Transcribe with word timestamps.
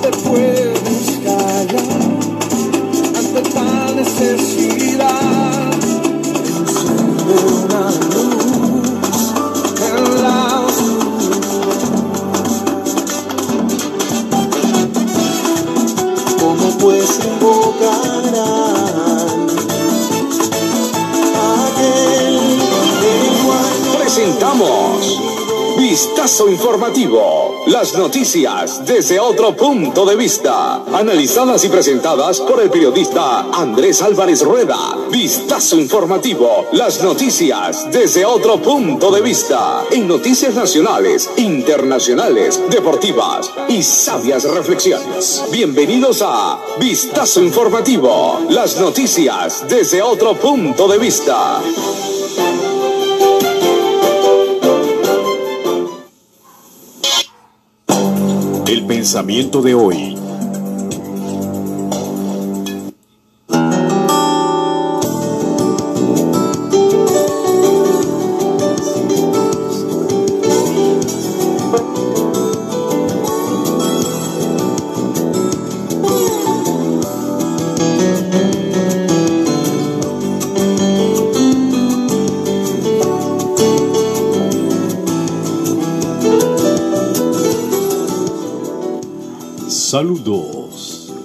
te 0.00 0.10
puedes 0.10 1.18
callar 1.24 1.68
ante 3.16 3.42
tal 3.50 3.96
necesidad. 3.96 5.72
Enciende 6.58 7.34
una 7.64 7.84
luz 8.14 9.34
en 9.86 10.22
la 10.22 10.38
oscuridad. 10.66 11.90
¿Cómo 16.40 16.66
pues 16.78 17.08
invocarán 17.24 18.30
aquel 21.68 22.34
cual 23.44 23.78
Presentamos 23.98 24.96
Vistazo 25.76 26.48
Informativo. 26.48 27.49
Las 27.70 27.96
noticias 27.96 28.84
desde 28.84 29.20
otro 29.20 29.54
punto 29.54 30.04
de 30.04 30.16
vista. 30.16 30.82
Analizadas 30.92 31.64
y 31.64 31.68
presentadas 31.68 32.40
por 32.40 32.60
el 32.60 32.68
periodista 32.68 33.42
Andrés 33.52 34.02
Álvarez 34.02 34.42
Rueda. 34.42 34.76
Vistazo 35.08 35.78
Informativo. 35.78 36.66
Las 36.72 37.00
noticias 37.00 37.86
desde 37.92 38.24
otro 38.24 38.60
punto 38.60 39.12
de 39.12 39.20
vista. 39.20 39.84
En 39.92 40.08
noticias 40.08 40.52
nacionales, 40.52 41.30
internacionales, 41.36 42.60
deportivas 42.70 43.52
y 43.68 43.84
sabias 43.84 44.42
reflexiones. 44.50 45.44
Bienvenidos 45.52 46.22
a 46.26 46.58
Vistazo 46.80 47.40
Informativo. 47.40 48.40
Las 48.50 48.80
noticias 48.80 49.64
desde 49.68 50.02
otro 50.02 50.34
punto 50.34 50.88
de 50.88 50.98
vista. 50.98 51.62
El 58.70 58.84
pensamiento 58.84 59.62
de 59.62 59.74
hoy. 59.74 60.16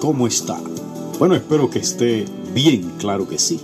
¿Cómo 0.06 0.28
está? 0.28 0.61
Bueno, 1.17 1.34
espero 1.34 1.67
que 1.72 1.80
esté 1.80 2.25
bien, 2.53 2.94
claro 3.00 3.28
que 3.28 3.39
sí. 3.39 3.59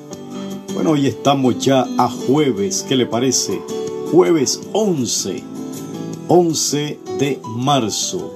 Bueno, 0.74 0.90
hoy 0.90 1.06
estamos 1.06 1.60
ya 1.60 1.88
a 2.00 2.10
jueves, 2.10 2.84
¿qué 2.90 2.96
le 2.96 3.06
parece? 3.06 3.62
Jueves 4.12 4.60
11, 4.74 5.44
11 6.28 7.00
de 7.20 7.40
marzo. 7.46 8.34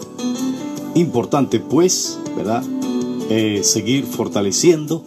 Importante 0.93 1.59
pues, 1.59 2.19
¿verdad? 2.37 2.63
Eh, 3.31 3.61
seguir 3.63 4.05
fortaleciendo 4.05 5.01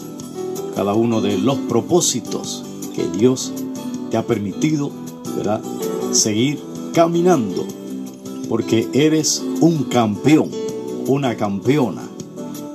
cada 0.74 0.94
uno 0.94 1.20
de 1.20 1.38
los 1.38 1.56
propósitos 1.56 2.64
que 2.96 3.06
Dios 3.16 3.52
te 4.10 4.16
ha 4.16 4.26
permitido, 4.26 4.90
¿verdad? 5.36 5.62
Seguir 6.10 6.58
caminando, 6.94 7.64
porque 8.48 8.88
eres 8.92 9.40
un 9.60 9.84
campeón 9.84 10.50
una 11.08 11.34
campeona. 11.36 12.02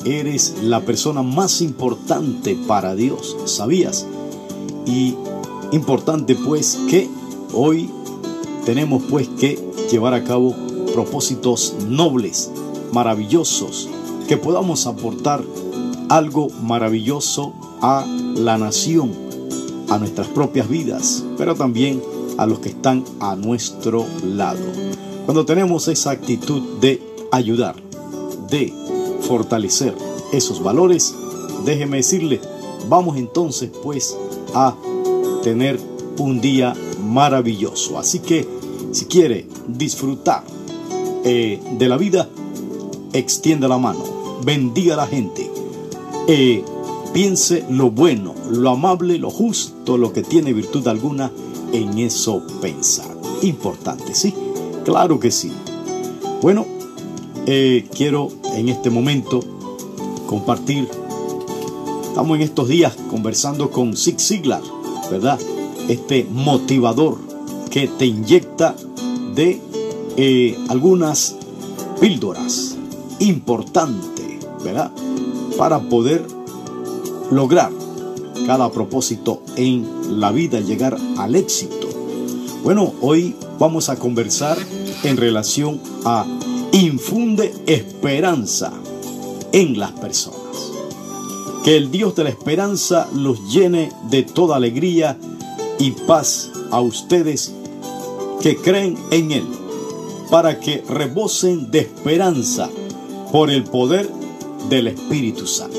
Eres 0.06 0.56
la 0.62 0.82
persona 0.82 1.24
más 1.24 1.62
importante 1.62 2.58
para 2.68 2.96
Dios, 2.96 3.38
¿sabías? 3.46 4.06
Y 4.86 5.16
importante 5.72 6.36
pues 6.36 6.80
que 6.90 7.10
hoy 7.54 7.90
tenemos 8.66 9.04
pues 9.10 9.28
que 9.30 9.60
llevar 9.90 10.14
a 10.14 10.24
cabo 10.24 10.56
propósitos 10.94 11.76
nobles, 11.88 12.52
maravillosos, 12.92 13.90
que 14.28 14.38
podamos 14.38 14.88
aportar 14.88 15.44
algo 16.10 16.50
maravilloso 16.62 17.54
a 17.82 18.06
la 18.36 18.58
nación, 18.58 19.12
a 19.90 19.98
nuestras 19.98 20.28
propias 20.28 20.70
vidas, 20.70 21.24
pero 21.38 21.56
también 21.56 22.02
a 22.38 22.46
los 22.46 22.60
que 22.60 22.70
están 22.70 23.04
a 23.20 23.36
nuestro 23.36 24.06
lado. 24.24 24.62
Cuando 25.26 25.46
tenemos 25.46 25.88
esa 25.88 26.12
actitud 26.12 26.62
de 26.80 27.02
ayudar, 27.32 27.76
de 28.50 28.74
fortalecer 29.28 29.96
esos 30.32 30.62
valores, 30.62 31.16
déjeme 31.66 31.98
decirle, 31.98 32.40
vamos 32.90 33.18
entonces 33.18 33.70
pues 33.82 34.18
a 34.54 34.76
tener 35.44 35.80
un 36.18 36.42
día 36.42 36.74
maravilloso. 37.04 37.98
Así 37.98 38.20
que 38.20 38.48
si 38.92 39.06
quiere 39.06 39.48
disfrutar 39.68 40.44
eh, 41.24 41.62
de 41.78 41.90
la 41.90 41.98
vida, 41.98 42.30
extienda 43.14 43.68
la 43.68 43.78
mano, 43.78 44.04
bendiga 44.44 44.94
a 44.96 44.98
la 44.98 45.08
gente, 45.08 45.50
eh, 46.28 46.64
piense 47.14 47.66
lo 47.70 47.92
bueno, 47.92 48.34
lo 48.50 48.70
amable, 48.72 49.18
lo 49.18 49.30
justo, 49.30 49.98
lo 49.98 50.14
que 50.14 50.24
tiene 50.24 50.54
virtud 50.54 50.88
alguna, 50.88 51.32
en 51.72 51.98
eso 51.98 52.42
pensar. 52.62 53.16
Importante, 53.42 54.14
¿sí? 54.14 54.34
Claro 54.86 55.20
que 55.20 55.32
sí. 55.32 55.52
Bueno, 56.42 56.66
eh, 57.46 57.88
quiero 57.96 58.30
en 58.54 58.70
este 58.70 58.90
momento 58.90 59.40
compartir. 60.28 60.88
Estamos 62.04 62.36
en 62.38 62.44
estos 62.44 62.68
días 62.68 62.96
conversando 63.10 63.72
con 63.72 63.96
Zig 63.98 64.20
Ziglar, 64.20 64.62
¿verdad? 65.10 65.40
Este 65.88 66.26
motivador 66.32 67.18
que 67.70 67.88
te 67.88 68.06
inyecta 68.06 68.76
de 69.36 69.60
eh, 70.18 70.58
algunas 70.70 71.36
píldoras 72.00 72.76
importantes, 73.20 74.46
¿verdad? 74.64 74.92
Para 75.58 75.80
poder 75.80 76.26
lograr 77.32 77.72
cada 78.46 78.72
propósito 78.72 79.42
en 79.56 80.20
la 80.20 80.32
vida, 80.32 80.60
llegar 80.60 80.98
al 81.18 81.36
éxito. 81.36 81.88
Bueno, 82.64 82.94
hoy 83.02 83.36
vamos 83.60 83.90
a 83.90 83.98
conversar 83.98 84.58
en 85.04 85.18
relación 85.18 85.80
a 86.06 86.26
infunde 86.74 87.54
esperanza 87.68 88.74
en 89.52 89.78
las 89.78 89.92
personas. 89.92 90.72
Que 91.64 91.78
el 91.78 91.92
Dios 91.92 92.16
de 92.16 92.26
la 92.26 92.30
esperanza 92.32 93.08
los 93.14 93.54
llene 93.54 93.92
de 94.10 94.24
toda 94.24 94.58
alegría 94.58 95.18
y 95.80 95.92
paz 95.92 96.52
a 96.72 96.82
ustedes 96.82 97.54
que 98.42 98.58
creen 98.58 98.98
en 99.12 99.32
Él, 99.32 99.46
para 100.30 100.60
que 100.60 100.84
rebosen 100.90 101.70
de 101.72 101.80
esperanza 101.80 102.70
por 103.32 103.52
el 103.52 103.64
poder 103.64 104.10
del 104.68 104.88
Espíritu 104.88 105.46
Santo. 105.46 105.78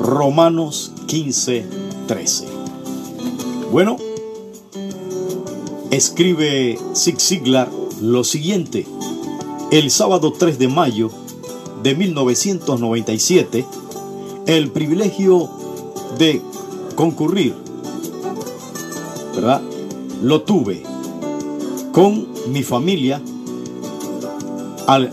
Romanos 0.00 0.92
15, 1.06 1.66
13. 2.06 2.46
Bueno, 3.72 3.96
escribe 5.90 6.78
Zig 6.94 7.20
Ziglar 7.20 7.70
lo 8.00 8.22
siguiente. 8.22 8.86
El 9.74 9.90
sábado 9.90 10.32
3 10.32 10.60
de 10.60 10.68
mayo 10.68 11.10
de 11.82 11.96
1997, 11.96 13.66
el 14.46 14.70
privilegio 14.70 15.50
de 16.16 16.40
concurrir, 16.94 17.56
¿verdad? 19.34 19.60
Lo 20.22 20.42
tuve 20.42 20.84
con 21.90 22.28
mi 22.52 22.62
familia 22.62 23.20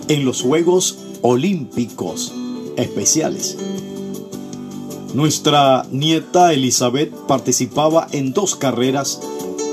en 0.08 0.26
los 0.26 0.44
Juegos 0.44 1.00
Olímpicos 1.24 2.32
Especiales. 2.76 3.58
Nuestra 5.16 5.88
nieta 5.90 6.54
Elizabeth 6.54 7.12
participaba 7.26 8.06
en 8.12 8.32
dos 8.32 8.56
carreras 8.56 9.22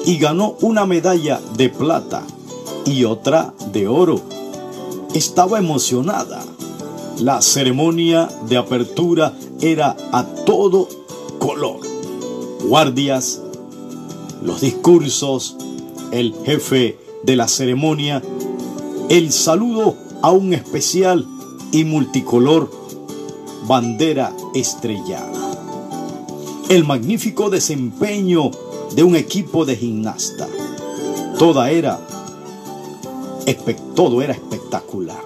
y 0.07 0.17
ganó 0.17 0.57
una 0.63 0.87
medalla 0.87 1.43
de 1.59 1.69
plata 1.69 2.27
y 2.87 3.05
otra 3.05 3.53
de 3.71 3.87
oro. 3.87 4.38
Estaba 5.15 5.59
emocionada. 5.59 6.45
La 7.19 7.43
ceremonia 7.43 8.29
de 8.49 8.57
apertura 8.57 9.35
era 9.61 9.97
a 10.13 10.25
todo 10.25 10.89
color. 11.39 11.81
Guardias, 12.65 13.41
los 14.43 14.61
discursos, 14.61 15.57
el 16.13 16.35
jefe 16.45 16.99
de 17.23 17.37
la 17.37 17.49
ceremonia, 17.49 18.23
el 19.09 19.33
saludo 19.33 19.97
a 20.23 20.31
un 20.31 20.53
especial 20.53 21.27
y 21.73 21.85
multicolor 21.85 22.71
bandera 23.67 24.33
estrellada. 24.55 25.33
El 26.69 26.85
magnífico 26.85 27.51
desempeño 27.51 28.51
de 28.95 29.03
un 29.03 29.17
equipo 29.17 29.65
de 29.65 29.77
gimnasta. 29.77 30.49
Toda 31.39 31.71
era, 31.71 32.01
todo 33.95 34.23
era 34.23 34.33
espectacular. 34.33 35.23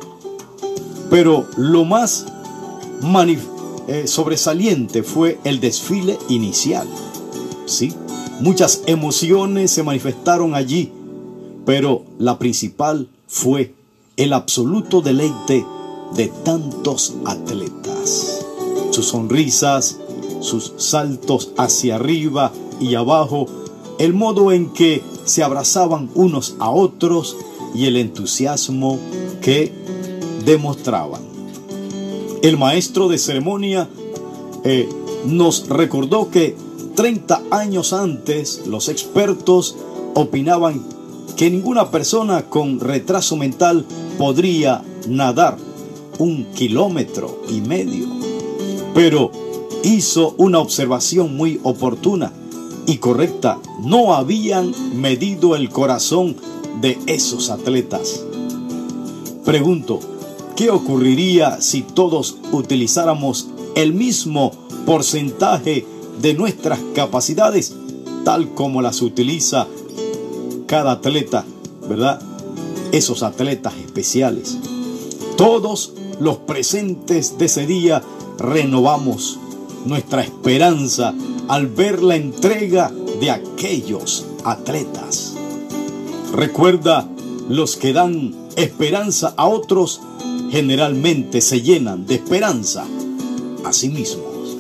Pero 1.10 1.46
lo 1.56 1.84
más 1.84 2.26
eh, 3.88 4.06
sobresaliente 4.06 5.02
fue 5.02 5.38
el 5.44 5.60
desfile 5.60 6.18
inicial. 6.28 6.88
¿sí? 7.66 7.92
Muchas 8.40 8.82
emociones 8.86 9.70
se 9.70 9.82
manifestaron 9.82 10.54
allí, 10.54 10.92
pero 11.66 12.04
la 12.18 12.38
principal 12.38 13.08
fue 13.26 13.74
el 14.16 14.32
absoluto 14.32 15.00
deleite 15.00 15.64
de 16.14 16.28
tantos 16.44 17.14
atletas. 17.24 18.44
Sus 18.90 19.06
sonrisas, 19.06 19.98
sus 20.40 20.74
saltos 20.76 21.52
hacia 21.56 21.96
arriba 21.96 22.52
y 22.80 22.94
abajo, 22.94 23.46
el 23.98 24.12
modo 24.12 24.52
en 24.52 24.70
que 24.72 25.02
se 25.24 25.42
abrazaban 25.42 26.10
unos 26.14 26.56
a 26.58 26.70
otros 26.70 27.36
y 27.74 27.86
el 27.86 27.96
entusiasmo 27.96 28.98
que 29.40 29.72
demostraban. 30.44 31.22
El 32.42 32.58
maestro 32.58 33.08
de 33.08 33.18
ceremonia 33.18 33.88
eh, 34.64 34.88
nos 35.26 35.68
recordó 35.68 36.30
que 36.30 36.56
30 36.94 37.42
años 37.50 37.92
antes 37.92 38.66
los 38.66 38.88
expertos 38.88 39.76
opinaban 40.14 40.82
que 41.36 41.50
ninguna 41.50 41.90
persona 41.90 42.42
con 42.42 42.80
retraso 42.80 43.36
mental 43.36 43.86
podría 44.18 44.82
nadar 45.08 45.56
un 46.18 46.44
kilómetro 46.52 47.42
y 47.48 47.60
medio. 47.60 48.06
Pero 48.94 49.30
hizo 49.82 50.34
una 50.36 50.58
observación 50.58 51.36
muy 51.36 51.60
oportuna 51.62 52.32
y 52.86 52.98
correcta. 52.98 53.58
No 53.80 54.14
habían 54.14 54.74
medido 55.00 55.56
el 55.56 55.70
corazón 55.70 56.36
de 56.80 56.98
esos 57.06 57.50
atletas. 57.50 58.24
Pregunto, 59.44 60.00
¿qué 60.56 60.70
ocurriría 60.70 61.60
si 61.60 61.82
todos 61.82 62.36
utilizáramos 62.52 63.48
el 63.74 63.94
mismo 63.94 64.52
porcentaje 64.86 65.86
de 66.20 66.34
nuestras 66.34 66.78
capacidades, 66.94 67.74
tal 68.24 68.54
como 68.54 68.82
las 68.82 69.02
utiliza 69.02 69.66
cada 70.66 70.92
atleta, 70.92 71.44
¿verdad? 71.88 72.20
Esos 72.92 73.22
atletas 73.22 73.74
especiales. 73.84 74.58
Todos 75.36 75.94
los 76.20 76.38
presentes 76.38 77.38
de 77.38 77.46
ese 77.46 77.66
día 77.66 78.02
renovamos 78.38 79.38
nuestra 79.84 80.22
esperanza 80.22 81.14
al 81.48 81.66
ver 81.66 82.02
la 82.02 82.16
entrega 82.16 82.92
de 83.20 83.30
aquellos 83.30 84.26
atletas. 84.44 85.31
Recuerda, 86.32 87.08
los 87.48 87.76
que 87.76 87.92
dan 87.92 88.34
esperanza 88.56 89.34
a 89.36 89.46
otros 89.46 90.00
generalmente 90.50 91.40
se 91.40 91.62
llenan 91.62 92.06
de 92.06 92.16
esperanza 92.16 92.84
a 93.64 93.72
sí 93.72 93.88
mismos. 93.88 94.56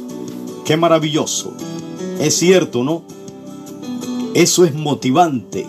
Qué 0.64 0.76
maravilloso. 0.76 1.52
Es 2.20 2.36
cierto, 2.36 2.84
¿no? 2.84 3.02
Eso 4.34 4.64
es 4.64 4.74
motivante. 4.74 5.66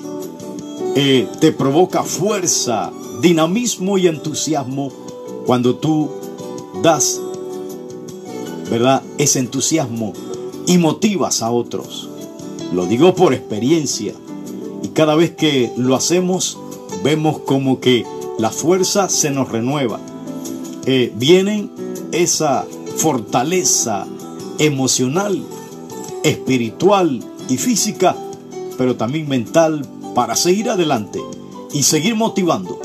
Eh, 0.95 1.27
te 1.39 1.51
provoca 1.51 2.03
fuerza, 2.03 2.91
dinamismo 3.21 3.97
y 3.97 4.07
entusiasmo 4.07 4.91
cuando 5.45 5.75
tú 5.75 6.09
das, 6.81 7.19
¿verdad? 8.69 9.01
Ese 9.17 9.39
entusiasmo 9.39 10.13
y 10.67 10.77
motivas 10.77 11.41
a 11.41 11.51
otros. 11.51 12.09
Lo 12.73 12.85
digo 12.85 13.15
por 13.15 13.33
experiencia. 13.33 14.13
Y 14.83 14.89
cada 14.89 15.15
vez 15.15 15.31
que 15.31 15.71
lo 15.77 15.95
hacemos, 15.95 16.59
vemos 17.03 17.39
como 17.39 17.80
que 17.80 18.06
la 18.38 18.51
fuerza 18.51 19.09
se 19.09 19.31
nos 19.31 19.50
renueva. 19.50 20.00
Eh, 20.85 21.12
viene 21.15 21.69
esa 22.12 22.65
fortaleza 22.97 24.06
emocional, 24.59 25.44
espiritual 26.24 27.24
y 27.50 27.57
física, 27.57 28.15
pero 28.77 28.95
también 28.95 29.27
mental 29.27 29.85
para 30.13 30.35
seguir 30.35 30.69
adelante 30.69 31.21
y 31.71 31.83
seguir 31.83 32.15
motivando. 32.15 32.80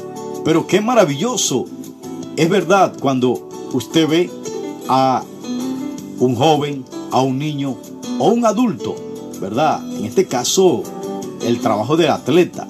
Pero 0.45 0.67
qué 0.67 0.81
maravilloso. 0.81 1.67
Es 2.37 2.49
verdad 2.49 2.95
cuando 3.01 3.49
usted 3.73 4.09
ve 4.09 4.31
a 4.89 5.25
un 6.21 6.37
joven, 6.37 6.85
a 7.11 7.21
un 7.21 7.39
niño 7.39 7.77
o 8.19 8.29
un 8.29 8.47
adulto, 8.47 8.95
¿verdad? 9.41 9.81
En 9.97 10.05
este 10.05 10.27
caso, 10.27 10.83
el 11.43 11.61
trabajo 11.61 11.97
del 11.97 12.11
atleta. 12.11 12.69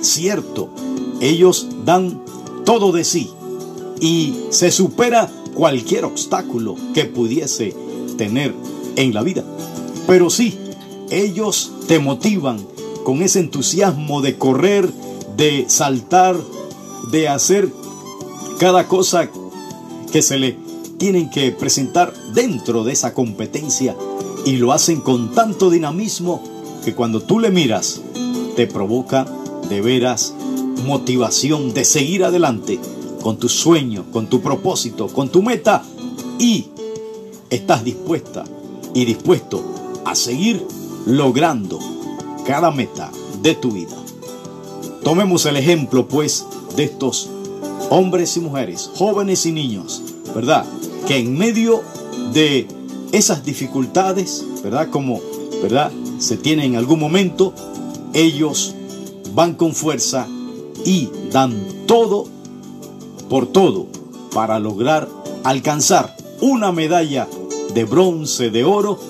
Cierto, 0.00 0.68
ellos 1.20 1.68
dan 1.84 2.22
todo 2.64 2.92
de 2.92 3.04
sí 3.04 3.30
y 4.00 4.34
se 4.50 4.70
supera 4.70 5.30
cualquier 5.54 6.04
obstáculo 6.04 6.76
que 6.94 7.04
pudiese 7.04 7.74
tener 8.16 8.54
en 8.96 9.14
la 9.14 9.22
vida. 9.22 9.44
Pero 10.06 10.30
sí, 10.30 10.58
ellos 11.10 11.72
te 11.86 11.98
motivan 11.98 12.58
con 13.04 13.22
ese 13.22 13.40
entusiasmo 13.40 14.20
de 14.20 14.38
correr, 14.38 14.90
de 15.36 15.66
saltar, 15.68 16.36
de 17.10 17.28
hacer 17.28 17.68
cada 18.58 18.88
cosa 18.88 19.28
que 20.12 20.22
se 20.22 20.38
le 20.38 20.56
tienen 20.98 21.30
que 21.30 21.50
presentar 21.50 22.12
dentro 22.34 22.84
de 22.84 22.92
esa 22.92 23.12
competencia 23.14 23.96
y 24.44 24.52
lo 24.56 24.72
hacen 24.72 25.00
con 25.00 25.32
tanto 25.32 25.70
dinamismo 25.70 26.42
que 26.84 26.94
cuando 26.94 27.20
tú 27.20 27.38
le 27.38 27.50
miras 27.50 28.00
te 28.56 28.66
provoca 28.66 29.26
de 29.68 29.80
veras 29.80 30.34
motivación 30.86 31.72
de 31.74 31.84
seguir 31.84 32.24
adelante 32.24 32.78
con 33.22 33.36
tu 33.36 33.48
sueño, 33.48 34.04
con 34.12 34.26
tu 34.26 34.40
propósito, 34.40 35.08
con 35.08 35.28
tu 35.28 35.42
meta 35.42 35.82
y 36.38 36.66
estás 37.50 37.84
dispuesta 37.84 38.44
y 38.94 39.04
dispuesto 39.04 39.62
a 40.04 40.14
seguir 40.14 40.66
logrando 41.06 41.78
cada 42.44 42.70
meta 42.70 43.10
de 43.42 43.54
tu 43.54 43.70
vida. 43.70 43.96
Tomemos 45.04 45.46
el 45.46 45.56
ejemplo 45.56 46.08
pues 46.08 46.44
de 46.76 46.84
estos 46.84 47.28
hombres 47.90 48.36
y 48.36 48.40
mujeres, 48.40 48.90
jóvenes 48.94 49.46
y 49.46 49.52
niños, 49.52 50.02
¿verdad? 50.34 50.64
Que 51.06 51.18
en 51.18 51.36
medio 51.36 51.82
de 52.32 52.66
esas 53.12 53.44
dificultades, 53.44 54.44
¿verdad? 54.62 54.88
Como, 54.90 55.20
¿verdad? 55.62 55.92
Se 56.22 56.36
tiene 56.36 56.64
en 56.64 56.76
algún 56.76 57.00
momento, 57.00 57.52
ellos 58.14 58.76
van 59.34 59.54
con 59.54 59.74
fuerza 59.74 60.28
y 60.84 61.08
dan 61.32 61.60
todo 61.86 62.26
por 63.28 63.48
todo 63.48 63.88
para 64.32 64.60
lograr 64.60 65.08
alcanzar 65.42 66.16
una 66.40 66.70
medalla 66.70 67.26
de 67.74 67.84
bronce, 67.84 68.50
de 68.50 68.62
oro 68.62 69.00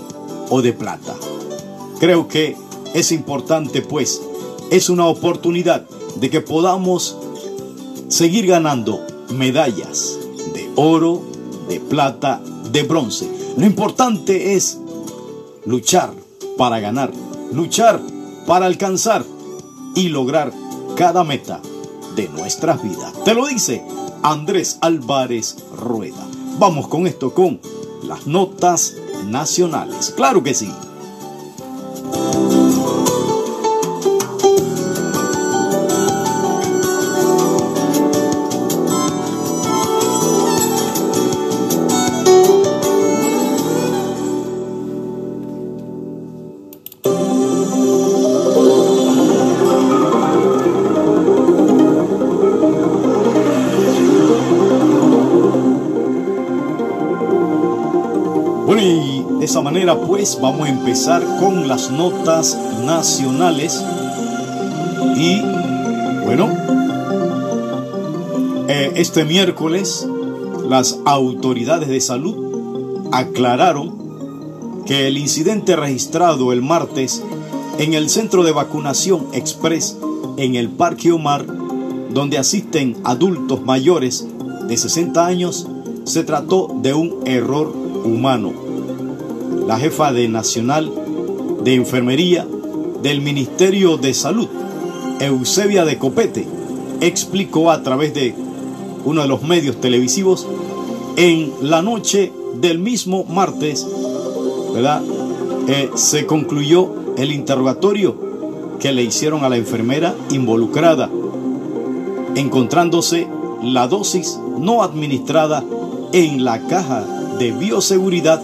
o 0.48 0.62
de 0.62 0.72
plata. 0.72 1.14
Creo 2.00 2.28
que 2.28 2.56
es 2.94 3.12
importante 3.12 3.82
pues, 3.82 4.22
es 4.70 4.88
una 4.88 5.04
oportunidad 5.04 5.84
de 6.16 6.30
que 6.30 6.40
podamos 6.40 7.18
seguir 8.08 8.46
ganando 8.46 9.00
medallas 9.28 10.16
de 10.54 10.70
oro, 10.76 11.20
de 11.68 11.78
plata, 11.78 12.40
de 12.72 12.84
bronce. 12.84 13.28
Lo 13.58 13.66
importante 13.66 14.54
es 14.54 14.78
luchar 15.66 16.21
para 16.56 16.80
ganar, 16.80 17.12
luchar 17.52 18.00
para 18.46 18.66
alcanzar 18.66 19.24
y 19.94 20.08
lograr 20.08 20.52
cada 20.96 21.24
meta 21.24 21.60
de 22.16 22.28
nuestras 22.28 22.82
vidas. 22.82 23.12
Te 23.24 23.34
lo 23.34 23.46
dice 23.46 23.82
Andrés 24.22 24.78
Álvarez 24.80 25.56
Rueda. 25.76 26.26
Vamos 26.58 26.88
con 26.88 27.06
esto, 27.06 27.32
con 27.34 27.60
las 28.02 28.26
notas 28.26 28.94
nacionales. 29.26 30.12
Claro 30.16 30.42
que 30.42 30.54
sí. 30.54 30.70
Manera 59.60 59.98
pues 59.98 60.38
vamos 60.40 60.66
a 60.66 60.70
empezar 60.70 61.22
con 61.38 61.68
las 61.68 61.90
notas 61.90 62.56
nacionales 62.86 63.84
y 65.16 65.42
bueno, 66.24 66.48
eh, 68.68 68.92
este 68.94 69.24
miércoles 69.24 70.06
las 70.68 71.00
autoridades 71.04 71.88
de 71.88 72.00
salud 72.00 73.08
aclararon 73.12 74.84
que 74.86 75.08
el 75.08 75.18
incidente 75.18 75.76
registrado 75.76 76.52
el 76.52 76.62
martes 76.62 77.22
en 77.78 77.94
el 77.94 78.08
centro 78.08 78.44
de 78.44 78.52
vacunación 78.52 79.26
express 79.32 79.98
en 80.38 80.54
el 80.54 80.70
Parque 80.70 81.12
Omar, 81.12 81.44
donde 82.10 82.38
asisten 82.38 82.96
adultos 83.04 83.62
mayores 83.62 84.26
de 84.66 84.76
60 84.76 85.26
años, 85.26 85.66
se 86.04 86.24
trató 86.24 86.68
de 86.80 86.94
un 86.94 87.20
error 87.26 87.72
humano. 88.04 88.61
La 89.72 89.78
jefa 89.78 90.12
de 90.12 90.28
Nacional 90.28 90.92
de 91.64 91.74
Enfermería 91.74 92.46
del 93.02 93.22
Ministerio 93.22 93.96
de 93.96 94.12
Salud, 94.12 94.46
Eusebia 95.18 95.86
de 95.86 95.96
Copete, 95.96 96.46
explicó 97.00 97.70
a 97.70 97.82
través 97.82 98.12
de 98.12 98.34
uno 99.06 99.22
de 99.22 99.28
los 99.28 99.40
medios 99.44 99.80
televisivos 99.80 100.46
en 101.16 101.54
la 101.62 101.80
noche 101.80 102.34
del 102.60 102.80
mismo 102.80 103.24
martes, 103.24 103.88
¿verdad? 104.74 105.00
Eh, 105.66 105.90
se 105.94 106.26
concluyó 106.26 106.92
el 107.16 107.32
interrogatorio 107.32 108.14
que 108.78 108.92
le 108.92 109.02
hicieron 109.02 109.42
a 109.42 109.48
la 109.48 109.56
enfermera 109.56 110.14
involucrada, 110.32 111.08
encontrándose 112.34 113.26
la 113.62 113.88
dosis 113.88 114.38
no 114.58 114.82
administrada 114.82 115.64
en 116.12 116.44
la 116.44 116.60
caja 116.66 117.06
de 117.38 117.52
bioseguridad 117.52 118.42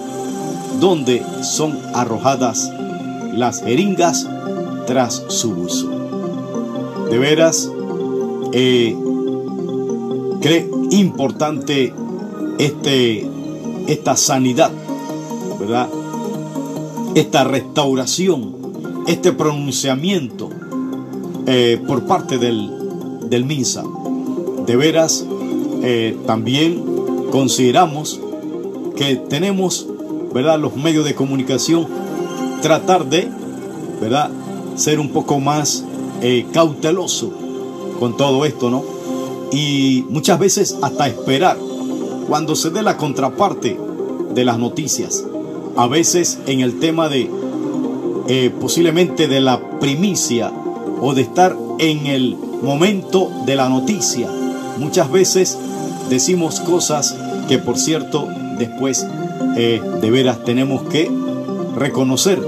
donde 0.80 1.22
son 1.42 1.78
arrojadas 1.94 2.70
las 3.34 3.62
jeringas 3.62 4.28
tras 4.86 5.24
su 5.28 5.50
uso. 5.50 5.88
De 7.10 7.18
veras, 7.18 7.70
eh, 8.52 8.96
cree 10.40 10.68
importante 10.90 11.92
este, 12.58 13.28
esta 13.86 14.16
sanidad, 14.16 14.70
¿verdad? 15.58 15.88
Esta 17.14 17.44
restauración, 17.44 18.54
este 19.06 19.32
pronunciamiento 19.32 20.50
eh, 21.46 21.80
por 21.86 22.04
parte 22.04 22.38
del, 22.38 22.70
del 23.30 23.44
MINSA. 23.44 23.84
De 24.66 24.76
veras, 24.76 25.24
eh, 25.82 26.16
también 26.26 26.84
consideramos 27.30 28.20
que 28.96 29.16
tenemos, 29.16 29.86
¿verdad? 30.32 30.58
Los 30.58 30.76
medios 30.76 31.04
de 31.04 31.14
comunicación 31.14 31.86
tratar 32.62 33.06
de, 33.06 33.28
¿verdad? 34.00 34.30
Ser 34.76 35.00
un 35.00 35.10
poco 35.10 35.40
más 35.40 35.84
eh, 36.22 36.46
cauteloso 36.52 37.32
con 37.98 38.16
todo 38.16 38.44
esto, 38.44 38.70
¿no? 38.70 38.84
Y 39.52 40.04
muchas 40.10 40.38
veces 40.38 40.76
hasta 40.82 41.08
esperar 41.08 41.56
cuando 42.28 42.54
se 42.54 42.70
dé 42.70 42.82
la 42.82 42.96
contraparte 42.96 43.78
de 44.34 44.44
las 44.44 44.58
noticias. 44.58 45.24
A 45.76 45.86
veces 45.86 46.38
en 46.46 46.60
el 46.60 46.78
tema 46.78 47.08
de 47.08 47.30
eh, 48.28 48.50
posiblemente 48.60 49.26
de 49.26 49.40
la 49.40 49.58
primicia 49.80 50.52
o 51.00 51.14
de 51.14 51.22
estar 51.22 51.56
en 51.78 52.06
el 52.06 52.36
momento 52.62 53.30
de 53.46 53.56
la 53.56 53.68
noticia. 53.68 54.28
Muchas 54.78 55.10
veces 55.10 55.56
decimos 56.10 56.60
cosas 56.60 57.16
que 57.48 57.58
por 57.58 57.78
cierto 57.78 58.28
después 58.58 59.06
eh, 59.60 59.82
de 60.00 60.10
veras 60.10 60.44
tenemos 60.44 60.82
que 60.84 61.10
reconocer 61.76 62.40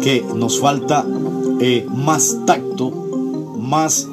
que 0.00 0.24
nos 0.34 0.60
falta 0.60 1.04
eh, 1.60 1.84
más 1.90 2.38
tacto, 2.46 2.90
más 3.58 4.08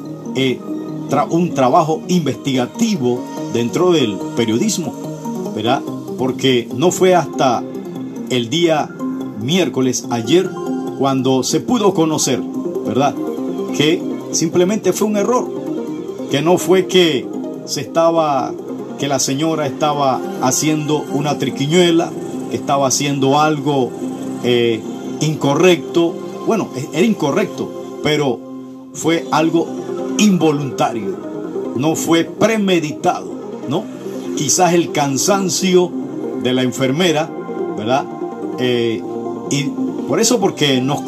un 1.30 1.54
trabajo 1.54 2.02
investigativo 2.08 3.20
dentro 3.52 3.92
del 3.92 4.16
periodismo, 4.36 4.92
¿verdad? 5.54 5.82
Porque 6.18 6.68
no 6.76 6.90
fue 6.90 7.14
hasta 7.14 7.62
el 8.30 8.48
día 8.50 8.88
miércoles, 9.40 10.06
ayer, 10.10 10.48
cuando 10.98 11.42
se 11.42 11.60
pudo 11.60 11.94
conocer, 11.94 12.40
¿verdad? 12.86 13.14
Que 13.76 14.02
simplemente 14.32 14.92
fue 14.92 15.08
un 15.08 15.16
error, 15.16 15.48
que 16.30 16.42
no 16.42 16.58
fue 16.58 16.86
que 16.86 17.26
se 17.64 17.80
estaba, 17.80 18.52
que 18.98 19.08
la 19.08 19.18
señora 19.18 19.66
estaba 19.66 20.20
haciendo 20.42 21.04
una 21.12 21.38
triquiñuela, 21.38 22.10
que 22.50 22.56
estaba 22.56 22.88
haciendo 22.88 23.40
algo 23.40 23.90
eh, 24.44 24.80
incorrecto. 25.20 26.14
Bueno, 26.46 26.68
e-, 26.76 26.88
era 26.92 27.06
incorrecto, 27.06 28.00
pero 28.02 28.38
fue 28.92 29.26
algo 29.30 29.66
involuntario, 30.18 31.16
no 31.76 31.96
fue 31.96 32.24
premeditado, 32.24 33.30
¿no? 33.68 33.84
Quizás 34.36 34.74
el 34.74 34.92
cansancio 34.92 35.90
de 36.42 36.52
la 36.52 36.62
enfermera, 36.62 37.30
¿verdad? 37.76 38.04
Eh, 38.58 39.02
y 39.50 39.64
por 40.08 40.20
eso 40.20 40.40
porque 40.40 40.80
nos 40.80 41.00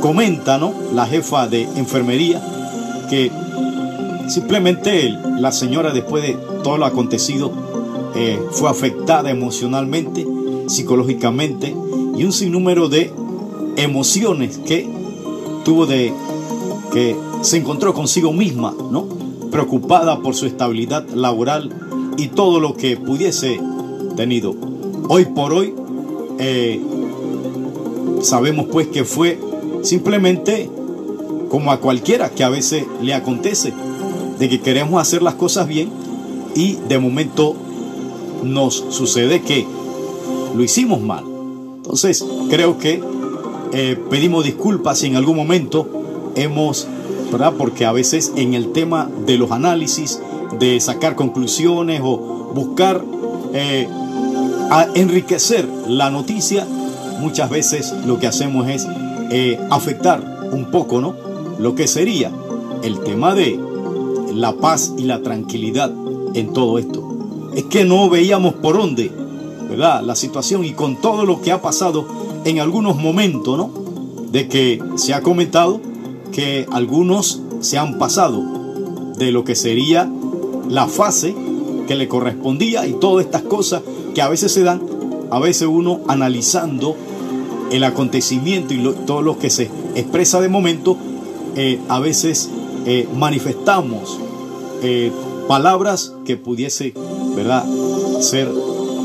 comenta, 0.00 0.58
¿no? 0.58 0.72
La 0.94 1.06
jefa 1.06 1.46
de 1.46 1.62
enfermería 1.76 2.40
que 3.10 3.30
simplemente 4.28 5.10
la 5.38 5.52
señora 5.52 5.92
después 5.92 6.22
de 6.22 6.36
todo 6.62 6.78
lo 6.78 6.86
acontecido 6.86 7.50
eh, 8.14 8.40
fue 8.52 8.70
afectada 8.70 9.30
emocionalmente, 9.30 10.26
psicológicamente 10.68 11.74
y 12.16 12.24
un 12.24 12.32
sinnúmero 12.32 12.88
de 12.88 13.12
emociones 13.76 14.58
que 14.58 14.88
tuvo 15.64 15.86
de 15.86 16.12
que 16.92 17.16
se 17.42 17.56
encontró 17.56 17.94
consigo 17.94 18.32
misma, 18.32 18.74
¿no? 18.90 19.06
Preocupada 19.50 20.20
por 20.20 20.34
su 20.34 20.46
estabilidad 20.46 21.08
laboral 21.08 21.70
y 22.16 22.28
todo 22.28 22.60
lo 22.60 22.74
que 22.74 22.96
pudiese 22.96 23.60
tenido. 24.16 24.54
Hoy 25.08 25.26
por 25.26 25.52
hoy 25.52 25.74
eh, 26.38 26.80
sabemos 28.22 28.66
pues 28.70 28.88
que 28.88 29.04
fue 29.04 29.38
simplemente 29.82 30.68
como 31.48 31.72
a 31.72 31.80
cualquiera 31.80 32.30
que 32.30 32.44
a 32.44 32.48
veces 32.48 32.84
le 33.00 33.14
acontece, 33.14 33.72
de 34.38 34.48
que 34.48 34.60
queremos 34.60 35.00
hacer 35.00 35.22
las 35.22 35.34
cosas 35.34 35.66
bien 35.66 35.90
y 36.54 36.74
de 36.88 36.98
momento 36.98 37.54
nos 38.42 38.84
sucede 38.90 39.40
que 39.40 39.66
lo 40.54 40.62
hicimos 40.62 41.00
mal. 41.00 41.24
Entonces 41.76 42.24
creo 42.50 42.78
que 42.78 43.02
eh, 43.72 43.98
pedimos 44.10 44.44
disculpas 44.44 44.98
si 44.98 45.06
en 45.06 45.16
algún 45.16 45.36
momento 45.36 45.88
hemos, 46.34 46.86
¿verdad? 47.30 47.54
Porque 47.56 47.84
a 47.84 47.92
veces 47.92 48.32
en 48.36 48.54
el 48.54 48.72
tema 48.72 49.08
de 49.26 49.38
los 49.38 49.50
análisis, 49.50 50.20
de 50.58 50.80
sacar 50.80 51.14
conclusiones 51.14 52.00
o 52.02 52.52
buscar 52.54 53.04
eh, 53.52 53.88
enriquecer 54.94 55.68
la 55.86 56.10
noticia, 56.10 56.66
muchas 57.20 57.50
veces 57.50 57.94
lo 58.06 58.18
que 58.18 58.26
hacemos 58.26 58.68
es 58.68 58.86
eh, 59.30 59.58
afectar 59.70 60.50
un 60.52 60.70
poco, 60.70 61.00
¿no? 61.00 61.14
Lo 61.58 61.74
que 61.74 61.86
sería 61.86 62.30
el 62.82 63.00
tema 63.00 63.34
de 63.34 63.58
la 64.34 64.56
paz 64.56 64.92
y 64.96 65.02
la 65.02 65.22
tranquilidad 65.22 65.92
en 66.34 66.52
todo 66.52 66.78
esto. 66.78 67.04
Es 67.54 67.64
que 67.64 67.84
no 67.84 68.08
veíamos 68.08 68.54
por 68.54 68.76
dónde, 68.76 69.10
¿verdad? 69.68 70.02
La 70.02 70.14
situación 70.14 70.64
y 70.64 70.72
con 70.72 70.96
todo 70.96 71.24
lo 71.24 71.40
que 71.40 71.52
ha 71.52 71.60
pasado 71.60 72.06
en 72.44 72.60
algunos 72.60 72.96
momentos, 72.96 73.58
¿no? 73.58 73.70
De 74.30 74.48
que 74.48 74.82
se 74.96 75.14
ha 75.14 75.22
comentado 75.22 75.80
que 76.32 76.66
algunos 76.70 77.40
se 77.60 77.78
han 77.78 77.98
pasado 77.98 78.42
de 79.16 79.32
lo 79.32 79.44
que 79.44 79.54
sería 79.54 80.10
la 80.68 80.86
fase 80.86 81.34
que 81.86 81.96
le 81.96 82.08
correspondía 82.08 82.86
y 82.86 82.92
todas 82.92 83.24
estas 83.24 83.42
cosas 83.42 83.82
que 84.14 84.22
a 84.22 84.28
veces 84.28 84.52
se 84.52 84.62
dan, 84.62 84.82
a 85.30 85.38
veces 85.38 85.68
uno 85.68 86.00
analizando 86.06 86.94
el 87.70 87.84
acontecimiento 87.84 88.74
y 88.74 88.94
todo 89.06 89.22
lo 89.22 89.38
que 89.38 89.50
se 89.50 89.70
expresa 89.94 90.40
de 90.40 90.48
momento, 90.48 90.96
eh, 91.56 91.78
a 91.88 91.98
veces 91.98 92.50
eh, 92.86 93.08
manifestamos 93.16 94.18
eh, 94.82 95.10
palabras 95.48 96.14
que 96.24 96.36
pudiese, 96.36 96.94
¿verdad?, 97.34 97.64
ser 98.20 98.48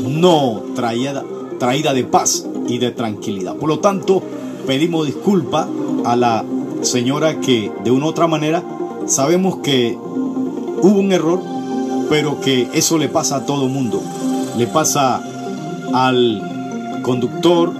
no 0.08 0.62
traída, 0.74 1.24
traída 1.58 1.92
de 1.94 2.04
paz 2.04 2.46
y 2.68 2.78
de 2.78 2.90
tranquilidad. 2.90 3.56
Por 3.56 3.68
lo 3.68 3.80
tanto, 3.80 4.22
pedimos 4.66 5.06
disculpa 5.06 5.68
a 6.04 6.16
la 6.16 6.44
señora 6.82 7.40
que 7.40 7.72
de 7.82 7.90
una 7.90 8.06
u 8.06 8.08
otra 8.08 8.26
manera 8.26 8.62
sabemos 9.06 9.56
que 9.58 9.96
hubo 9.96 10.98
un 10.98 11.12
error, 11.12 11.40
pero 12.08 12.40
que 12.40 12.68
eso 12.74 12.98
le 12.98 13.08
pasa 13.08 13.36
a 13.36 13.46
todo 13.46 13.68
mundo. 13.68 14.02
Le 14.56 14.66
pasa 14.66 15.22
al 15.92 17.00
conductor, 17.02 17.72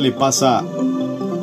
le 0.00 0.12
pasa 0.12 0.64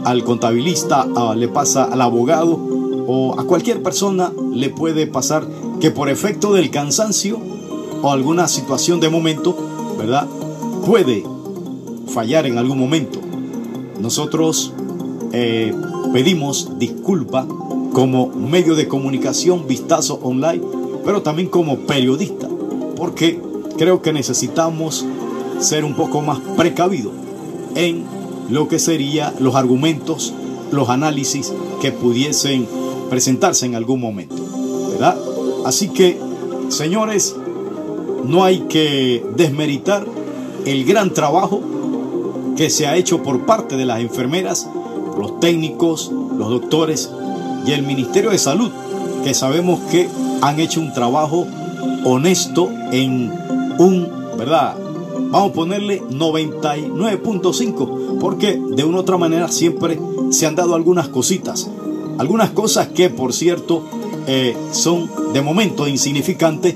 al 0.06 0.24
contabilista, 0.24 1.08
le 1.36 1.48
pasa 1.48 1.86
al 1.86 2.02
abogado 2.02 2.60
o 3.08 3.40
a 3.40 3.44
cualquier 3.46 3.82
persona 3.82 4.32
le 4.54 4.70
puede 4.70 5.08
pasar 5.08 5.44
que 5.80 5.92
por 5.92 6.10
efecto 6.10 6.54
del 6.54 6.70
cansancio 6.70 7.40
o 8.02 8.12
alguna 8.12 8.48
situación 8.48 9.00
de 9.00 9.10
momento, 9.10 9.56
¿verdad? 10.00 10.28
Puede 10.86 11.26
fallar 12.08 12.48
en 12.48 12.58
algún 12.58 12.80
momento. 12.80 13.20
Nosotros 14.00 14.74
eh, 15.34 15.74
pedimos 16.14 16.80
disculpa 16.80 17.46
como 17.92 18.28
medio 18.28 18.76
de 18.76 18.88
comunicación, 18.88 19.68
vistazo 19.68 20.20
online, 20.24 20.64
pero 21.04 21.22
también 21.22 21.50
como 21.50 21.80
periodista, 21.80 22.48
porque 22.96 23.42
creo 23.78 24.02
que 24.02 24.14
necesitamos 24.14 25.06
ser 25.60 25.84
un 25.84 25.96
poco 25.96 26.22
más 26.22 26.40
precavidos 26.56 27.12
en 27.76 28.06
lo 28.50 28.70
que 28.70 28.80
serían 28.80 29.34
los 29.40 29.56
argumentos, 29.56 30.34
los 30.72 30.88
análisis 30.90 31.52
que 31.82 31.92
pudiesen 31.92 32.68
presentarse 33.10 33.66
en 33.66 33.76
algún 33.76 34.00
momento, 34.00 34.38
¿verdad? 34.92 35.18
Así 35.66 35.90
que, 35.90 36.18
señores, 36.70 37.36
no 38.30 38.44
hay 38.44 38.60
que 38.70 39.26
desmeritar 39.36 40.06
el 40.66 40.86
gran 40.86 41.14
trabajo 41.14 41.62
que 42.56 42.70
se 42.70 42.86
ha 42.86 42.96
hecho 42.96 43.24
por 43.24 43.48
parte 43.48 43.76
de 43.76 43.86
las 43.86 44.02
enfermeras, 44.02 44.70
los 45.18 45.40
técnicos, 45.40 46.12
los 46.38 46.50
doctores 46.50 47.10
y 47.66 47.72
el 47.72 47.82
Ministerio 47.84 48.30
de 48.30 48.38
Salud, 48.38 48.70
que 49.24 49.34
sabemos 49.34 49.80
que 49.92 50.08
han 50.42 50.60
hecho 50.60 50.80
un 50.80 50.94
trabajo 50.94 51.48
honesto 52.06 52.70
en 52.92 53.34
un, 53.80 54.08
¿verdad? 54.38 54.78
Vamos 55.32 55.50
a 55.50 55.54
ponerle 55.54 56.04
99.5, 56.04 58.20
porque 58.20 58.62
de 58.70 58.84
una 58.84 58.98
u 58.98 59.00
otra 59.02 59.18
manera 59.18 59.48
siempre 59.48 60.00
se 60.30 60.46
han 60.46 60.54
dado 60.56 60.76
algunas 60.76 61.08
cositas, 61.08 61.68
algunas 62.20 62.52
cosas 62.52 62.90
que 62.90 63.10
por 63.10 63.34
cierto 63.34 63.82
eh, 64.28 64.56
son 64.72 65.10
de 65.34 65.42
momento 65.42 65.88
insignificantes 65.88 66.76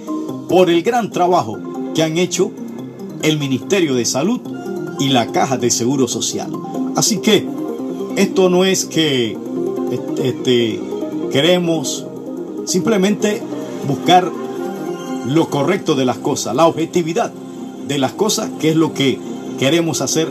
por 0.53 0.69
el 0.69 0.83
gran 0.83 1.09
trabajo 1.09 1.57
que 1.95 2.03
han 2.03 2.19
hecho 2.19 2.51
el 3.23 3.39
Ministerio 3.39 3.95
de 3.95 4.05
Salud 4.05 4.39
y 4.99 5.09
la 5.09 5.31
Caja 5.31 5.57
de 5.57 5.71
Seguro 5.71 6.07
Social. 6.07 6.51
Así 6.95 7.17
que 7.21 7.43
esto 8.17 8.51
no 8.51 8.63
es 8.63 8.85
que 8.85 9.35
este, 10.21 10.79
queremos 11.31 12.05
simplemente 12.65 13.41
buscar 13.87 14.31
lo 15.25 15.49
correcto 15.49 15.95
de 15.95 16.05
las 16.05 16.19
cosas, 16.19 16.55
la 16.55 16.67
objetividad 16.67 17.33
de 17.87 17.97
las 17.97 18.11
cosas, 18.11 18.51
que 18.59 18.69
es 18.69 18.75
lo 18.75 18.93
que 18.93 19.17
queremos 19.57 20.01
hacer 20.01 20.29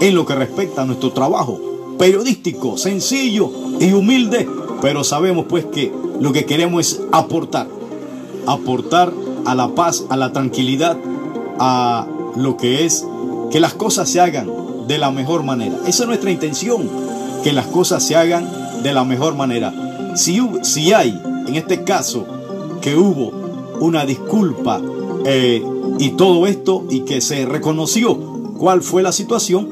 en 0.00 0.14
lo 0.14 0.24
que 0.24 0.34
respecta 0.34 0.80
a 0.80 0.86
nuestro 0.86 1.12
trabajo 1.12 1.60
periodístico, 1.98 2.78
sencillo 2.78 3.50
y 3.78 3.92
humilde, 3.92 4.48
pero 4.80 5.04
sabemos 5.04 5.44
pues 5.46 5.66
que 5.66 5.92
lo 6.20 6.32
que 6.32 6.46
queremos 6.46 6.86
es 6.86 7.02
aportar, 7.12 7.68
aportar 8.46 9.27
a 9.48 9.54
la 9.54 9.68
paz, 9.68 10.04
a 10.10 10.16
la 10.16 10.32
tranquilidad, 10.32 10.98
a 11.58 12.06
lo 12.36 12.56
que 12.56 12.84
es 12.84 13.06
que 13.50 13.60
las 13.60 13.72
cosas 13.72 14.08
se 14.08 14.20
hagan 14.20 14.50
de 14.86 14.98
la 14.98 15.10
mejor 15.10 15.42
manera. 15.42 15.76
Esa 15.86 16.02
es 16.02 16.06
nuestra 16.06 16.30
intención, 16.30 16.88
que 17.42 17.52
las 17.52 17.66
cosas 17.66 18.02
se 18.02 18.14
hagan 18.14 18.46
de 18.82 18.92
la 18.92 19.04
mejor 19.04 19.34
manera. 19.36 19.72
Si, 20.16 20.40
si 20.62 20.92
hay, 20.92 21.18
en 21.46 21.54
este 21.54 21.82
caso, 21.84 22.26
que 22.82 22.96
hubo 22.96 23.32
una 23.80 24.04
disculpa 24.04 24.82
eh, 25.24 25.62
y 25.98 26.10
todo 26.10 26.46
esto 26.46 26.84
y 26.90 27.00
que 27.00 27.20
se 27.20 27.46
reconoció 27.46 28.16
cuál 28.58 28.82
fue 28.82 29.02
la 29.02 29.12
situación, 29.12 29.68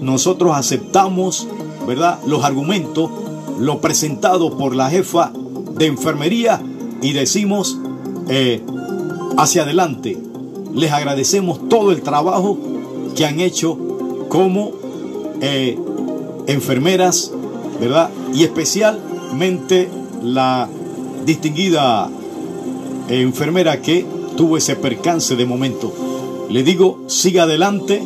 nosotros 0.00 0.56
aceptamos, 0.56 1.46
¿verdad?, 1.86 2.20
los 2.26 2.42
argumentos, 2.42 3.10
lo 3.58 3.82
presentado 3.82 4.56
por 4.56 4.74
la 4.74 4.88
jefa 4.88 5.30
de 5.76 5.86
enfermería 5.86 6.62
y 7.02 7.12
decimos 7.12 7.78
eh, 8.28 8.62
hacia 9.36 9.62
adelante. 9.62 10.18
Les 10.74 10.92
agradecemos 10.92 11.68
todo 11.68 11.92
el 11.92 12.02
trabajo 12.02 12.58
que 13.16 13.26
han 13.26 13.40
hecho 13.40 13.76
como 14.28 14.72
eh, 15.40 15.78
enfermeras, 16.46 17.32
¿verdad? 17.80 18.10
Y 18.32 18.44
especialmente 18.44 19.88
la 20.22 20.68
distinguida 21.24 22.08
enfermera 23.08 23.80
que 23.82 24.06
tuvo 24.36 24.56
ese 24.56 24.76
percance 24.76 25.36
de 25.36 25.46
momento. 25.46 25.92
Le 26.48 26.62
digo, 26.62 27.00
siga 27.06 27.44
adelante, 27.44 28.02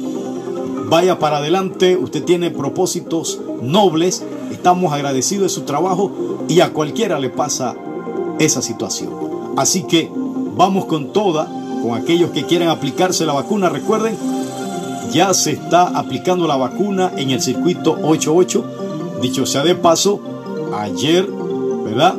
vaya 0.88 1.18
para 1.18 1.38
adelante, 1.38 1.96
usted 1.96 2.24
tiene 2.24 2.50
propósitos 2.50 3.40
nobles, 3.62 4.22
estamos 4.50 4.92
agradecidos 4.92 5.44
de 5.44 5.48
su 5.48 5.62
trabajo 5.62 6.12
y 6.48 6.60
a 6.60 6.72
cualquiera 6.72 7.18
le 7.18 7.30
pasa 7.30 7.74
esa 8.38 8.62
situación. 8.62 9.10
Así 9.56 9.84
que 9.84 10.10
vamos 10.56 10.86
con 10.86 11.12
toda, 11.12 11.46
con 11.82 11.94
aquellos 11.94 12.30
que 12.30 12.44
quieren 12.44 12.68
aplicarse 12.68 13.26
la 13.26 13.32
vacuna, 13.32 13.68
recuerden, 13.68 14.16
ya 15.12 15.32
se 15.34 15.52
está 15.52 15.88
aplicando 15.88 16.46
la 16.46 16.56
vacuna 16.56 17.12
en 17.16 17.30
el 17.30 17.40
circuito 17.40 17.96
88. 18.02 18.64
Dicho 19.22 19.46
sea 19.46 19.62
de 19.62 19.74
paso, 19.74 20.20
ayer, 20.76 21.26
¿verdad? 21.84 22.16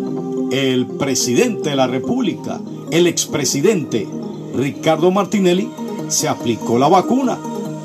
El 0.52 0.86
presidente 0.86 1.72
de 1.72 1.76
la 1.76 1.88
República, 1.88 2.60
el 2.92 3.08
expresidente 3.08 4.08
Ricardo 4.56 5.12
Martinelli, 5.12 5.70
se 6.08 6.28
aplicó 6.28 6.78
la 6.78 6.88
vacuna, 6.88 7.38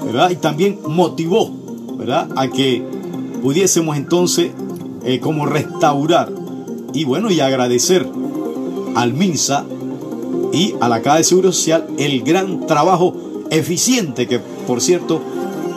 ¿verdad? 0.04 0.30
Y 0.30 0.36
también 0.36 0.78
motivó, 0.86 1.50
¿verdad? 1.96 2.28
A 2.36 2.48
que 2.48 2.84
pudiésemos 3.42 3.96
entonces 3.96 4.52
eh, 5.04 5.18
como 5.20 5.46
restaurar 5.46 6.30
y 6.92 7.04
bueno, 7.04 7.30
y 7.30 7.40
agradecer 7.40 8.06
al 8.94 9.14
MINSA 9.14 9.64
y 10.52 10.74
a 10.80 10.88
la 10.88 11.02
Caja 11.02 11.18
de 11.18 11.24
Seguro 11.24 11.52
Social 11.52 11.86
el 11.98 12.22
gran 12.22 12.66
trabajo 12.66 13.14
eficiente 13.50 14.26
que, 14.26 14.38
por 14.38 14.80
cierto, 14.80 15.20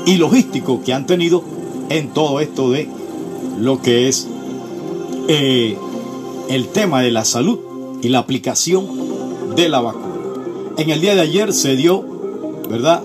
y 0.05 0.17
logístico 0.17 0.81
que 0.83 0.93
han 0.93 1.05
tenido 1.05 1.43
en 1.89 2.09
todo 2.09 2.39
esto 2.39 2.71
de 2.71 2.88
lo 3.59 3.81
que 3.81 4.07
es 4.07 4.27
eh, 5.27 5.77
el 6.49 6.67
tema 6.67 7.01
de 7.01 7.12
la 7.12 7.25
salud 7.25 7.59
y 8.01 8.09
la 8.09 8.19
aplicación 8.19 8.86
de 9.55 9.69
la 9.69 9.81
vacuna. 9.81 10.13
En 10.77 10.89
el 10.89 11.01
día 11.01 11.15
de 11.15 11.21
ayer 11.21 11.53
se 11.53 11.75
dio, 11.75 12.03
¿verdad? 12.69 13.01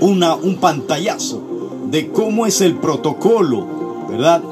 Una, 0.00 0.34
un 0.34 0.56
pantallazo 0.56 1.42
de 1.90 2.08
cómo 2.10 2.46
es 2.46 2.60
el 2.60 2.76
protocolo, 2.76 4.06
¿verdad? 4.08 4.42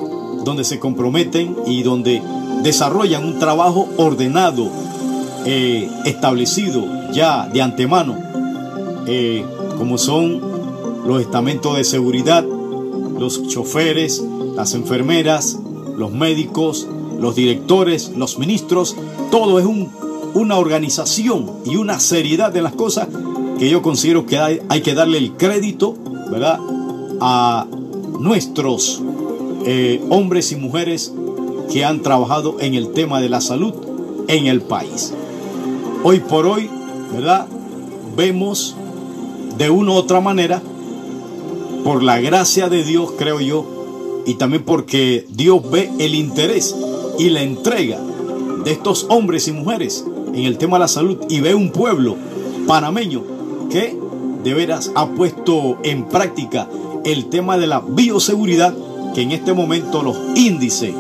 Donde 0.45 0.65
se 0.65 0.79
comprometen 0.79 1.57
y 1.67 1.83
donde 1.83 2.21
desarrollan 2.63 3.25
un 3.25 3.39
trabajo 3.39 3.89
ordenado, 3.97 4.71
eh, 5.45 5.89
establecido 6.05 6.85
ya 7.13 7.49
de 7.49 7.63
antemano, 7.63 8.17
eh, 9.07 9.45
como 9.77 9.99
son 9.99 10.41
los 11.07 11.21
estamentos 11.21 11.77
de 11.77 11.85
seguridad, 11.85 12.45
los 12.45 13.47
choferes, 13.49 14.23
las 14.55 14.75
enfermeras, 14.75 15.59
los 15.97 16.13
médicos, 16.13 16.87
los 17.19 17.35
directores, 17.35 18.13
los 18.17 18.39
ministros, 18.39 18.97
todo 19.31 19.59
es 19.59 19.67
un, 19.67 19.91
una 20.35 20.57
organización 20.57 21.51
y 21.65 21.77
una 21.77 21.99
seriedad 22.01 22.53
de 22.53 22.63
las 22.63 22.75
cosas 22.75 23.09
que 23.59 23.69
yo 23.69 23.83
considero 23.83 24.27
que 24.27 24.39
hay, 24.39 24.61
hay 24.69 24.83
que 24.83 24.95
darle 24.95 25.19
el 25.19 25.33
crédito, 25.33 25.95
¿verdad?, 26.31 26.61
a 27.21 27.67
nuestros 28.21 29.03
eh, 29.67 30.01
hombres 30.11 30.53
y 30.53 30.57
mujeres 30.57 31.13
que 31.73 31.85
han 31.85 32.03
trabajado 32.03 32.57
en 32.61 32.75
el 32.75 32.93
tema 32.93 33.21
de 33.21 33.29
la 33.29 33.41
salud 33.41 33.75
en 34.29 34.47
el 34.47 34.61
país. 34.63 35.13
Hoy 36.05 36.21
por 36.21 36.47
hoy, 36.47 36.71
¿verdad? 37.13 37.47
Vemos 38.17 38.77
de 39.59 39.69
una 39.69 39.93
u 39.93 39.95
otra 39.95 40.21
manera, 40.21 40.63
por 41.83 42.03
la 42.03 42.21
gracia 42.21 42.69
de 42.69 42.85
Dios, 42.85 43.13
creo 43.19 43.41
yo, 43.41 44.23
y 44.25 44.35
también 44.35 44.65
porque 44.65 45.27
Dios 45.29 45.69
ve 45.71 45.91
el 45.99 46.15
interés 46.15 46.77
y 47.19 47.31
la 47.31 47.43
entrega 47.43 47.99
de 48.65 48.71
estos 48.71 49.07
hombres 49.09 49.49
y 49.49 49.53
mujeres 49.53 50.05
en 50.33 50.45
el 50.45 50.57
tema 50.57 50.77
de 50.77 50.81
la 50.83 50.89
salud 50.89 51.19
y 51.29 51.41
ve 51.41 51.55
un 51.55 51.71
pueblo 51.71 52.17
panameño 52.67 53.25
que 53.71 53.99
de 54.45 54.55
veras 54.55 54.93
ha 54.95 55.09
puesto 55.09 55.79
en 55.83 56.05
práctica 56.09 56.69
el 57.05 57.27
tema 57.27 57.59
de 57.59 57.67
la 57.67 57.81
bioseguridad, 57.81 58.75
que 59.15 59.23
en 59.23 59.33
este 59.33 59.53
momento 59.53 60.03
los 60.03 60.17
índices 60.37 60.95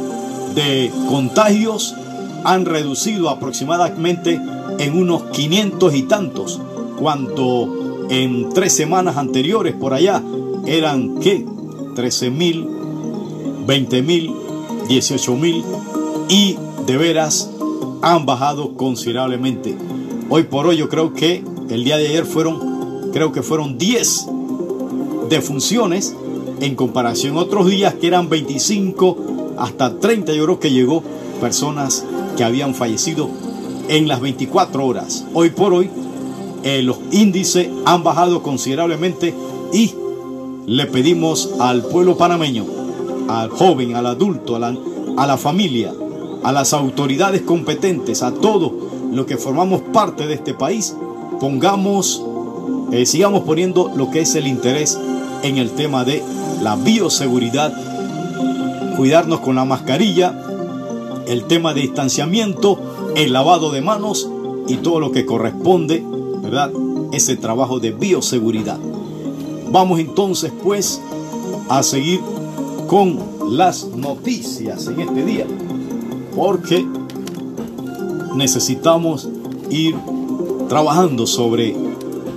de 0.55 0.91
contagios 1.09 1.95
han 2.45 2.65
reducido 2.65 3.29
aproximadamente 3.29 4.41
en 4.79 4.97
unos 4.97 5.25
500 5.25 5.95
y 5.95 6.03
tantos, 6.03 6.61
cuando 6.99 8.07
en 8.11 8.51
tres 8.51 8.73
semanas 8.73 9.17
anteriores 9.17 9.75
por 9.75 9.95
allá 9.95 10.23
eran 10.67 11.19
¿qué? 11.21 11.45
13 11.95 12.31
mil, 12.31 12.67
20 13.67 14.03
mil, 14.03 14.33
18 14.88 15.37
mil 15.37 15.64
y 16.29 16.57
de 16.87 16.97
veras 16.97 17.51
han 18.03 18.25
bajado 18.27 18.75
considerablemente. 18.77 19.77
Hoy 20.31 20.45
por 20.45 20.67
hoy 20.67 20.77
yo 20.77 20.88
creo 20.88 21.12
que 21.12 21.45
el 21.69 21.85
día 21.85 21.97
de 21.97 22.09
ayer 22.09 22.25
fueron, 22.25 23.11
creo 23.12 23.33
que 23.33 23.43
fueron 23.43 23.79
10 23.79 24.27
defunciones 25.29 26.14
en 26.61 26.75
comparación 26.75 27.37
a 27.37 27.41
otros 27.41 27.69
días 27.69 27.95
que 27.95 28.07
eran 28.07 28.29
25 28.29 29.55
hasta 29.59 29.99
30 29.99 30.33
yo 30.33 30.45
creo 30.45 30.61
que 30.61 30.71
llegó 30.71 31.03
personas 31.41 32.05
que 32.37 32.45
habían 32.45 32.75
fallecido 32.75 33.29
en 33.88 34.09
las 34.09 34.20
24 34.20 34.85
horas. 34.85 35.24
Hoy 35.35 35.51
por 35.51 35.72
hoy 35.72 35.90
eh, 36.62 36.83
los 36.83 36.98
índices 37.11 37.68
han 37.85 38.03
bajado 38.03 38.42
considerablemente 38.42 39.35
y 39.72 39.94
le 40.66 40.87
pedimos 40.87 41.51
al 41.59 41.83
pueblo 41.83 42.16
panameño, 42.16 42.66
al 43.29 43.51
joven, 43.51 43.96
al 43.96 44.07
adulto, 44.07 44.57
a 44.57 45.27
la, 45.27 45.37
familia, 45.37 45.92
a 46.42 46.53
las 46.53 46.72
autoridades 46.72 47.42
competentes, 47.42 48.22
a 48.22 48.33
todos 48.33 48.72
los 49.12 49.27
que 49.27 49.37
formamos 49.37 49.81
parte 49.92 50.27
de 50.27 50.35
este 50.35 50.55
país, 50.55 50.94
pongamos, 51.40 52.22
eh, 52.92 53.07
sigamos 53.07 53.44
poniendo 53.44 53.90
lo 53.96 54.11
que 54.11 54.20
es 54.20 54.35
el 54.35 54.46
interés 54.46 54.98
en 55.42 55.57
el 55.57 55.70
tema 55.70 56.05
de 56.05 56.22
la 56.62 56.77
bioseguridad 56.77 57.72
cuidarnos 58.98 59.38
con 59.38 59.55
la 59.55 59.64
mascarilla, 59.64 60.35
el 61.29 61.44
tema 61.44 61.72
de 61.72 61.83
distanciamiento, 61.83 62.88
el 63.18 63.33
lavado 63.33 63.70
de 63.72 63.81
manos 63.81 64.31
y 64.68 64.76
todo 64.76 65.00
lo 65.00 65.11
que 65.11 65.26
corresponde, 65.26 66.04
¿verdad? 66.42 66.70
ese 67.12 67.37
trabajo 67.37 67.81
de 67.81 67.90
bioseguridad. 67.90 68.78
Vamos 69.70 69.98
entonces 69.98 70.52
pues 70.62 71.00
a 71.68 71.83
seguir 71.83 72.20
con 72.87 73.18
las 73.50 73.87
noticias 73.87 74.87
en 74.87 75.00
este 75.00 75.24
día, 75.24 75.46
porque 76.37 76.87
necesitamos 78.35 79.28
ir 79.70 79.96
trabajando 80.68 81.26
sobre 81.26 81.74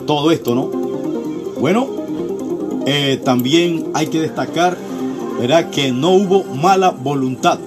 todo 0.08 0.32
esto, 0.32 0.56
¿no? 0.56 0.68
Bueno, 1.60 1.88
eh, 2.88 3.22
también 3.24 3.92
hay 3.94 4.08
que 4.08 4.20
destacar, 4.20 4.78
¿verdad? 5.40 5.70
Que 5.70 5.92
no 5.92 6.12
hubo 6.12 6.44
mala 6.44 6.90
voluntad, 6.90 7.60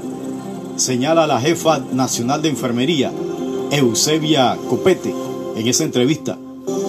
señala 0.77 1.27
la 1.27 1.41
jefa 1.41 1.81
nacional 1.93 2.43
de 2.43 2.49
enfermería, 2.49 3.13
Eusebia 3.71 4.57
Copete, 4.69 5.15
en 5.57 5.67
esa 5.67 5.85
entrevista. 5.85 6.39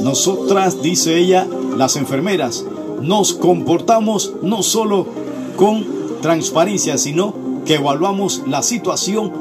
Nosotras, 0.02 0.82
dice 0.82 1.18
ella, 1.18 1.48
las 1.78 1.96
enfermeras, 1.96 2.66
nos 3.02 3.34
comportamos 3.34 4.34
no 4.42 4.64
solo 4.64 5.08
con 5.56 5.86
transparencia, 6.22 6.98
sino 6.98 7.34
que 7.66 7.76
evaluamos 7.76 8.44
la 8.48 8.62
situación 8.62 9.32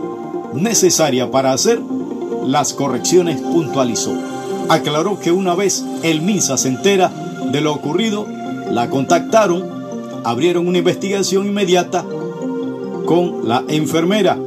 necesaria 0.55 1.31
para 1.31 1.53
hacer 1.53 1.81
las 2.45 2.73
correcciones, 2.73 3.41
puntualizó. 3.41 4.15
Aclaró 4.69 5.19
que 5.19 5.33
una 5.33 5.55
vez 5.55 5.85
el 6.03 6.23
MINSA 6.23 6.57
se 6.57 6.69
entera 6.69 7.11
de 7.51 7.61
lo 7.61 7.73
ocurrido, 7.73 8.27
la 8.71 8.89
contactaron, 8.91 9.65
abrieron 10.25 10.67
una 10.67 10.79
investigación 10.79 11.47
inmediata 11.47 12.05
con 13.05 13.49
la 13.49 13.65
enfermera. 13.69 14.39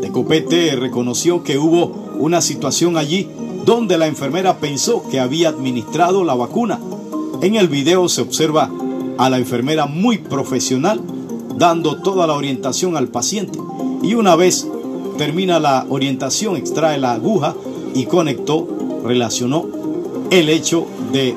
De 0.00 0.10
Copete 0.10 0.76
reconoció 0.76 1.42
que 1.42 1.58
hubo 1.58 1.86
una 2.18 2.40
situación 2.40 2.96
allí 2.96 3.28
donde 3.64 3.98
la 3.98 4.06
enfermera 4.06 4.58
pensó 4.58 5.08
que 5.08 5.20
había 5.20 5.48
administrado 5.48 6.24
la 6.24 6.34
vacuna. 6.34 6.78
En 7.42 7.56
el 7.56 7.68
video 7.68 8.08
se 8.08 8.22
observa 8.22 8.70
a 9.18 9.30
la 9.30 9.38
enfermera 9.38 9.86
muy 9.86 10.18
profesional 10.18 11.00
dando 11.56 12.00
toda 12.02 12.26
la 12.26 12.34
orientación 12.34 12.96
al 12.96 13.08
paciente 13.08 13.58
y 14.02 14.14
una 14.14 14.36
vez 14.36 14.66
termina 15.16 15.60
la 15.60 15.86
orientación 15.88 16.56
extrae 16.56 16.98
la 16.98 17.12
aguja 17.12 17.54
y 17.94 18.06
conectó, 18.06 18.66
relacionó 19.04 19.66
el 20.30 20.48
hecho 20.48 20.86
de 21.12 21.34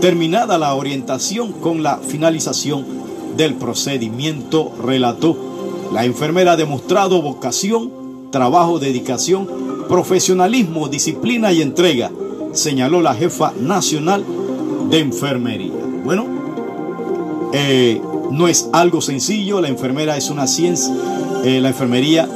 terminada 0.00 0.58
la 0.58 0.74
orientación 0.74 1.52
con 1.52 1.82
la 1.82 1.96
finalización 1.98 2.84
del 3.36 3.54
procedimiento, 3.54 4.72
relató. 4.84 5.47
La 5.92 6.04
enfermera 6.04 6.52
ha 6.52 6.56
demostrado 6.56 7.22
vocación, 7.22 7.90
trabajo, 8.30 8.78
dedicación, 8.78 9.48
profesionalismo, 9.88 10.88
disciplina 10.88 11.52
y 11.52 11.62
entrega, 11.62 12.10
señaló 12.52 13.00
la 13.00 13.14
jefa 13.14 13.52
nacional 13.58 14.24
de 14.90 14.98
enfermería. 14.98 15.72
Bueno, 16.04 16.26
eh, 17.52 18.00
no 18.30 18.48
es 18.48 18.68
algo 18.72 19.00
sencillo, 19.00 19.60
la 19.60 19.68
enfermera 19.68 20.16
es 20.16 20.28
una 20.28 20.46
ciencia, 20.46 20.94
eh, 21.44 21.60
la 21.60 21.68
enfermería 21.68 22.28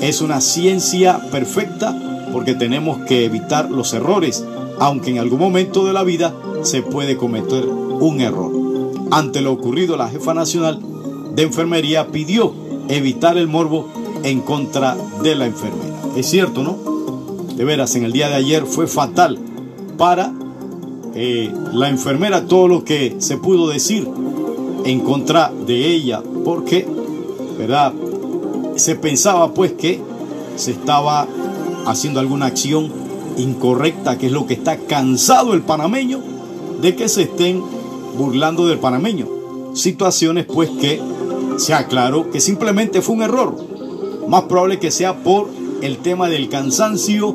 es 0.00 0.20
una 0.20 0.40
ciencia 0.40 1.18
perfecta 1.32 1.98
porque 2.32 2.54
tenemos 2.54 2.98
que 3.06 3.24
evitar 3.24 3.70
los 3.70 3.92
errores, 3.92 4.44
aunque 4.78 5.10
en 5.10 5.18
algún 5.18 5.40
momento 5.40 5.84
de 5.84 5.92
la 5.92 6.04
vida 6.04 6.32
se 6.62 6.82
puede 6.82 7.16
cometer 7.16 7.64
un 7.66 8.20
error. 8.20 8.52
Ante 9.10 9.40
lo 9.40 9.52
ocurrido, 9.52 9.96
la 9.96 10.08
jefa 10.08 10.34
nacional 10.34 10.80
de 11.34 11.42
enfermería 11.42 12.08
pidió 12.08 12.63
evitar 12.88 13.36
el 13.36 13.48
morbo 13.48 13.88
en 14.22 14.40
contra 14.40 14.96
de 15.22 15.34
la 15.34 15.46
enfermera. 15.46 15.94
Es 16.16 16.26
cierto, 16.26 16.62
¿no? 16.62 16.76
De 17.54 17.64
veras, 17.64 17.94
en 17.94 18.04
el 18.04 18.12
día 18.12 18.28
de 18.28 18.34
ayer 18.34 18.66
fue 18.66 18.86
fatal 18.86 19.38
para 19.96 20.32
eh, 21.14 21.52
la 21.72 21.88
enfermera 21.88 22.46
todo 22.46 22.66
lo 22.66 22.84
que 22.84 23.16
se 23.18 23.36
pudo 23.36 23.68
decir 23.68 24.08
en 24.84 25.00
contra 25.00 25.52
de 25.66 25.86
ella, 25.86 26.22
porque, 26.44 26.86
¿verdad? 27.58 27.92
Se 28.76 28.96
pensaba 28.96 29.54
pues 29.54 29.72
que 29.72 30.00
se 30.56 30.72
estaba 30.72 31.28
haciendo 31.86 32.20
alguna 32.20 32.46
acción 32.46 32.90
incorrecta, 33.36 34.18
que 34.18 34.26
es 34.26 34.32
lo 34.32 34.46
que 34.46 34.54
está 34.54 34.76
cansado 34.76 35.54
el 35.54 35.62
panameño 35.62 36.20
de 36.80 36.96
que 36.96 37.08
se 37.08 37.22
estén 37.22 37.62
burlando 38.16 38.66
del 38.66 38.78
panameño. 38.78 39.28
Situaciones 39.74 40.46
pues 40.46 40.70
que 40.70 41.00
se 41.58 41.74
aclaró 41.74 42.30
que 42.30 42.40
simplemente 42.40 43.02
fue 43.02 43.16
un 43.16 43.22
error. 43.22 43.56
Más 44.28 44.42
probable 44.44 44.78
que 44.78 44.90
sea 44.90 45.16
por 45.16 45.48
el 45.82 45.98
tema 45.98 46.28
del 46.28 46.48
cansancio 46.48 47.34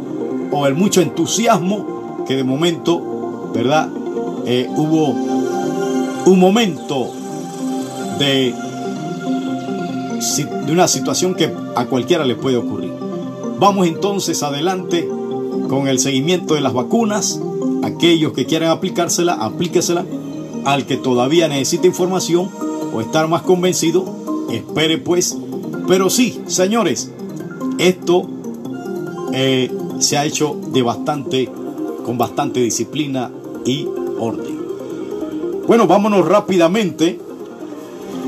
o 0.51 0.65
el 0.67 0.73
mucho 0.73 1.01
entusiasmo 1.01 2.25
que 2.27 2.36
de 2.36 2.43
momento, 2.43 3.51
¿verdad? 3.53 3.89
Eh, 4.45 4.67
hubo 4.75 5.10
un 6.25 6.39
momento 6.39 7.12
de, 8.17 8.53
de 10.65 10.71
una 10.71 10.88
situación 10.88 11.36
que 11.36 11.53
a 11.75 11.86
cualquiera 11.86 12.25
le 12.25 12.36
puede 12.36 12.58
ocurrir. 12.58 12.93
Vamos 13.60 13.88
entonces 13.88 14.41
adelante 14.43 15.10
con 15.67 15.88
el 15.88 15.99
seguimiento 15.99 16.55
de 16.55 16.62
las 16.62 16.73
vacunas. 16.73 17.39
Aquellos 17.84 18.34
que 18.34 18.45
quieran 18.45 18.69
aplicársela, 18.69 19.34
aplíquesela. 19.34 20.05
Al 20.65 20.86
que 20.86 20.97
todavía 20.97 21.47
necesita 21.47 21.88
información 21.88 22.49
o 22.93 23.02
estar 23.02 23.28
más 23.28 23.43
convencido, 23.43 24.06
espere 24.52 24.97
pues. 24.97 25.38
Pero 25.88 26.10
sí, 26.10 26.41
señores, 26.47 27.12
esto 27.78 28.28
eh, 29.34 29.71
se 29.99 30.17
ha 30.17 30.25
hecho 30.25 30.60
de 30.71 30.82
bastante, 30.82 31.49
con 32.06 32.17
bastante 32.17 32.60
disciplina 32.60 33.32
y 33.65 33.88
orden. 34.19 34.60
Bueno, 35.67 35.88
vámonos 35.88 36.28
rápidamente 36.28 37.19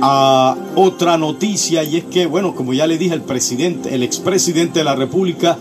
a 0.01 0.55
otra 0.75 1.17
noticia 1.17 1.83
y 1.83 1.97
es 1.97 2.03
que, 2.05 2.25
bueno, 2.25 2.55
como 2.55 2.73
ya 2.73 2.87
le 2.87 2.97
dije, 2.97 3.13
el 3.13 3.21
presidente, 3.21 3.93
el 3.93 4.03
expresidente 4.03 4.79
de 4.79 4.85
la 4.85 4.95
República, 4.95 5.57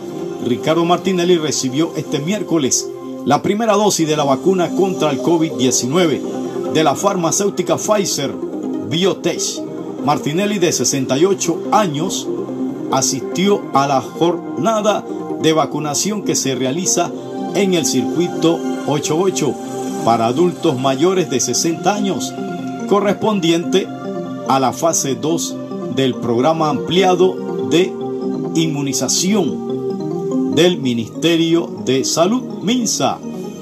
Ricardo 0.46 0.84
Martinelli, 0.84 1.36
recibió 1.36 1.92
este 1.96 2.18
miércoles 2.18 2.88
la 3.26 3.42
primera 3.42 3.74
dosis 3.74 4.08
de 4.08 4.16
la 4.16 4.24
vacuna 4.24 4.70
contra 4.70 5.10
el 5.10 5.20
COVID-19 5.20 6.72
de 6.72 6.84
la 6.84 6.94
farmacéutica 6.94 7.76
Pfizer 7.76 8.49
Biotech. 8.90 9.62
Martinelli, 10.04 10.58
de 10.58 10.72
68 10.72 11.68
años, 11.70 12.28
asistió 12.90 13.62
a 13.72 13.86
la 13.86 14.00
jornada 14.00 15.06
de 15.40 15.52
vacunación 15.52 16.22
que 16.22 16.34
se 16.34 16.56
realiza 16.56 17.12
en 17.54 17.74
el 17.74 17.86
circuito 17.86 18.58
88 18.88 19.54
para 20.04 20.26
adultos 20.26 20.78
mayores 20.78 21.30
de 21.30 21.38
60 21.38 21.94
años, 21.94 22.34
correspondiente 22.88 23.86
a 24.48 24.58
la 24.58 24.72
fase 24.72 25.14
2 25.14 25.56
del 25.94 26.16
programa 26.16 26.70
ampliado 26.70 27.68
de 27.70 27.92
inmunización 28.56 30.54
del 30.54 30.78
Ministerio 30.78 31.70
de 31.84 32.04
Salud, 32.04 32.42
MINSA. 32.62 33.18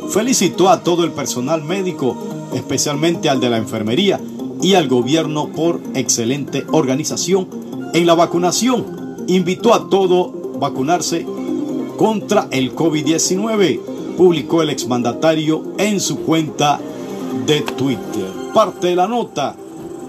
Felicitó 0.08 0.70
a 0.70 0.82
todo 0.82 1.04
el 1.04 1.12
personal 1.12 1.62
médico, 1.62 2.16
especialmente 2.54 3.28
al 3.28 3.40
de 3.40 3.50
la 3.50 3.58
enfermería 3.58 4.18
y 4.62 4.74
al 4.74 4.88
gobierno 4.88 5.48
por 5.48 5.80
excelente 5.94 6.64
organización 6.70 7.48
en 7.94 8.06
la 8.06 8.14
vacunación. 8.14 9.24
Invitó 9.28 9.74
a 9.74 9.88
todo 9.88 10.32
vacunarse 10.58 11.26
contra 11.96 12.48
el 12.50 12.74
COVID-19, 12.74 13.80
publicó 14.16 14.62
el 14.62 14.70
exmandatario 14.70 15.74
en 15.78 16.00
su 16.00 16.20
cuenta 16.20 16.80
de 17.46 17.60
Twitter. 17.60 18.26
Parte 18.54 18.88
de 18.88 18.96
la 18.96 19.06
nota 19.06 19.56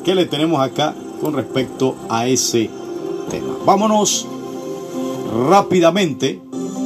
que 0.04 0.16
le 0.16 0.26
tenemos 0.26 0.62
acá 0.62 0.96
con 1.22 1.34
respecto 1.34 1.96
a 2.10 2.28
ese 2.28 2.70
tema. 3.30 3.56
Vámonos 3.66 4.26
rápidamente. 5.50 6.42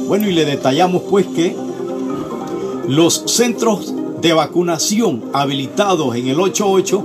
Bueno, 0.06 0.28
y 0.28 0.32
le 0.32 0.44
detallamos 0.44 1.02
pues 1.08 1.26
que 1.26 1.56
los 2.88 3.22
centros 3.26 3.94
de 4.20 4.32
vacunación 4.32 5.24
habilitados 5.32 6.14
en 6.16 6.28
el 6.28 6.40
88, 6.40 7.04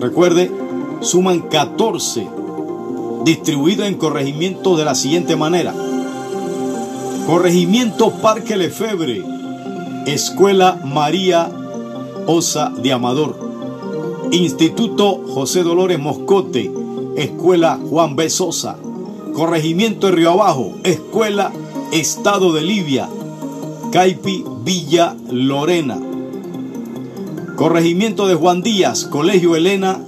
recuerde, 0.00 0.50
suman 1.00 1.40
14, 1.40 2.28
distribuidos 3.24 3.86
en 3.86 3.94
corregimientos 3.94 4.78
de 4.78 4.84
la 4.84 4.94
siguiente 4.94 5.36
manera. 5.36 5.74
Corregimiento 7.26 8.10
Parque 8.10 8.56
Lefebre, 8.56 9.22
Escuela 10.06 10.80
María 10.84 11.50
Osa 12.26 12.70
de 12.70 12.92
Amador, 12.92 13.36
Instituto 14.30 15.20
José 15.28 15.62
Dolores 15.62 15.98
Moscote, 15.98 16.70
Escuela 17.16 17.78
Juan 17.88 18.16
B. 18.16 18.30
Sosa, 18.30 18.76
Corregimiento 19.34 20.06
de 20.06 20.12
Río 20.12 20.30
Abajo, 20.30 20.74
Escuela 20.84 21.52
Estado 21.92 22.52
de 22.52 22.62
Libia, 22.62 23.08
Caipi 23.92 24.44
Villa 24.62 25.16
Lorena, 25.30 25.98
Corregimiento 27.58 28.28
de 28.28 28.36
Juan 28.36 28.62
Díaz, 28.62 29.04
Colegio 29.04 29.56
Elena 29.56 29.98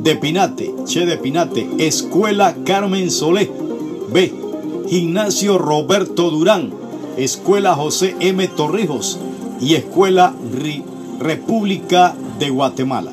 de 0.00 0.14
Pinate, 0.14 0.74
Che 0.84 1.06
de 1.06 1.16
Pinate, 1.16 1.66
Escuela 1.78 2.54
Carmen 2.66 3.10
Solé, 3.10 3.50
B, 4.12 4.30
Gimnasio 4.90 5.56
Roberto 5.56 6.30
Durán, 6.30 6.70
Escuela 7.16 7.74
José 7.74 8.14
M. 8.20 8.46
Torrijos 8.48 9.18
y 9.58 9.72
Escuela 9.72 10.34
República 11.18 12.14
de 12.38 12.50
Guatemala. 12.50 13.12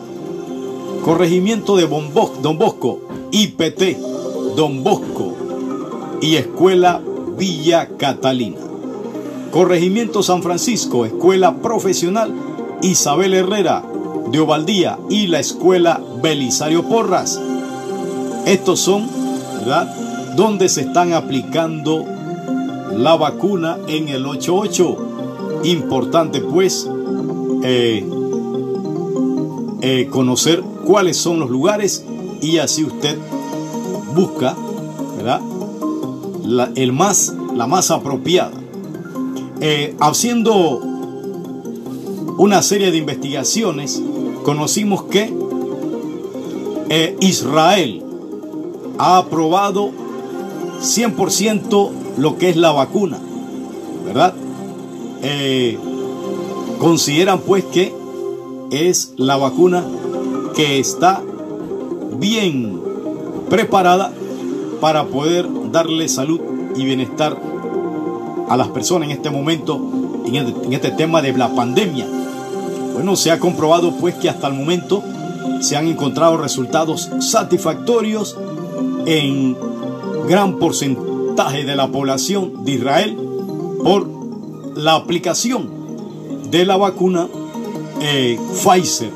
Corregimiento 1.05 1.77
de 1.77 1.87
Don 1.87 2.13
Bosco, 2.57 2.99
IPT, 3.31 3.97
Don 4.57 4.83
Bosco 4.83 5.37
y 6.21 6.35
Escuela 6.35 7.01
Villa 7.37 7.87
Catalina. 7.97 8.57
Corregimiento 9.51 10.21
San 10.21 10.43
Francisco, 10.43 11.05
Escuela 11.05 11.61
Profesional 11.61 12.48
Isabel 12.81 13.33
Herrera 13.33 13.83
de 14.31 14.39
Ovaldía 14.39 14.97
y 15.09 15.27
la 15.27 15.39
Escuela 15.39 16.01
Belisario 16.21 16.83
Porras. 16.83 17.41
Estos 18.45 18.79
son, 18.79 19.07
¿verdad? 19.59 20.35
Donde 20.35 20.69
se 20.69 20.81
están 20.81 21.13
aplicando 21.13 22.05
la 22.95 23.15
vacuna 23.15 23.77
en 23.87 24.09
el 24.09 24.25
88. 24.25 24.97
Importante 25.63 26.41
pues 26.41 26.89
eh, 27.63 28.07
eh, 29.81 30.07
conocer 30.11 30.63
cuáles 30.85 31.17
son 31.17 31.39
los 31.39 31.49
lugares 31.49 32.05
y 32.41 32.57
así 32.57 32.83
usted 32.83 33.17
busca, 34.15 34.55
¿verdad? 35.17 35.41
La, 36.45 36.71
el 36.75 36.93
más, 36.93 37.35
la 37.55 37.67
más 37.67 37.91
apropiada. 37.91 38.51
Eh, 39.61 39.95
haciendo 39.99 40.88
una 42.39 42.61
serie 42.61 42.89
de 42.89 42.97
investigaciones, 42.97 44.01
conocimos 44.43 45.03
que 45.03 45.33
Israel 47.19 48.01
ha 48.97 49.17
aprobado 49.17 49.91
100% 50.81 51.89
lo 52.17 52.37
que 52.37 52.49
es 52.49 52.55
la 52.55 52.71
vacuna, 52.71 53.19
¿verdad? 54.05 54.33
Eh, 55.21 55.77
consideran 56.79 57.41
pues 57.41 57.65
que 57.65 57.93
es 58.71 59.13
la 59.17 59.35
vacuna 59.35 59.83
que 60.55 60.79
está 60.79 61.21
bien 62.19 62.79
preparada 63.49 64.13
para 64.79 65.07
poder 65.07 65.45
darle 65.73 66.07
salud 66.07 66.39
y 66.77 66.85
bienestar 66.85 67.37
a 68.47 68.55
las 68.55 68.69
personas 68.69 69.09
en 69.09 69.11
este 69.17 69.29
momento, 69.29 69.77
en 70.25 70.35
este, 70.35 70.65
en 70.65 70.71
este 70.71 70.91
tema 70.91 71.21
de 71.21 71.33
la 71.33 71.53
pandemia. 71.53 72.18
Bueno, 72.99 73.15
se 73.15 73.31
ha 73.31 73.39
comprobado 73.39 73.93
pues 73.93 74.15
que 74.15 74.29
hasta 74.29 74.47
el 74.47 74.55
momento 74.55 75.01
se 75.61 75.77
han 75.77 75.87
encontrado 75.87 76.35
resultados 76.35 77.09
satisfactorios 77.21 78.35
en 79.05 79.55
gran 80.27 80.59
porcentaje 80.59 81.63
de 81.63 81.77
la 81.77 81.87
población 81.87 82.65
de 82.65 82.73
Israel 82.73 83.15
por 83.85 84.05
la 84.75 84.95
aplicación 84.95 85.69
de 86.51 86.65
la 86.65 86.75
vacuna 86.75 87.29
eh, 88.01 88.37
Pfizer. 88.61 89.11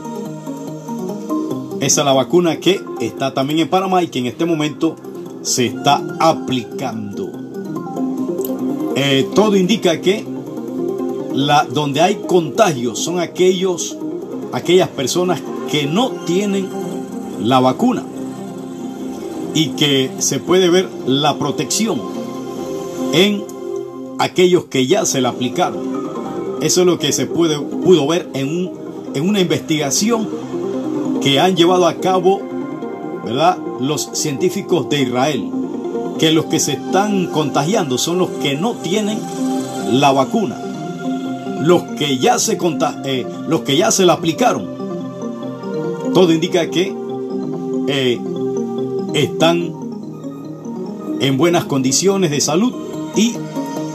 Esa 1.82 2.02
es 2.02 2.06
la 2.06 2.14
vacuna 2.14 2.62
que 2.62 2.80
está 3.02 3.34
también 3.34 3.60
en 3.60 3.68
Panamá 3.68 4.02
y 4.02 4.08
que 4.08 4.20
en 4.20 4.28
este 4.28 4.46
momento 4.46 4.96
se 5.42 5.66
está 5.66 6.02
aplicando. 6.22 7.30
Eh, 8.96 9.28
todo 9.36 9.58
indica 9.58 10.00
que 10.00 10.26
la, 11.34 11.66
donde 11.66 12.02
hay 12.02 12.22
contagios 12.28 13.00
son 13.00 13.20
aquellos, 13.20 13.98
aquellas 14.52 14.90
personas 14.90 15.42
que 15.70 15.86
no 15.86 16.12
tienen 16.26 16.68
la 17.42 17.60
vacuna 17.60 18.04
y 19.54 19.70
que 19.70 20.12
se 20.20 20.40
puede 20.40 20.70
ver 20.70 20.90
la 21.06 21.38
protección 21.38 22.02
en 23.14 23.44
aquellos 24.20 24.66
que 24.66 24.88
ya 24.88 25.06
se 25.06 25.22
la 25.22 25.30
aplicaron. 25.30 25.82
Eso 26.62 26.82
es 26.82 26.88
lo 26.88 26.98
que 26.98 27.12
se 27.12 27.26
puede, 27.26 27.60
pudo 27.60 28.08
ver 28.08 28.30
en, 28.34 28.48
un, 28.48 28.72
en 29.14 29.28
una 29.28 29.42
investigación 29.42 30.28
que 31.22 31.40
han 31.40 31.56
llevado 31.56 31.88
a 31.88 31.96
cabo 31.96 32.42
¿verdad? 33.26 33.58
los 33.80 34.10
científicos 34.14 34.90
de 34.90 35.02
Israel, 35.04 35.50
que 36.20 36.32
los 36.32 36.46
que 36.46 36.60
se 36.60 36.74
están 36.74 37.28
contagiando 37.28 37.98
son 37.98 38.18
los 38.18 38.30
que 38.30 38.56
no 38.56 38.74
tienen 38.74 39.20
la 39.92 40.12
vacuna, 40.12 40.58
los 41.64 41.84
que 41.98 42.18
ya 42.18 42.40
se, 42.40 42.58
eh, 43.06 43.26
los 43.48 43.62
que 43.62 43.78
ya 43.78 43.92
se 43.92 44.06
la 44.06 44.14
aplicaron. 44.14 44.68
Todo 46.14 46.34
indica 46.34 46.70
que 46.70 46.94
eh, 47.88 48.20
están 49.14 49.74
en 51.20 51.38
buenas 51.38 51.66
condiciones 51.66 52.32
de 52.32 52.42
salud 52.42 52.74
y 53.16 53.36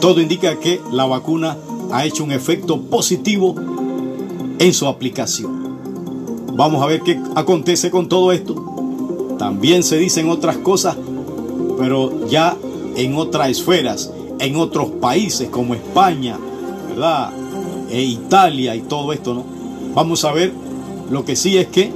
todo 0.01 0.21
indica 0.21 0.59
que 0.59 0.81
la 0.93 1.05
vacuna 1.05 1.57
ha 1.93 2.05
hecho 2.05 2.25
un 2.25 2.33
efecto 2.33 2.81
positivo 2.81 3.55
en 4.59 4.75
su 4.75 4.87
aplicación. 4.87 5.69
Vamos 6.55 6.83
a 6.83 6.87
ver 6.87 7.03
qué 7.03 7.21
acontece 7.37 7.91
con 7.91 8.09
todo 8.09 8.33
esto. 8.33 9.37
También 9.39 9.83
se 9.83 9.99
dicen 9.99 10.29
otras 10.29 10.57
cosas, 10.57 10.97
pero 11.79 12.27
ya 12.29 12.57
en 12.97 13.15
otras 13.15 13.51
esferas, 13.51 14.13
en 14.41 14.57
otros 14.57 14.89
países 15.01 15.49
como 15.51 15.75
España, 15.75 16.37
¿verdad? 16.89 17.33
E 17.91 18.03
Italia 18.03 18.75
y 18.75 18.81
todo 18.83 19.13
esto, 19.13 19.35
¿no? 19.35 19.45
Vamos 19.95 20.25
a 20.25 20.33
ver, 20.33 20.53
lo 21.11 21.25
que 21.25 21.37
sí 21.37 21.57
es 21.57 21.69
que 21.69 21.91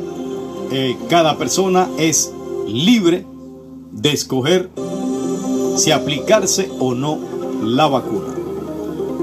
eh, 0.70 0.96
cada 1.08 1.36
persona 1.36 1.88
es 1.98 2.32
libre 2.66 3.26
de 3.92 4.12
escoger 4.12 4.70
si 5.76 5.90
aplicarse 5.90 6.70
o 6.78 6.94
no 6.94 7.18
la 7.62 7.88
vacuna. 7.88 8.34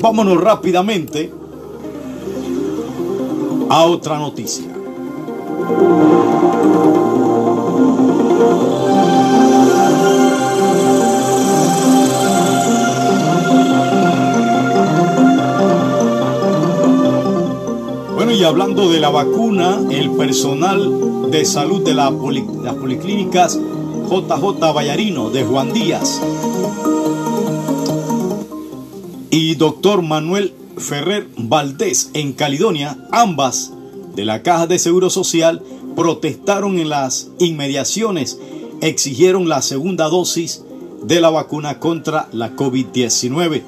Vámonos 0.01 0.39
rápidamente 0.39 1.32
a 3.69 3.84
otra 3.84 4.17
noticia. 4.17 4.65
Hablando 18.49 18.89
de 18.89 18.99
la 18.99 19.09
vacuna, 19.09 19.79
el 19.91 20.09
personal 20.09 21.29
de 21.29 21.45
salud 21.45 21.83
de 21.83 21.93
las 21.93 22.12
policlínicas 22.12 23.59
JJ 24.09 24.73
Vallarino 24.73 25.29
de 25.29 25.43
Juan 25.43 25.71
Díaz 25.71 26.19
y 29.29 29.53
doctor 29.53 30.01
Manuel 30.01 30.55
Ferrer 30.77 31.27
Valdés 31.38 32.09
en 32.15 32.33
Caledonia, 32.33 32.97
ambas 33.12 33.71
de 34.15 34.25
la 34.25 34.41
Caja 34.41 34.65
de 34.65 34.79
Seguro 34.79 35.12
Social, 35.12 35.62
protestaron 35.95 36.79
en 36.79 36.89
las 36.89 37.29
inmediaciones, 37.38 38.39
exigieron 38.81 39.47
la 39.47 39.62
segunda 39.62 40.09
dosis 40.09 40.63
de 41.03 41.21
la 41.21 41.29
vacuna 41.29 41.77
contra 41.79 42.27
la 42.31 42.55
COVID-19. 42.55 43.62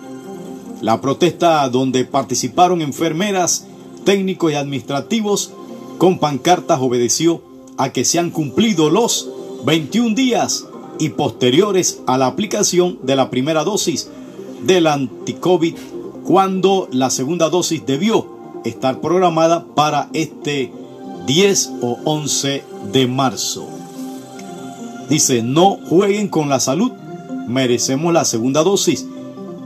La 0.82 1.02
protesta 1.02 1.70
donde 1.70 2.04
participaron 2.04 2.82
enfermeras, 2.82 3.68
técnicos 4.04 4.52
y 4.52 4.56
administrativos 4.56 5.52
con 5.98 6.20
pancartas 6.20 6.80
obedeció 6.82 7.42
a 7.78 7.92
que 7.92 8.06
se 8.06 8.20
han 8.20 8.32
cumplido 8.32 8.90
los 8.90 9.30
21 9.66 10.16
días 10.16 10.66
y 11.00 11.10
posteriores 11.10 12.02
a 12.08 12.18
la 12.18 12.28
aplicación 12.28 13.00
de 13.04 13.16
la 13.16 13.30
primera 13.30 13.64
dosis 13.64 14.10
del 14.66 14.88
anticovid 14.88 15.76
cuando 16.24 16.88
la 16.92 17.10
segunda 17.10 17.50
dosis 17.50 17.86
debió 17.86 18.28
estar 18.64 19.02
programada 19.02 19.66
para 19.76 20.10
este 20.14 20.72
10 21.26 21.72
o 21.82 21.98
11 22.06 22.64
de 22.92 23.08
marzo. 23.08 23.68
Dice, 25.10 25.44
no 25.44 25.78
jueguen 25.90 26.28
con 26.28 26.50
la 26.50 26.60
salud, 26.60 26.92
merecemos 27.48 28.14
la 28.14 28.24
segunda 28.24 28.64
dosis. 28.64 29.06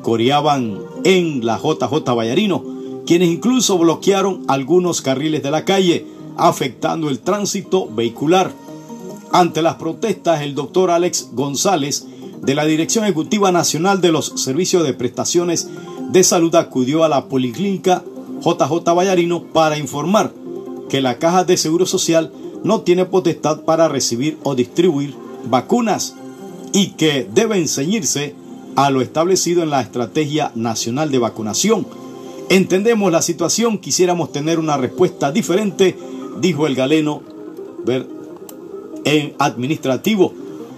Coreaban 0.02 0.80
en 1.04 1.45
la 1.45 1.58
JJ 1.58 2.15
Vallarino, 2.15 2.63
quienes 3.06 3.30
incluso 3.30 3.78
bloquearon 3.78 4.44
algunos 4.48 5.02
carriles 5.02 5.44
de 5.44 5.52
la 5.52 5.65
calle, 5.65 6.06
afectando 6.38 7.10
el 7.10 7.20
tránsito 7.20 7.88
vehicular. 7.88 8.52
Ante 9.32 9.62
las 9.62 9.76
protestas, 9.76 10.41
el 10.41 10.56
doctor 10.56 10.91
Alex 10.91 11.30
González, 11.34 12.06
de 12.41 12.56
la 12.56 12.65
Dirección 12.65 13.06
Ejecutiva 13.06 13.52
Nacional 13.52 14.02
de 14.02 14.12
los 14.12 14.34
Servicios 14.36 14.84
de 14.84 14.94
Prestaciones 14.94 15.68
de 16.12 16.24
Salud 16.24 16.54
acudió 16.56 17.04
a 17.04 17.10
la 17.10 17.26
Policlínica 17.26 18.04
JJ 18.41 18.94
Vallarino 18.94 19.44
para 19.44 19.78
informar 19.78 20.32
que 20.89 21.02
la 21.02 21.18
Caja 21.18 21.44
de 21.44 21.58
Seguro 21.58 21.86
Social 21.86 22.32
no 22.63 22.82
tiene 22.82 23.06
potestad 23.06 23.62
para 23.62 23.88
recibir 23.88 24.38
o 24.44 24.56
distribuir 24.56 25.15
vacunas 25.50 26.15
y 26.74 26.89
que 26.89 27.28
deben 27.34 27.68
ceñirse 27.68 28.36
a 28.76 28.89
lo 28.89 29.02
establecido 29.02 29.63
en 29.63 29.70
la 29.70 29.82
Estrategia 29.82 30.52
Nacional 30.56 31.10
de 31.10 31.20
Vacunación. 31.20 31.88
Entendemos 32.49 33.12
la 33.12 33.21
situación, 33.21 33.79
quisiéramos 33.79 34.31
tener 34.31 34.60
una 34.60 34.77
respuesta 34.77 35.31
diferente, 35.31 35.97
dijo 36.39 36.67
el 36.67 36.75
galeno 36.75 37.21
en 39.03 39.34
administrativo. 39.39 40.34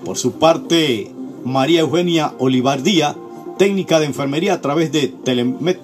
Por 0.06 0.17
su 0.17 0.34
parte, 0.34 1.12
María 1.43 1.82
Eugenia 1.82 2.34
Olivardía, 2.39 3.15
técnica 3.58 3.99
de 3.99 4.06
enfermería 4.06 4.53
a 4.53 4.62
través 4.62 4.91
de 4.91 5.08
Telemet, 5.08 5.80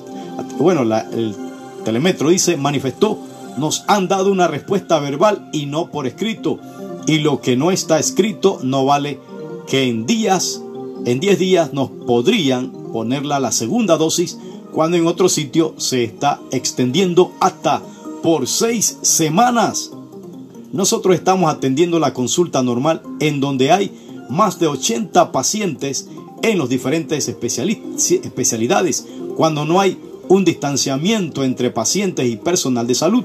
bueno, 0.58 0.84
Telemetro 1.84 2.30
dice, 2.30 2.56
manifestó, 2.56 3.20
nos 3.58 3.84
han 3.88 4.08
dado 4.08 4.32
una 4.32 4.48
respuesta 4.48 5.00
verbal 5.00 5.50
y 5.52 5.66
no 5.66 5.92
por 5.92 6.08
escrito. 6.08 6.60
Y 7.06 7.20
lo 7.20 7.42
que 7.42 7.58
no 7.58 7.72
está 7.72 8.00
escrito 8.00 8.60
no 8.64 8.86
vale 8.86 9.20
que 9.68 9.84
en 9.84 10.06
días, 10.06 10.62
en 11.06 11.20
10 11.20 11.40
días 11.40 11.74
nos 11.74 11.90
podrían 11.90 12.72
ponerla 12.94 13.40
la 13.40 13.52
segunda 13.52 13.98
dosis 13.98 14.38
cuando 14.74 14.98
en 14.98 15.08
otro 15.08 15.30
sitio 15.30 15.76
se 15.78 16.04
está 16.04 16.42
extendiendo 16.52 17.32
hasta 17.40 17.82
por 18.24 18.48
seis 18.48 18.98
semanas. 19.04 19.92
Nosotros 20.72 21.16
estamos 21.16 21.54
atendiendo 21.54 22.00
la 22.00 22.14
consulta 22.14 22.64
normal 22.64 23.04
en 23.20 23.40
donde 23.40 23.72
hay 23.72 23.92
más 24.30 24.60
de 24.60 24.68
80 24.68 25.32
pacientes 25.32 26.08
en 26.42 26.58
los 26.58 26.70
diferentes 26.70 27.28
especialidades 27.28 29.06
cuando 29.38 29.66
no 29.66 29.80
hay 29.80 30.00
un 30.28 30.44
distanciamiento 30.44 31.44
entre 31.44 31.70
pacientes 31.70 32.28
y 32.28 32.38
personal 32.38 32.88
de 32.88 32.96
salud. 32.96 33.24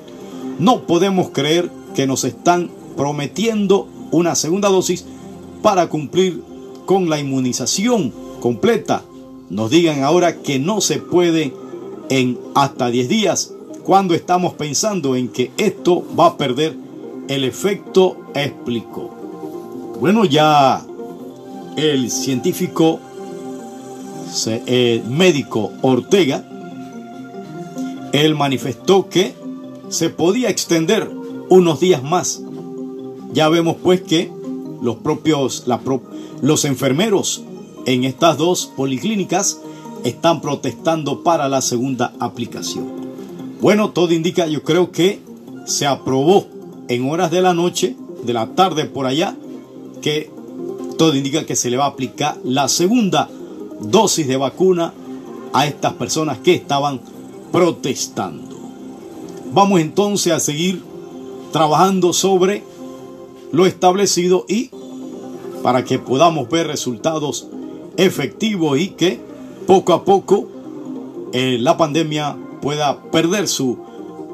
No 0.58 0.86
podemos 0.86 1.30
creer 1.30 1.70
que 1.94 2.06
nos 2.06 2.24
están 2.24 2.70
prometiendo 2.96 3.88
una 4.10 4.34
segunda 4.34 4.68
dosis 4.68 5.04
para 5.62 5.88
cumplir 5.88 6.42
con 6.84 7.08
la 7.08 7.18
inmunización 7.18 8.12
completa. 8.40 9.02
Nos 9.50 9.70
digan 9.70 10.02
ahora 10.02 10.42
que 10.42 10.58
no 10.58 10.80
se 10.80 10.98
puede 10.98 11.54
en 12.10 12.38
hasta 12.54 12.90
10 12.90 13.08
días 13.08 13.54
cuando 13.82 14.14
estamos 14.14 14.54
pensando 14.54 15.16
en 15.16 15.28
que 15.28 15.50
esto 15.56 16.04
va 16.18 16.26
a 16.26 16.36
perder 16.36 16.76
el 17.28 17.44
efecto 17.44 18.16
explico. 18.34 19.10
Bueno, 20.00 20.24
ya 20.24 20.84
el 21.76 22.10
científico 22.10 23.00
eh, 24.46 25.02
médico 25.08 25.72
Ortega, 25.80 26.44
él 28.12 28.34
manifestó 28.34 29.08
que 29.08 29.34
se 29.88 30.10
podía 30.10 30.50
extender 30.50 31.10
unos 31.48 31.80
días 31.80 32.02
más. 32.02 32.42
Ya 33.32 33.48
vemos 33.48 33.76
pues 33.82 34.02
que 34.02 34.30
los 34.82 34.96
propios, 34.96 35.64
los 36.42 36.64
enfermeros 36.64 37.42
en 37.86 38.04
estas 38.04 38.38
dos 38.38 38.66
policlínicas 38.76 39.60
están 40.04 40.40
protestando 40.40 41.22
para 41.22 41.48
la 41.48 41.60
segunda 41.60 42.12
aplicación. 42.20 42.86
Bueno, 43.60 43.90
todo 43.90 44.12
indica, 44.12 44.46
yo 44.46 44.62
creo 44.62 44.92
que 44.92 45.20
se 45.66 45.86
aprobó 45.86 46.46
en 46.88 47.10
horas 47.10 47.30
de 47.30 47.42
la 47.42 47.54
noche, 47.54 47.96
de 48.24 48.32
la 48.32 48.54
tarde 48.54 48.84
por 48.84 49.06
allá, 49.06 49.36
que 50.00 50.30
todo 50.96 51.16
indica 51.16 51.46
que 51.46 51.56
se 51.56 51.70
le 51.70 51.76
va 51.76 51.84
a 51.84 51.88
aplicar 51.88 52.38
la 52.44 52.68
segunda 52.68 53.28
dosis 53.80 54.26
de 54.26 54.36
vacuna 54.36 54.92
a 55.52 55.66
estas 55.66 55.94
personas 55.94 56.38
que 56.38 56.54
estaban 56.54 57.00
protestando. 57.52 58.56
Vamos 59.52 59.80
entonces 59.80 60.32
a 60.32 60.40
seguir 60.40 60.82
trabajando 61.52 62.12
sobre 62.12 62.62
lo 63.52 63.66
establecido 63.66 64.44
y 64.48 64.70
para 65.62 65.84
que 65.84 65.98
podamos 65.98 66.48
ver 66.48 66.66
resultados 66.66 67.48
efectivos 67.98 68.78
y 68.78 68.90
que 68.90 69.20
poco 69.66 69.92
a 69.92 70.04
poco 70.04 70.48
eh, 71.34 71.58
la 71.60 71.76
pandemia 71.76 72.36
pueda 72.62 73.02
perder 73.10 73.48
su 73.48 73.78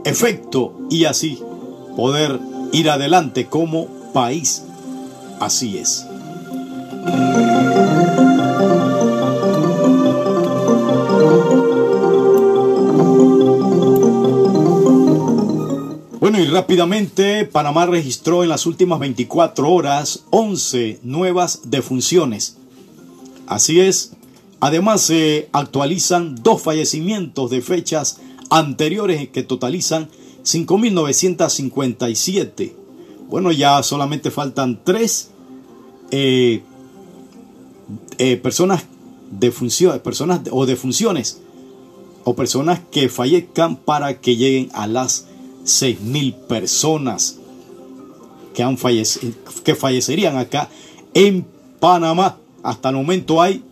efecto 0.04 0.78
y 0.90 1.06
así 1.06 1.42
poder 1.96 2.38
ir 2.72 2.90
adelante 2.90 3.46
como 3.46 3.88
país. 4.12 4.62
Así 5.40 5.78
es. 5.78 6.06
Bueno, 16.20 16.38
y 16.38 16.46
rápidamente, 16.46 17.44
Panamá 17.44 17.86
registró 17.86 18.42
en 18.42 18.48
las 18.48 18.66
últimas 18.66 18.98
24 18.98 19.70
horas 19.70 20.24
11 20.30 21.00
nuevas 21.02 21.62
defunciones. 21.64 22.56
Así 23.46 23.80
es. 23.80 24.12
Además, 24.60 25.02
se 25.02 25.50
actualizan 25.52 26.36
dos 26.42 26.62
fallecimientos 26.62 27.50
de 27.50 27.60
fechas 27.60 28.20
anteriores 28.50 29.28
que 29.28 29.42
totalizan 29.42 30.08
5.957. 30.44 32.72
Bueno, 33.28 33.52
ya 33.52 33.82
solamente 33.82 34.30
faltan 34.30 34.80
tres 34.84 35.30
eh, 36.10 36.62
eh, 38.18 38.36
personas 38.36 38.84
de 39.30 39.50
funciones, 39.50 40.00
personas 40.00 40.40
o 40.50 40.66
de 40.66 40.76
funciones 40.76 41.40
o 42.24 42.36
personas 42.36 42.80
que 42.90 43.08
fallezcan 43.08 43.76
para 43.76 44.20
que 44.20 44.36
lleguen 44.36 44.68
a 44.72 44.86
las 44.86 45.26
mil 46.02 46.34
personas 46.34 47.38
que, 48.54 48.62
han 48.62 48.76
que 49.64 49.74
fallecerían 49.74 50.36
acá 50.36 50.68
en 51.12 51.46
Panamá. 51.80 52.38
Hasta 52.64 52.88
el 52.88 52.96
momento 52.96 53.40
hay 53.40 53.62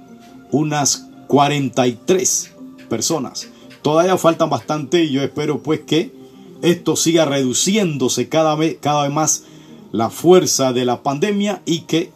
unas 0.51 1.05
43 1.27 2.55
personas. 2.89 3.49
Todavía 3.81 4.17
faltan 4.17 4.49
bastante 4.49 5.03
y 5.03 5.11
yo 5.11 5.21
espero 5.23 5.61
pues 5.61 5.81
que 5.81 6.17
esto 6.61 6.95
siga 6.95 7.25
reduciéndose 7.25 8.29
cada 8.29 8.55
vez, 8.55 8.77
cada 8.79 9.03
vez 9.03 9.11
más 9.11 9.43
la 9.91 10.09
fuerza 10.09 10.71
de 10.71 10.85
la 10.85 11.03
pandemia 11.03 11.61
y 11.65 11.81
que 11.81 12.13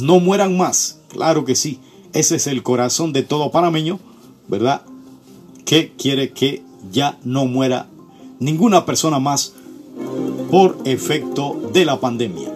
no 0.00 0.20
mueran 0.20 0.56
más. 0.56 1.00
Claro 1.08 1.44
que 1.44 1.56
sí, 1.56 1.80
ese 2.12 2.36
es 2.36 2.46
el 2.46 2.62
corazón 2.62 3.12
de 3.12 3.24
todo 3.24 3.50
panameño, 3.50 3.98
¿verdad? 4.48 4.82
Que 5.66 5.92
quiere 5.98 6.30
que 6.30 6.62
ya 6.90 7.18
no 7.24 7.44
muera 7.44 7.88
ninguna 8.38 8.86
persona 8.86 9.18
más 9.18 9.52
por 10.50 10.78
efecto 10.84 11.70
de 11.72 11.84
la 11.84 12.00
pandemia. 12.00 12.52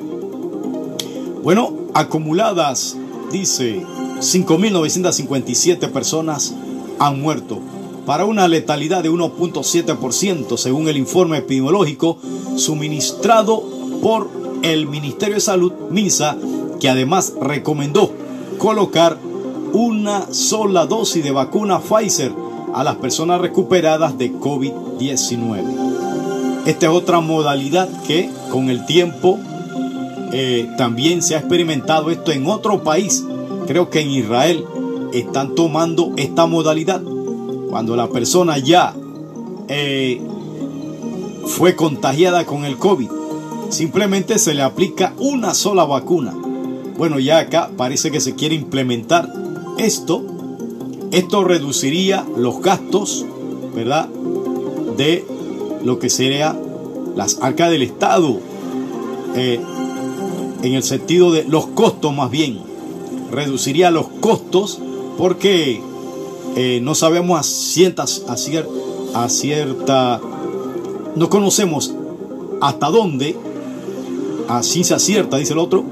Bueno, 1.43 1.75
acumuladas, 1.93 2.97
dice, 3.33 3.85
5.957 4.21 5.91
personas 5.91 6.55
han 6.99 7.21
muerto 7.21 7.59
para 8.07 8.25
una 8.25 8.49
letalidad 8.49 9.03
de 9.03 9.11
1.7% 9.11 10.57
según 10.57 10.89
el 10.89 10.97
informe 10.97 11.39
epidemiológico 11.39 12.19
suministrado 12.57 13.63
por 14.03 14.31
el 14.63 14.87
Ministerio 14.87 15.37
de 15.37 15.41
Salud, 15.41 15.73
MINSA, 15.91 16.37
que 16.79 16.89
además 16.89 17.35
recomendó 17.41 18.13
colocar 18.59 19.19
una 19.73 20.33
sola 20.33 20.87
dosis 20.87 21.25
de 21.25 21.31
vacuna 21.31 21.81
Pfizer 21.81 22.33
a 22.75 22.85
las 22.85 22.97
personas 22.97 23.41
recuperadas 23.41 24.17
de 24.19 24.33
COVID-19. 24.33 25.91
Esta 26.67 26.87
es 26.87 26.93
otra 26.93 27.21
modalidad 27.21 27.89
que 28.07 28.31
con 28.51 28.69
el 28.71 28.85
tiempo 28.87 29.39
eh, 30.33 30.69
también 30.77 31.23
se 31.23 31.35
ha 31.35 31.39
experimentado 31.39 32.11
esto 32.11 32.33
en 32.33 32.47
otro 32.47 32.83
país. 32.83 33.25
Creo 33.67 33.91
que 33.91 34.01
en 34.01 34.11
Israel 34.11 34.65
están 35.13 35.55
tomando 35.55 36.13
esta 36.17 36.47
modalidad. 36.47 37.03
Cuando 37.69 37.97
la 37.97 38.09
persona 38.09 38.59
ya 38.59 38.95
eh, 39.69 40.21
fue 41.47 41.77
contagiada 41.77 42.45
con 42.45 42.65
el 42.65 42.77
COVID, 42.77 43.09
simplemente 43.71 44.39
se 44.39 44.55
le 44.55 44.63
aplica 44.63 45.15
una 45.19 45.55
sola 45.55 45.85
vacuna. 45.85 46.35
Bueno, 46.97 47.19
ya 47.19 47.39
acá 47.39 47.71
parece 47.77 48.11
que 48.11 48.21
se 48.21 48.35
quiere 48.35 48.55
implementar 48.55 49.33
esto. 49.79 50.25
Esto 51.11 51.45
reduciría 51.45 52.25
los 52.37 52.61
gastos, 52.61 53.25
¿verdad? 53.75 54.09
De 54.97 55.25
lo 55.85 55.99
que 55.99 56.11
sería 56.11 56.59
las 57.17 57.39
arcas 57.43 57.71
del 57.71 57.83
Estado. 57.83 58.39
Eh, 59.35 59.61
en 60.63 60.75
el 60.75 60.83
sentido 60.83 61.33
de 61.33 61.45
los 61.45 61.67
costos 61.69 62.15
más 62.15 62.31
bien. 62.31 62.61
Reduciría 63.31 63.91
los 63.91 64.09
costos 64.21 64.79
porque 65.17 65.81
eh, 66.57 66.81
no 66.83 66.95
sabemos 66.95 67.41
a, 67.41 67.43
ciertas, 67.43 68.25
a, 68.29 69.25
a 69.25 69.29
cierta... 69.29 70.21
No 71.17 71.29
conocemos 71.29 71.93
hasta 72.61 72.89
dónde 72.89 73.37
así 74.51 74.85
se 74.85 74.95
acierta, 74.95 75.37
dice 75.37 75.53
el 75.53 75.59
otro, 75.59 75.85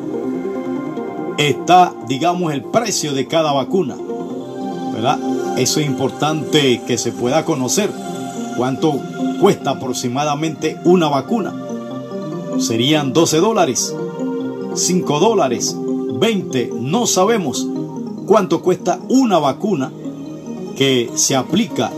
está, 1.39 1.95
digamos, 2.09 2.53
el 2.53 2.63
precio 2.63 3.13
de 3.13 3.27
cada 3.27 3.53
vacuna. 3.53 3.97
Eso 5.57 5.81
es 5.81 5.87
importante 5.87 6.83
que 6.87 6.99
se 6.99 7.13
pueda 7.13 7.45
conocer. 7.45 7.91
¿Cuánto 8.57 9.01
cuesta 9.41 9.71
aproximadamente 9.71 10.79
una 10.85 11.09
vacuna? 11.09 11.55
Serían 12.59 13.13
12 13.13 13.39
dólares, 13.39 13.95
5 14.75 15.21
dólares, 15.21 15.77
20, 16.21 16.73
no 16.81 17.07
sabemos 17.07 17.67
cuánto 18.27 18.63
cuesta 18.63 18.99
una 19.09 19.39
vacuna 19.39 19.93
que 20.77 21.11
se 21.15 21.37
aplica 21.37 21.91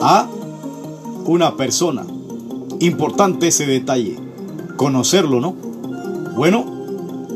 a 0.00 0.26
una 1.26 1.56
persona. 1.56 2.04
Importante 2.80 3.48
ese 3.48 3.66
detalle, 3.66 4.18
conocerlo, 4.76 5.40
¿no? 5.40 5.54
Bueno, 6.34 6.64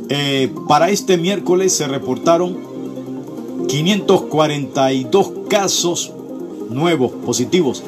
eh, 0.08 0.52
para 0.66 0.88
este 0.88 1.18
miércoles 1.18 1.74
se 1.74 1.86
reportaron 1.86 2.67
542 3.68 5.32
casos 5.48 6.12
nuevos 6.70 7.12
positivos 7.24 7.84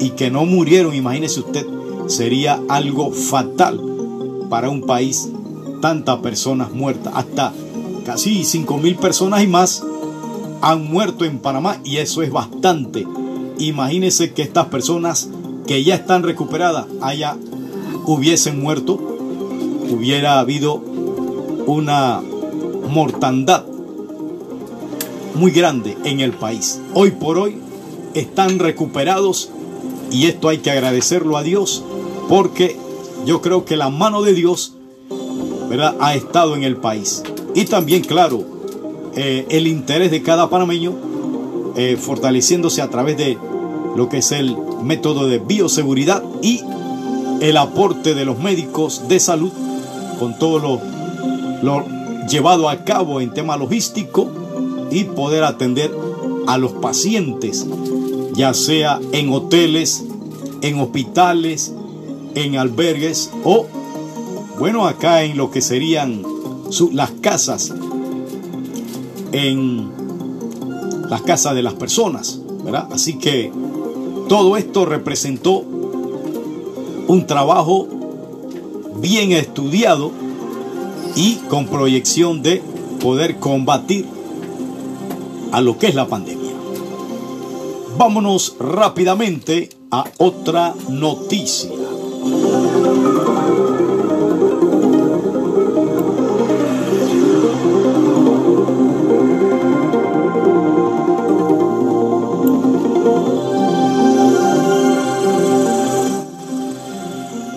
y 0.00 0.10
que 0.10 0.30
no 0.30 0.44
murieron, 0.44 0.94
imagínese 0.94 1.40
usted, 1.40 1.66
sería 2.06 2.60
algo 2.68 3.12
fatal 3.12 3.80
para 4.48 4.68
un 4.68 4.82
país, 4.82 5.28
tantas 5.80 6.18
personas 6.18 6.72
muertas, 6.72 7.12
hasta 7.16 7.52
casi 8.04 8.44
5 8.44 8.78
mil 8.78 8.96
personas 8.96 9.42
y 9.42 9.46
más 9.46 9.82
han 10.60 10.84
muerto 10.84 11.24
en 11.24 11.38
Panamá 11.38 11.78
y 11.84 11.96
eso 11.96 12.22
es 12.22 12.30
bastante. 12.30 13.06
Imagínese 13.58 14.32
que 14.32 14.42
estas 14.42 14.66
personas 14.66 15.28
que 15.66 15.82
ya 15.82 15.94
están 15.94 16.22
recuperadas 16.22 16.86
haya, 17.00 17.36
hubiesen 18.06 18.60
muerto, 18.60 18.94
hubiera 19.90 20.38
habido 20.38 20.74
una 21.66 22.20
mortandad 22.88 23.64
muy 25.34 25.50
grande 25.50 25.96
en 26.04 26.20
el 26.20 26.32
país. 26.32 26.80
Hoy 26.94 27.12
por 27.12 27.38
hoy 27.38 27.56
están 28.14 28.58
recuperados 28.58 29.50
y 30.10 30.26
esto 30.26 30.48
hay 30.48 30.58
que 30.58 30.70
agradecerlo 30.70 31.36
a 31.36 31.42
Dios 31.42 31.84
porque 32.28 32.76
yo 33.26 33.40
creo 33.40 33.64
que 33.64 33.76
la 33.76 33.88
mano 33.88 34.22
de 34.22 34.34
Dios 34.34 34.74
¿verdad? 35.68 35.96
ha 36.00 36.14
estado 36.14 36.54
en 36.56 36.64
el 36.64 36.76
país. 36.76 37.22
Y 37.54 37.64
también, 37.64 38.02
claro, 38.02 38.44
eh, 39.14 39.46
el 39.50 39.66
interés 39.66 40.10
de 40.10 40.22
cada 40.22 40.48
panameño 40.48 40.94
eh, 41.76 41.96
fortaleciéndose 41.96 42.82
a 42.82 42.90
través 42.90 43.16
de 43.16 43.38
lo 43.96 44.08
que 44.08 44.18
es 44.18 44.32
el 44.32 44.56
método 44.82 45.26
de 45.26 45.38
bioseguridad 45.38 46.22
y 46.42 46.60
el 47.40 47.56
aporte 47.56 48.14
de 48.14 48.24
los 48.24 48.38
médicos 48.38 49.08
de 49.08 49.20
salud 49.20 49.52
con 50.18 50.38
todo 50.38 50.58
lo, 50.58 50.80
lo 51.62 51.84
llevado 52.28 52.68
a 52.68 52.84
cabo 52.84 53.20
en 53.20 53.32
tema 53.32 53.56
logístico 53.56 54.30
y 54.92 55.04
poder 55.04 55.44
atender 55.44 55.94
a 56.46 56.58
los 56.58 56.72
pacientes, 56.72 57.66
ya 58.34 58.54
sea 58.54 59.00
en 59.12 59.32
hoteles, 59.32 60.04
en 60.60 60.78
hospitales, 60.80 61.72
en 62.34 62.56
albergues 62.56 63.30
o, 63.44 63.66
bueno, 64.58 64.86
acá 64.86 65.24
en 65.24 65.36
lo 65.36 65.50
que 65.50 65.60
serían 65.60 66.22
las 66.92 67.10
casas, 67.10 67.72
en 69.32 69.90
las 71.08 71.22
casas 71.22 71.54
de 71.54 71.62
las 71.62 71.74
personas, 71.74 72.40
¿verdad? 72.64 72.88
Así 72.92 73.18
que 73.18 73.52
todo 74.28 74.56
esto 74.56 74.86
representó 74.86 75.64
un 77.08 77.26
trabajo 77.26 77.86
bien 79.00 79.32
estudiado 79.32 80.10
y 81.16 81.36
con 81.48 81.66
proyección 81.66 82.42
de 82.42 82.62
poder 83.00 83.38
combatir 83.38 84.06
a 85.52 85.60
lo 85.60 85.78
que 85.78 85.88
es 85.88 85.94
la 85.94 86.06
pandemia. 86.06 86.52
Vámonos 87.96 88.56
rápidamente 88.58 89.68
a 89.90 90.04
otra 90.18 90.74
noticia. 90.88 91.70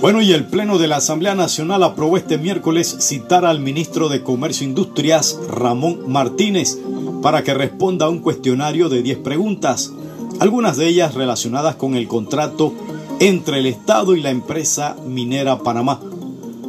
Bueno, 0.06 0.22
y 0.22 0.34
el 0.34 0.46
Pleno 0.46 0.78
de 0.78 0.88
la 0.88 0.98
Asamblea 0.98 1.34
Nacional 1.34 1.82
aprobó 1.82 2.16
este 2.16 2.38
miércoles 2.38 2.96
citar 3.00 3.44
al 3.44 3.60
ministro 3.60 4.08
de 4.08 4.22
Comercio 4.22 4.64
e 4.64 4.70
Industrias, 4.70 5.40
Ramón 5.50 6.02
Martínez, 6.06 6.78
para 7.26 7.44
que 7.44 7.56
responda 7.56 8.06
a 8.06 8.10
un 8.10 8.20
cuestionario 8.20 8.88
de 8.88 9.02
10 9.02 9.18
preguntas, 9.18 9.92
algunas 10.38 10.78
de 10.78 10.88
ellas 10.88 11.16
relacionadas 11.16 11.76
con 11.76 11.96
el 11.96 12.08
contrato 12.08 12.72
entre 13.20 13.58
el 13.58 13.66
Estado 13.66 14.16
y 14.16 14.22
la 14.22 14.30
empresa 14.30 14.96
minera 15.08 15.58
Panamá. 15.58 16.00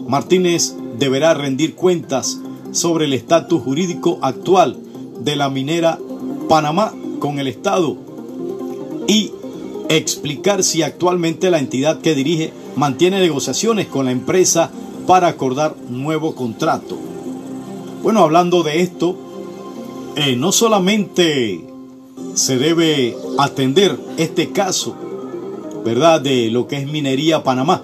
Martínez 0.08 0.74
deberá 0.98 1.34
rendir 1.34 1.74
cuentas 1.74 2.40
sobre 2.72 3.04
el 3.04 3.12
estatus 3.12 3.64
jurídico 3.64 4.18
actual 4.22 4.78
de 5.20 5.36
la 5.36 5.50
minera 5.50 5.98
Panamá 6.48 6.94
con 7.18 7.38
el 7.38 7.48
Estado 7.48 7.98
y 9.06 9.32
explicar 9.90 10.64
si 10.64 10.82
actualmente 10.82 11.50
la 11.50 11.58
entidad 11.58 12.00
que 12.00 12.14
dirige 12.14 12.54
mantiene 12.76 13.20
negociaciones 13.20 13.88
con 13.88 14.06
la 14.06 14.12
empresa 14.12 14.70
para 15.06 15.28
acordar 15.28 15.76
nuevo 15.90 16.34
contrato. 16.34 16.96
Bueno, 18.02 18.20
hablando 18.20 18.62
de 18.62 18.80
esto, 18.80 19.25
eh, 20.16 20.36
no 20.36 20.52
solamente 20.52 21.64
se 22.34 22.58
debe 22.58 23.16
atender 23.38 23.98
este 24.16 24.50
caso, 24.50 24.94
¿verdad? 25.84 26.20
De 26.20 26.50
lo 26.50 26.66
que 26.66 26.78
es 26.78 26.86
minería 26.86 27.44
Panamá, 27.44 27.82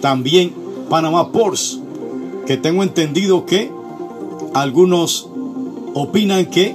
también 0.00 0.52
Panamá 0.90 1.32
Ports, 1.32 1.80
que 2.46 2.56
tengo 2.56 2.82
entendido 2.82 3.46
que 3.46 3.70
algunos 4.52 5.28
opinan 5.94 6.46
que 6.46 6.74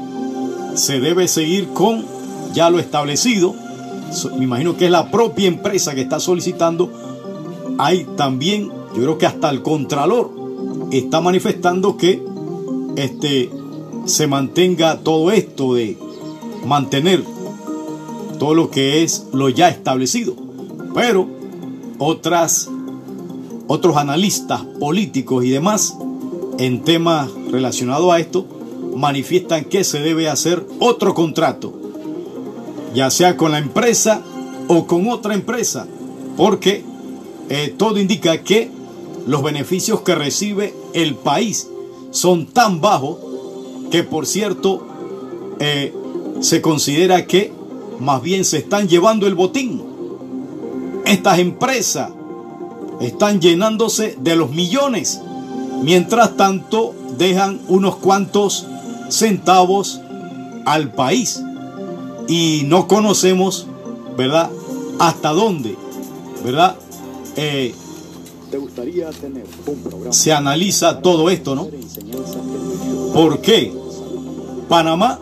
se 0.75 0.99
debe 0.99 1.27
seguir 1.27 1.67
con 1.69 2.05
ya 2.53 2.69
lo 2.69 2.79
establecido. 2.79 3.53
Me 4.37 4.45
imagino 4.45 4.75
que 4.75 4.85
es 4.85 4.91
la 4.91 5.11
propia 5.11 5.47
empresa 5.47 5.93
que 5.93 6.01
está 6.01 6.19
solicitando 6.19 6.89
hay 7.79 8.05
también, 8.17 8.69
yo 8.93 9.01
creo 9.01 9.17
que 9.17 9.25
hasta 9.25 9.49
el 9.49 9.61
Contralor 9.61 10.31
está 10.91 11.21
manifestando 11.21 11.95
que 11.95 12.21
este, 12.97 13.49
se 14.09 14.27
mantenga 14.27 14.99
todo 14.99 15.31
esto 15.31 15.75
de 15.75 15.97
mantener 16.65 17.23
todo 18.39 18.53
lo 18.55 18.71
que 18.71 19.03
es 19.03 19.25
lo 19.33 19.49
ya 19.49 19.69
establecido. 19.69 20.35
Pero 20.95 21.27
otras, 21.99 22.69
otros 23.67 23.97
analistas 23.97 24.63
políticos 24.79 25.45
y 25.45 25.49
demás 25.49 25.95
en 26.57 26.83
temas 26.83 27.29
relacionados 27.51 28.11
a 28.11 28.19
esto 28.19 28.45
manifiestan 28.95 29.65
que 29.65 29.83
se 29.83 29.99
debe 29.99 30.27
hacer 30.27 30.65
otro 30.79 31.13
contrato, 31.13 31.73
ya 32.93 33.11
sea 33.11 33.37
con 33.37 33.51
la 33.51 33.59
empresa 33.59 34.23
o 34.67 34.87
con 34.87 35.07
otra 35.07 35.35
empresa, 35.35 35.87
porque 36.35 36.83
eh, 37.49 37.73
todo 37.77 37.99
indica 37.99 38.43
que 38.43 38.69
los 39.27 39.43
beneficios 39.43 40.01
que 40.01 40.15
recibe 40.15 40.73
el 40.93 41.15
país 41.15 41.69
son 42.11 42.47
tan 42.47 42.81
bajos 42.81 43.28
que, 43.91 44.03
por 44.03 44.25
cierto, 44.25 44.85
eh, 45.59 45.93
se 46.41 46.61
considera 46.61 47.25
que 47.25 47.53
más 47.99 48.21
bien 48.21 48.45
se 48.45 48.57
están 48.57 48.87
llevando 48.87 49.27
el 49.27 49.35
botín. 49.35 49.81
Estas 51.05 51.39
empresas 51.39 52.11
están 53.01 53.41
llenándose 53.41 54.15
de 54.19 54.35
los 54.35 54.51
millones, 54.51 55.19
mientras 55.83 56.37
tanto 56.37 56.93
dejan 57.17 57.59
unos 57.67 57.97
cuantos 57.97 58.65
centavos 59.09 60.01
al 60.65 60.91
país 60.91 61.41
y 62.27 62.63
no 62.65 62.87
conocemos, 62.87 63.67
¿verdad? 64.17 64.49
Hasta 64.99 65.29
dónde, 65.31 65.75
¿verdad? 66.43 66.75
Eh, 67.35 67.73
Se 70.11 70.31
analiza 70.31 71.01
todo 71.01 71.29
esto, 71.29 71.55
¿no? 71.55 71.67
¿Por 73.13 73.41
qué 73.41 73.73
Panamá, 74.69 75.19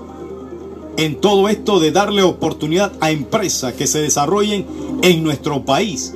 en 0.97 1.21
todo 1.21 1.47
esto 1.47 1.79
de 1.79 1.91
darle 1.91 2.21
oportunidad 2.21 2.91
a 2.99 3.11
empresas 3.11 3.73
que 3.73 3.87
se 3.87 4.01
desarrollen 4.01 4.65
en 5.01 5.23
nuestro 5.23 5.63
país, 5.63 6.13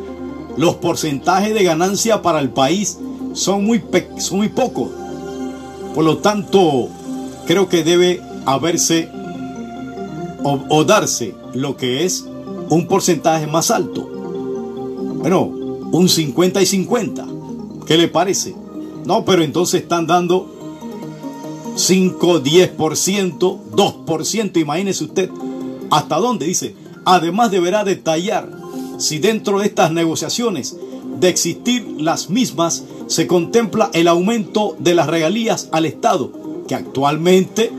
los 0.58 0.76
porcentajes 0.76 1.54
de 1.54 1.64
ganancia 1.64 2.22
para 2.22 2.40
el 2.40 2.50
país 2.50 3.00
son 3.34 3.66
muy, 3.66 3.82
son 4.18 4.40
muy 4.40 4.50
pocos. 4.50 4.90
Por 5.96 6.04
lo 6.04 6.18
tanto, 6.18 6.90
creo 7.48 7.70
que 7.70 7.86
debe 7.86 8.22
haberse 8.46 9.10
o 10.44 10.84
darse 10.84 11.36
lo 11.54 11.78
que 11.78 12.04
es 12.04 12.26
un 12.70 12.88
porcentaje 12.88 13.48
más 13.48 13.72
alto. 13.72 14.02
Bueno, 14.02 15.61
un 15.92 16.10
50 16.10 16.62
y 16.62 16.66
50. 16.66 17.28
¿Qué 17.86 17.98
le 17.98 18.08
parece? 18.08 18.56
No, 19.06 19.26
pero 19.26 19.44
entonces 19.44 19.82
están 19.82 20.08
dando 20.08 20.50
5, 21.76 22.44
10%, 22.44 23.60
2%, 23.72 24.62
imagínese 24.62 25.04
usted 25.04 25.30
hasta 25.90 26.18
dónde 26.18 26.46
dice. 26.46 26.76
Además 27.06 27.52
deberá 27.52 27.84
detallar 27.84 28.50
si 28.98 29.20
dentro 29.20 29.60
de 29.60 29.66
estas 29.66 29.92
negociaciones 29.92 30.78
de 31.20 31.30
existir 31.30 31.86
las 32.00 32.30
mismas 32.30 32.84
se 33.08 33.28
contempla 33.28 33.90
el 33.94 34.08
aumento 34.08 34.76
de 34.80 34.96
las 34.96 35.08
regalías 35.08 35.70
al 35.72 35.86
Estado, 35.86 36.32
que 36.68 36.76
actualmente 36.76 37.72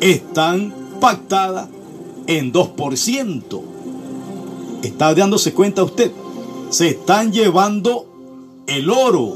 están 0.00 0.74
pactadas 1.00 1.68
en 2.26 2.52
2%. 2.52 3.62
¿Está 4.82 5.14
dándose 5.14 5.52
cuenta 5.52 5.82
usted? 5.82 6.12
Se 6.70 6.88
están 6.88 7.32
llevando 7.32 8.06
el 8.66 8.90
oro, 8.90 9.34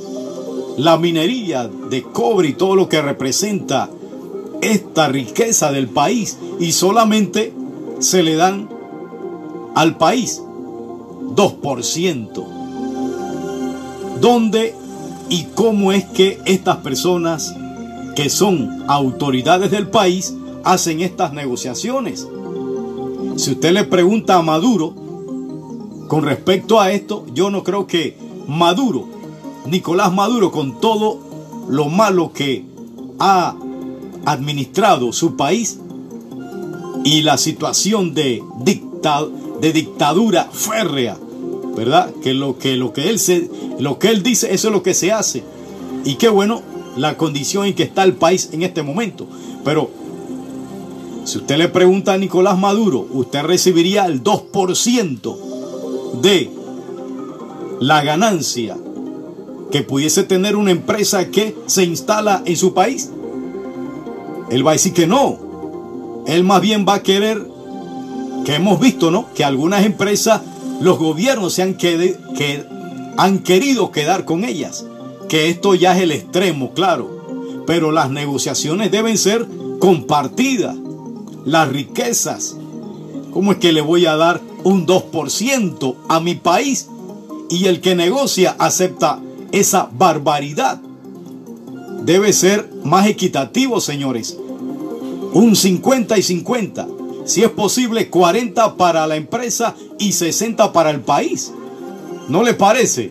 la 0.77 0.99
minería 0.99 1.67
de 1.67 2.03
cobre 2.03 2.49
y 2.49 2.53
todo 2.53 2.77
lo 2.77 2.89
que 2.89 3.01
representa 3.01 3.89
esta 4.61 5.09
riqueza 5.09 5.73
del 5.73 5.89
país 5.89 6.37
y 6.61 6.73
solamente 6.73 7.55
se 7.99 8.23
le 8.23 8.37
dan 8.37 8.69
al 9.75 9.97
país 9.97 10.41
2%. 10.41 12.47
¿Dónde 14.21 14.75
y 15.31 15.45
cómo 15.55 15.93
es 15.93 16.05
que 16.05 16.39
estas 16.45 16.77
personas 16.79 17.55
que 18.15 18.29
son 18.29 18.85
autoridades 18.89 19.71
del 19.71 19.89
país 19.89 20.35
hacen 20.65 21.01
estas 21.01 21.33
negociaciones? 21.33 22.29
Si 23.37 23.53
usted 23.53 23.73
le 23.73 23.85
pregunta 23.85 24.37
a 24.37 24.43
Maduro 24.43 25.02
con 26.13 26.25
respecto 26.25 26.79
a 26.79 26.93
esto, 26.93 27.25
yo 27.33 27.49
no 27.49 27.65
creo 27.65 27.87
que 27.87 28.19
Maduro, 28.47 29.09
Nicolás 29.65 30.13
Maduro, 30.13 30.53
con 30.53 30.79
todo 30.79 31.19
lo 31.71 31.89
malo 31.89 32.35
que 32.35 32.67
ha 33.19 33.57
administrado 34.27 35.15
su 35.15 35.37
país 35.37 35.79
y 37.03 37.23
la 37.23 37.39
situación 37.39 38.13
de, 38.13 38.43
de 38.59 39.73
dictadura 39.73 40.51
férrea, 40.53 41.17
¿verdad? 41.75 42.13
Que 42.23 42.35
lo 42.35 42.59
que, 42.59 42.77
lo, 42.77 42.93
que 42.93 43.09
él 43.09 43.19
se, 43.19 43.49
lo 43.79 43.99
que 43.99 44.09
él 44.09 44.23
dice, 44.23 44.53
eso 44.53 44.69
es 44.69 44.75
lo 44.75 44.83
que 44.83 44.93
se 44.93 45.13
hace. 45.13 45.43
Y 46.05 46.17
qué 46.17 46.29
bueno 46.29 46.61
la 46.95 47.17
condición 47.17 47.65
en 47.65 47.75
que 47.75 47.85
está 47.85 48.05
el 48.05 48.17
país 48.17 48.51
en 48.53 48.63
este 48.65 48.83
momento. 48.83 49.27
Pero 49.65 49.89
si 51.25 51.39
usted 51.39 51.57
le 51.57 51.69
pregunta 51.69 52.13
a 52.13 52.19
Nicolás 52.19 52.59
Maduro, 52.59 53.07
usted 53.13 53.45
recibiría 53.45 54.05
el 54.05 54.23
2% 54.23 55.52
de 56.21 56.51
la 57.81 58.03
ganancia 58.03 58.77
que 59.73 59.83
pudiese 59.83 60.23
tener 60.23 60.55
una 60.55 60.71
empresa 60.71 61.31
que 61.31 61.57
se 61.67 61.83
instala 61.85 62.43
en 62.45 62.57
su 62.57 62.75
país. 62.75 63.11
Él 64.51 64.65
va 64.65 64.73
a 64.73 64.75
decir 64.75 64.93
que 64.93 65.07
no. 65.07 66.23
Él 66.27 66.45
más 66.45 66.61
bien 66.61 66.85
va 66.87 66.95
a 66.95 67.03
querer, 67.03 67.45
que 68.45 68.55
hemos 68.55 68.79
visto, 68.79 69.11
¿no? 69.11 69.33
Que 69.35 69.45
algunas 69.45 69.85
empresas, 69.85 70.43
los 70.81 70.99
gobiernos 70.99 71.55
se 71.55 71.63
han, 71.63 71.75
que, 71.75 72.65
han 73.17 73.39
querido 73.41 73.91
quedar 73.91 74.27
con 74.27 74.45
ellas. 74.45 74.85
Que 75.29 75.49
esto 75.49 75.75
ya 75.75 75.97
es 75.97 76.03
el 76.03 76.13
extremo, 76.13 76.73
claro. 76.75 77.65
Pero 77.67 77.93
las 77.93 78.11
negociaciones 78.11 78.91
deben 78.91 79.17
ser 79.17 79.47
compartidas. 79.81 80.77
Las 81.47 81.69
riquezas. 81.71 82.57
¿Cómo 83.33 83.53
es 83.53 83.59
que 83.59 83.73
le 83.73 83.81
voy 83.81 84.05
a 84.05 84.17
dar 84.17 84.41
un 84.65 84.87
2% 84.87 85.97
a 86.09 86.21
mi 86.21 86.35
país? 86.35 86.89
Y 87.51 87.67
el 87.67 87.81
que 87.81 87.95
negocia 87.95 88.57
acepta 88.59 89.21
esa 89.53 89.89
barbaridad. 89.93 90.81
Debe 92.05 92.33
ser 92.33 92.71
más 92.85 93.07
equitativo, 93.07 93.81
señores 93.81 94.39
un 95.33 95.57
50 95.57 96.19
y 96.19 96.23
50. 96.23 96.89
Si 97.25 97.43
es 97.43 97.51
posible, 97.51 98.11
40 98.11 98.77
para 98.77 99.07
la 99.07 99.17
empresa 99.17 99.75
y 99.99 100.13
60 100.13 100.73
para 100.73 100.91
el 100.91 101.01
país. 101.01 101.53
¿No 102.29 102.43
le 102.43 102.55
parece? 102.55 103.11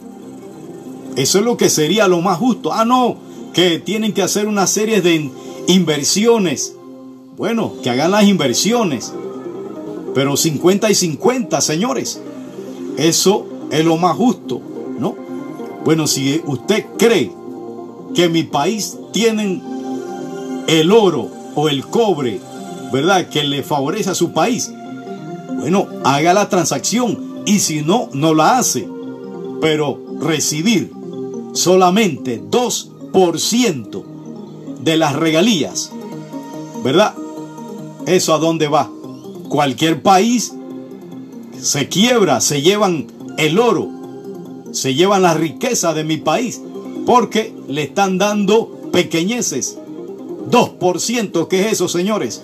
Eso 1.15 1.39
es 1.39 1.45
lo 1.45 1.57
que 1.57 1.69
sería 1.69 2.07
lo 2.07 2.21
más 2.21 2.37
justo. 2.37 2.71
Ah, 2.73 2.85
no, 2.85 3.17
que 3.53 3.79
tienen 3.79 4.13
que 4.13 4.21
hacer 4.21 4.47
una 4.47 4.67
serie 4.67 5.01
de 5.01 5.29
inversiones. 5.67 6.75
Bueno, 7.37 7.73
que 7.81 7.89
hagan 7.89 8.11
las 8.11 8.25
inversiones. 8.25 9.13
Pero 10.13 10.35
50 10.37 10.89
y 10.91 10.95
50, 10.95 11.61
señores. 11.61 12.21
Eso 12.97 13.47
es 13.71 13.85
lo 13.85 13.97
más 13.97 14.15
justo, 14.15 14.61
¿no? 14.99 15.15
Bueno, 15.83 16.07
si 16.07 16.41
usted 16.45 16.85
cree 16.97 17.31
que 18.13 18.29
mi 18.29 18.43
país 18.43 18.97
tienen 19.13 19.63
el 20.67 20.91
oro 20.91 21.29
o 21.55 21.69
el 21.69 21.85
cobre, 21.85 22.39
¿verdad? 22.91 23.29
Que 23.29 23.43
le 23.43 23.63
favorece 23.63 24.09
a 24.09 24.15
su 24.15 24.31
país. 24.31 24.71
Bueno, 25.59 25.87
haga 26.03 26.33
la 26.33 26.49
transacción 26.49 27.43
y 27.45 27.59
si 27.59 27.81
no, 27.81 28.09
no 28.13 28.33
la 28.33 28.57
hace. 28.57 28.87
Pero 29.61 29.99
recibir 30.19 30.91
solamente 31.53 32.41
2% 32.41 34.03
de 34.81 34.97
las 34.97 35.15
regalías, 35.15 35.91
¿verdad? 36.83 37.13
¿Eso 38.05 38.33
a 38.33 38.39
dónde 38.39 38.67
va? 38.67 38.89
Cualquier 39.51 40.01
país 40.01 40.53
se 41.61 41.89
quiebra, 41.89 42.39
se 42.39 42.61
llevan 42.61 43.07
el 43.37 43.59
oro, 43.59 43.89
se 44.71 44.95
llevan 44.95 45.23
la 45.23 45.33
riqueza 45.33 45.93
de 45.93 46.05
mi 46.05 46.15
país, 46.15 46.61
porque 47.05 47.53
le 47.67 47.83
están 47.83 48.17
dando 48.17 48.89
pequeñeces 48.93 49.77
2%, 50.49 51.49
¿qué 51.49 51.65
es 51.65 51.73
eso, 51.73 51.89
señores? 51.89 52.41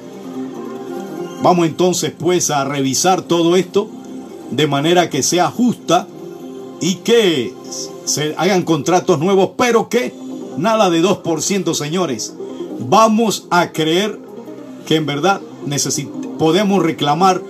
Vamos 1.41 1.67
entonces 1.67 2.11
pues 2.11 2.51
a 2.51 2.65
revisar 2.65 3.21
todo 3.21 3.55
esto 3.55 3.89
de 4.51 4.67
manera 4.67 5.09
que 5.09 5.23
sea 5.23 5.49
justa 5.49 6.09
y 6.81 6.95
que 6.95 7.53
se 8.03 8.35
hagan 8.37 8.63
contratos 8.63 9.17
nuevos, 9.19 9.51
pero 9.55 9.87
que 9.87 10.13
nada 10.57 10.89
de 10.89 11.01
2%, 11.01 11.73
señores. 11.73 12.33
Vamos 12.79 13.47
a 13.49 13.71
creer 13.71 14.19
que 14.85 14.97
en 14.97 15.05
verdad 15.05 15.39
podemos 16.37 16.83
reclamar 16.83 17.41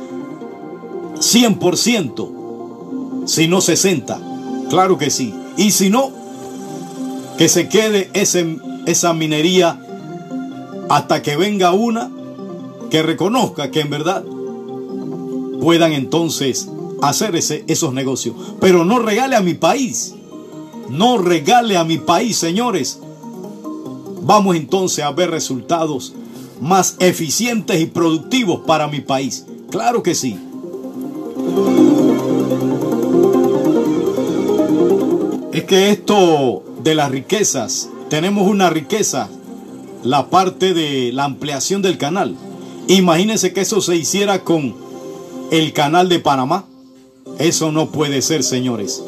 100%, 1.15 3.25
si 3.25 3.47
no 3.47 3.57
60%. 3.57 4.69
Claro 4.69 4.97
que 4.97 5.09
sí. 5.09 5.33
Y 5.55 5.71
si 5.71 5.89
no, 5.89 6.11
que 7.37 7.49
se 7.49 7.69
quede 7.69 8.09
ese, 8.13 8.57
esa 8.85 9.13
minería 9.13 9.79
hasta 10.89 11.21
que 11.21 11.37
venga 11.37 11.71
una 11.71 12.11
que 12.89 13.03
reconozca 13.03 13.71
que 13.71 13.81
en 13.81 13.89
verdad 13.89 14.23
puedan 15.61 15.93
entonces 15.93 16.69
hacer 17.01 17.35
ese, 17.35 17.63
esos 17.67 17.93
negocios. 17.93 18.35
Pero 18.59 18.85
no 18.85 18.99
regale 18.99 19.35
a 19.35 19.41
mi 19.41 19.53
país. 19.53 20.13
No 20.89 21.17
regale 21.17 21.77
a 21.77 21.83
mi 21.83 21.97
país, 21.97 22.37
señores. 22.37 22.99
Vamos 24.21 24.55
entonces 24.55 25.03
a 25.03 25.11
ver 25.11 25.31
resultados 25.31 26.13
más 26.61 26.95
eficientes 26.99 27.79
y 27.79 27.85
productivos 27.85 28.61
para 28.65 28.87
mi 28.87 29.01
país. 29.01 29.45
Claro 29.69 30.03
que 30.03 30.15
sí. 30.15 30.37
Es 35.53 35.63
que 35.63 35.89
esto 35.89 36.63
de 36.83 36.95
las 36.95 37.11
riquezas, 37.11 37.89
tenemos 38.09 38.47
una 38.47 38.69
riqueza 38.69 39.29
la 40.03 40.29
parte 40.29 40.73
de 40.73 41.11
la 41.11 41.25
ampliación 41.25 41.81
del 41.81 41.97
canal. 41.97 42.35
Imagínense 42.87 43.53
que 43.53 43.61
eso 43.61 43.81
se 43.81 43.95
hiciera 43.95 44.43
con 44.43 44.75
el 45.51 45.73
canal 45.73 46.09
de 46.09 46.19
Panamá. 46.19 46.65
Eso 47.39 47.71
no 47.71 47.89
puede 47.89 48.21
ser, 48.21 48.43
señores. 48.43 49.03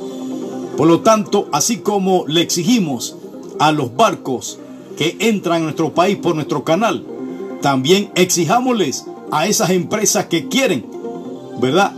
Por 0.78 0.88
lo 0.88 1.02
tanto, 1.02 1.48
así 1.52 1.78
como 1.78 2.26
le 2.28 2.42
exigimos 2.42 3.16
a 3.60 3.72
los 3.72 3.96
barcos 3.96 4.60
que 4.98 5.16
entran 5.20 5.62
a 5.62 5.66
nuestro 5.66 5.94
país 5.94 6.18
por 6.18 6.36
nuestro 6.36 6.64
canal, 6.64 7.06
también 7.62 8.12
exijámosles 8.16 9.06
a 9.32 9.48
esas 9.48 9.70
empresas 9.72 10.26
que 10.26 10.48
quieren, 10.48 10.86
¿verdad? 11.62 11.94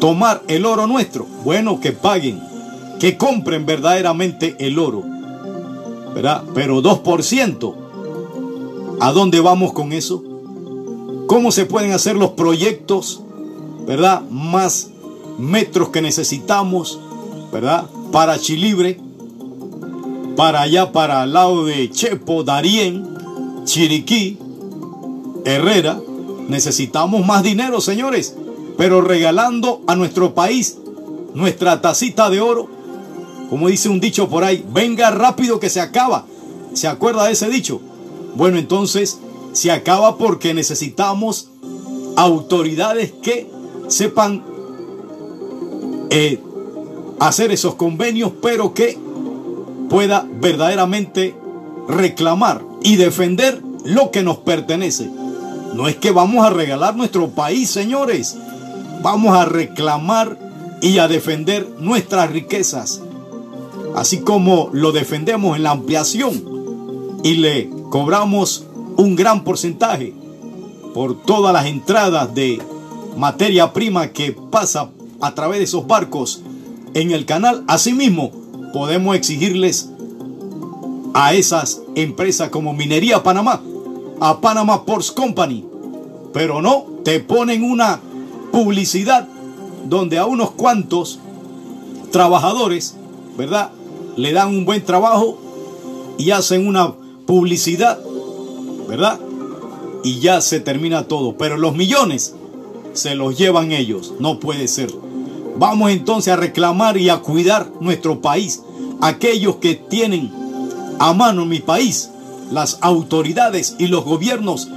Tomar 0.00 0.42
el 0.48 0.66
oro 0.66 0.86
nuestro. 0.86 1.26
Bueno, 1.44 1.80
que 1.80 1.92
paguen, 1.92 2.40
que 2.98 3.16
compren 3.16 3.66
verdaderamente 3.66 4.56
el 4.58 4.78
oro, 4.78 5.04
¿verdad? 6.14 6.44
Pero 6.54 6.82
2% 6.82 7.80
¿A 9.02 9.12
dónde 9.12 9.40
vamos 9.40 9.72
con 9.72 9.94
eso? 9.94 10.22
¿Cómo 11.26 11.52
se 11.52 11.64
pueden 11.64 11.92
hacer 11.92 12.16
los 12.16 12.32
proyectos, 12.32 13.22
verdad? 13.86 14.20
Más 14.28 14.90
metros 15.38 15.88
que 15.88 16.02
necesitamos, 16.02 17.00
¿verdad? 17.50 17.86
Para 18.12 18.38
Chilibre, 18.38 19.00
para 20.36 20.60
allá, 20.60 20.92
para 20.92 21.24
el 21.24 21.32
lado 21.32 21.64
de 21.64 21.90
Chepo, 21.90 22.44
Darién, 22.44 23.08
Chiriquí, 23.64 24.36
Herrera. 25.44 26.00
Necesitamos 26.48 27.24
más 27.24 27.42
dinero, 27.42 27.80
señores, 27.80 28.34
pero 28.76 29.00
regalando 29.00 29.82
a 29.86 29.94
nuestro 29.94 30.34
país 30.34 30.78
nuestra 31.34 31.80
tacita 31.80 32.30
de 32.30 32.40
oro. 32.40 32.68
Como 33.48 33.68
dice 33.68 33.88
un 33.88 34.00
dicho 34.00 34.28
por 34.28 34.44
ahí, 34.44 34.64
venga 34.72 35.10
rápido 35.10 35.60
que 35.60 35.70
se 35.70 35.80
acaba. 35.80 36.26
¿Se 36.72 36.88
acuerda 36.88 37.24
de 37.24 37.32
ese 37.32 37.48
dicho? 37.48 37.80
Bueno, 38.34 38.58
entonces 38.58 39.18
se 39.52 39.70
acaba 39.72 40.16
porque 40.16 40.54
necesitamos 40.54 41.48
autoridades 42.16 43.12
que 43.22 43.50
sepan 43.88 44.44
eh, 46.10 46.40
hacer 47.18 47.50
esos 47.50 47.74
convenios, 47.74 48.32
pero 48.40 48.72
que 48.72 48.98
pueda 49.88 50.26
verdaderamente 50.40 51.34
reclamar 51.88 52.64
y 52.82 52.96
defender 52.96 53.62
lo 53.84 54.10
que 54.10 54.22
nos 54.22 54.38
pertenece. 54.38 55.10
No 55.74 55.88
es 55.88 55.96
que 55.96 56.10
vamos 56.10 56.44
a 56.44 56.50
regalar 56.50 56.96
nuestro 56.96 57.30
país, 57.30 57.70
señores. 57.70 58.36
Vamos 59.02 59.36
a 59.36 59.44
reclamar 59.44 60.38
y 60.82 60.98
a 60.98 61.08
defender 61.08 61.68
nuestras 61.78 62.30
riquezas. 62.30 63.02
Así 63.94 64.20
como 64.20 64.70
lo 64.72 64.92
defendemos 64.92 65.56
en 65.56 65.62
la 65.62 65.72
ampliación 65.72 67.20
y 67.22 67.34
le 67.34 67.70
cobramos 67.90 68.66
un 68.96 69.16
gran 69.16 69.44
porcentaje 69.44 70.14
por 70.94 71.22
todas 71.22 71.52
las 71.52 71.66
entradas 71.66 72.34
de 72.34 72.60
materia 73.16 73.72
prima 73.72 74.08
que 74.08 74.32
pasa 74.32 74.90
a 75.20 75.34
través 75.34 75.58
de 75.58 75.64
esos 75.64 75.86
barcos 75.86 76.42
en 76.94 77.10
el 77.10 77.26
canal. 77.26 77.64
Asimismo, 77.68 78.30
podemos 78.72 79.16
exigirles 79.16 79.90
a 81.14 81.34
esas 81.34 81.82
empresas 81.96 82.50
como 82.50 82.72
Minería 82.72 83.22
Panamá, 83.22 83.60
a 84.20 84.40
Panama 84.40 84.84
Ports 84.84 85.10
Company, 85.10 85.64
pero 86.32 86.62
no 86.62 86.86
te 87.04 87.20
ponen 87.20 87.64
una 87.64 88.00
publicidad 88.52 89.26
donde 89.84 90.18
a 90.18 90.26
unos 90.26 90.50
cuantos 90.52 91.18
trabajadores, 92.10 92.96
¿verdad? 93.36 93.70
Le 94.16 94.32
dan 94.32 94.48
un 94.48 94.64
buen 94.64 94.84
trabajo 94.84 95.38
y 96.18 96.30
hacen 96.32 96.66
una 96.66 96.92
publicidad, 97.26 97.98
¿verdad? 98.88 99.18
Y 100.04 100.20
ya 100.20 100.40
se 100.40 100.60
termina 100.60 101.04
todo. 101.04 101.36
Pero 101.36 101.56
los 101.56 101.74
millones 101.74 102.34
se 102.92 103.14
los 103.14 103.38
llevan 103.38 103.72
ellos. 103.72 104.14
No 104.18 104.40
puede 104.40 104.68
ser. 104.68 104.92
Vamos 105.56 105.90
entonces 105.90 106.32
a 106.32 106.36
reclamar 106.36 106.96
y 106.96 107.08
a 107.08 107.18
cuidar 107.18 107.70
nuestro 107.80 108.20
país. 108.20 108.62
Aquellos 109.00 109.56
que 109.56 109.74
tienen 109.74 110.30
a 110.98 111.12
mano 111.14 111.46
mi 111.46 111.60
país, 111.60 112.10
las 112.50 112.78
autoridades 112.80 113.76
y 113.78 113.86
los 113.86 114.04
gobiernos 114.04 114.68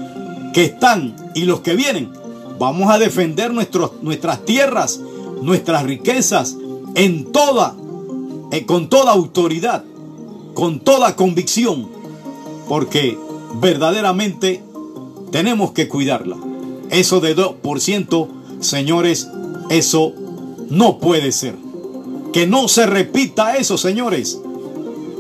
que 0.54 0.66
están 0.66 1.16
y 1.34 1.42
los 1.42 1.62
que 1.62 1.76
vienen, 1.76 2.12
vamos 2.60 2.92
a 2.92 3.00
defender 3.00 3.52
nuestras 3.52 4.46
tierras, 4.46 5.02
nuestras 5.42 5.84
riquezas 5.84 6.56
en 6.96 7.32
toda, 7.32 7.76
eh, 8.52 8.66
con 8.66 8.90
toda 8.90 9.12
autoridad, 9.12 9.84
con 10.54 10.80
toda 10.80 11.16
convicción, 11.16 11.90
porque 12.68 13.18
verdaderamente 13.56 14.64
tenemos 15.32 15.72
que 15.72 15.88
cuidarla. 15.88 16.38
Eso 16.90 17.20
de 17.20 17.36
2%, 17.36 18.28
señores, 18.60 19.28
eso 19.70 20.14
no 20.70 21.00
puede 21.00 21.32
ser. 21.32 21.56
Que 22.32 22.46
no 22.46 22.68
se 22.68 22.86
repita 22.86 23.58
eso, 23.58 23.78
señores. 23.78 24.40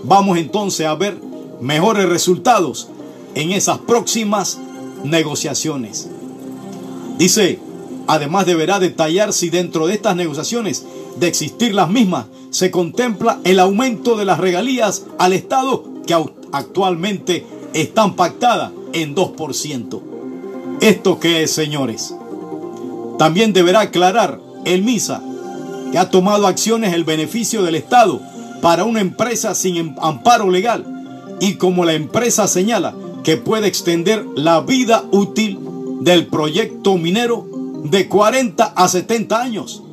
Vamos 0.03 0.37
entonces 0.37 0.85
a 0.85 0.95
ver 0.95 1.19
mejores 1.63 2.09
resultados 2.09 2.89
en 3.35 3.51
esas 3.51 3.79
próximas 3.79 4.59
negociaciones. 5.03 6.09
Dice, 7.17 7.59
además 8.05 8.45
deberá 8.45 8.79
detallar 8.79 9.31
si 9.31 9.49
dentro 9.49 9.87
de 9.87 9.93
estas 9.93 10.15
negociaciones, 10.15 10.85
de 11.15 11.27
existir 11.27 11.73
las 11.73 11.89
mismas, 11.89 12.25
se 12.49 12.69
contempla 12.69 13.39
el 13.45 13.59
aumento 13.59 14.17
de 14.17 14.25
las 14.25 14.39
regalías 14.39 15.05
al 15.17 15.31
Estado 15.31 15.85
que 16.05 16.15
actualmente 16.51 17.45
están 17.73 18.15
pactadas 18.15 18.71
en 18.91 19.15
2%. 19.15 20.01
¿Esto 20.81 21.19
qué 21.19 21.43
es, 21.43 21.51
señores? 21.51 22.13
También 23.17 23.53
deberá 23.53 23.81
aclarar 23.81 24.41
el 24.65 24.83
MISA 24.83 25.21
que 25.91 25.97
ha 25.97 26.09
tomado 26.09 26.45
acciones 26.45 26.93
el 26.93 27.05
beneficio 27.05 27.63
del 27.63 27.75
Estado 27.75 28.19
para 28.61 28.83
una 28.83 28.99
empresa 28.99 29.55
sin 29.55 29.77
em-, 29.77 29.95
amparo 30.01 30.49
legal 30.49 30.92
y 31.43 31.55
como 31.55 31.83
la 31.83 31.93
empresa 31.93 32.47
señala 32.47 32.95
que 33.21 33.35
puede 33.35 33.67
extender 33.67 34.25
la 34.33 34.61
vida 34.61 35.03
útil 35.11 35.59
del 35.99 36.27
proyecto 36.27 36.97
minero 36.97 37.45
de 37.83 38.07
40 38.07 38.63
a 38.63 38.87
70 38.87 39.41
años. 39.41 39.83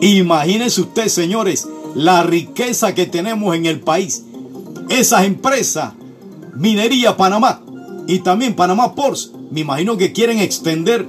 Imagínense 0.00 0.80
usted, 0.80 1.08
señores, 1.08 1.66
la 1.96 2.22
riqueza 2.22 2.94
que 2.94 3.06
tenemos 3.06 3.56
en 3.56 3.66
el 3.66 3.80
país. 3.80 4.26
Esas 4.90 5.24
empresas, 5.24 5.94
Minería 6.54 7.16
Panamá 7.16 7.60
y 8.06 8.20
también 8.20 8.54
Panamá 8.54 8.94
Ports, 8.94 9.32
me 9.50 9.62
imagino 9.62 9.96
que 9.96 10.12
quieren 10.12 10.38
extender 10.38 11.04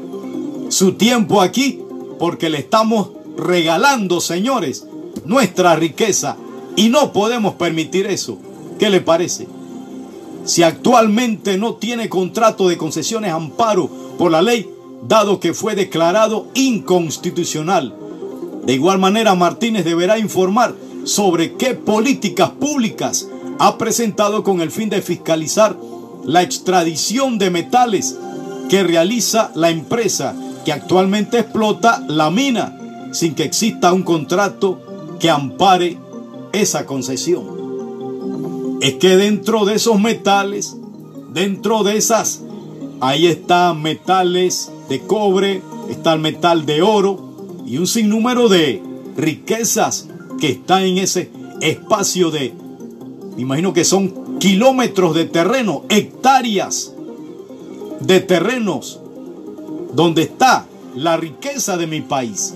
su 0.70 0.94
tiempo 0.94 1.40
aquí 1.40 1.84
porque 2.18 2.50
le 2.50 2.58
estamos 2.58 3.10
regalando, 3.38 4.22
señores, 4.22 4.88
nuestra 5.24 5.76
riqueza 5.76 6.36
y 6.76 6.90
no 6.90 7.14
podemos 7.14 7.54
permitir 7.54 8.08
eso. 8.08 8.40
¿Qué 8.80 8.90
le 8.90 9.02
parece? 9.02 9.48
Si 10.46 10.64
actualmente 10.64 11.58
no 11.58 11.76
tiene 11.76 12.10
contrato 12.10 12.68
de 12.68 12.78
concesiones 12.78 13.32
amparo 13.32 13.90
por 14.18 14.32
la 14.32 14.42
ley, 14.42 14.70
dado 15.08 15.40
que 15.40 15.54
fue 15.54 15.76
declarado 15.76 16.48
inconstitucional. 16.54 17.96
De 18.66 18.74
igual 18.74 19.00
manera, 19.00 19.36
Martínez 19.36 19.86
deberá 19.86 20.18
informar 20.18 20.76
sobre 21.04 21.54
qué 21.54 21.76
políticas 21.76 22.50
públicas 22.52 23.28
ha 23.60 23.78
presentado 23.78 24.44
con 24.44 24.62
el 24.62 24.72
fin 24.72 24.90
de 24.90 25.02
fiscalizar 25.02 25.78
la 26.24 26.42
extradición 26.42 27.38
de 27.38 27.52
metales 27.52 28.18
que 28.70 28.84
realiza 28.84 29.52
la 29.56 29.70
empresa 29.70 30.36
que 30.66 30.74
actualmente 30.74 31.40
explota 31.40 32.04
la 32.08 32.32
mina 32.32 32.78
sin 33.12 33.36
que 33.36 33.44
exista 33.44 33.94
un 33.94 34.04
contrato 34.04 34.82
que 35.20 35.30
ampare 35.30 35.98
esa 36.52 36.86
concesión. 36.86 37.55
Es 38.86 38.94
que 38.98 39.18
dentro 39.18 39.66
de 39.66 39.74
esos 39.74 40.00
metales, 40.00 40.78
dentro 41.34 41.82
de 41.84 41.98
esas, 41.98 42.44
ahí 43.02 43.26
están 43.26 43.82
metales 43.82 44.72
de 44.90 45.00
cobre, 45.00 45.64
está 45.90 46.14
el 46.14 46.20
metal 46.20 46.68
de 46.68 46.84
oro 46.84 47.64
y 47.66 47.80
un 47.80 47.88
sinnúmero 47.88 48.48
de 48.48 48.84
riquezas 49.18 50.08
que 50.40 50.50
están 50.50 50.84
en 50.84 51.00
ese 51.00 51.32
espacio 51.62 52.30
de, 52.30 52.54
me 53.36 53.42
imagino 53.42 53.74
que 53.74 53.86
son 53.86 54.38
kilómetros 54.38 55.16
de 55.16 55.26
terreno, 55.26 55.86
hectáreas 55.90 56.94
de 58.02 58.20
terrenos, 58.20 59.00
donde 59.96 60.22
está 60.22 60.68
la 60.94 61.18
riqueza 61.18 61.76
de 61.78 61.88
mi 61.88 62.02
país. 62.02 62.54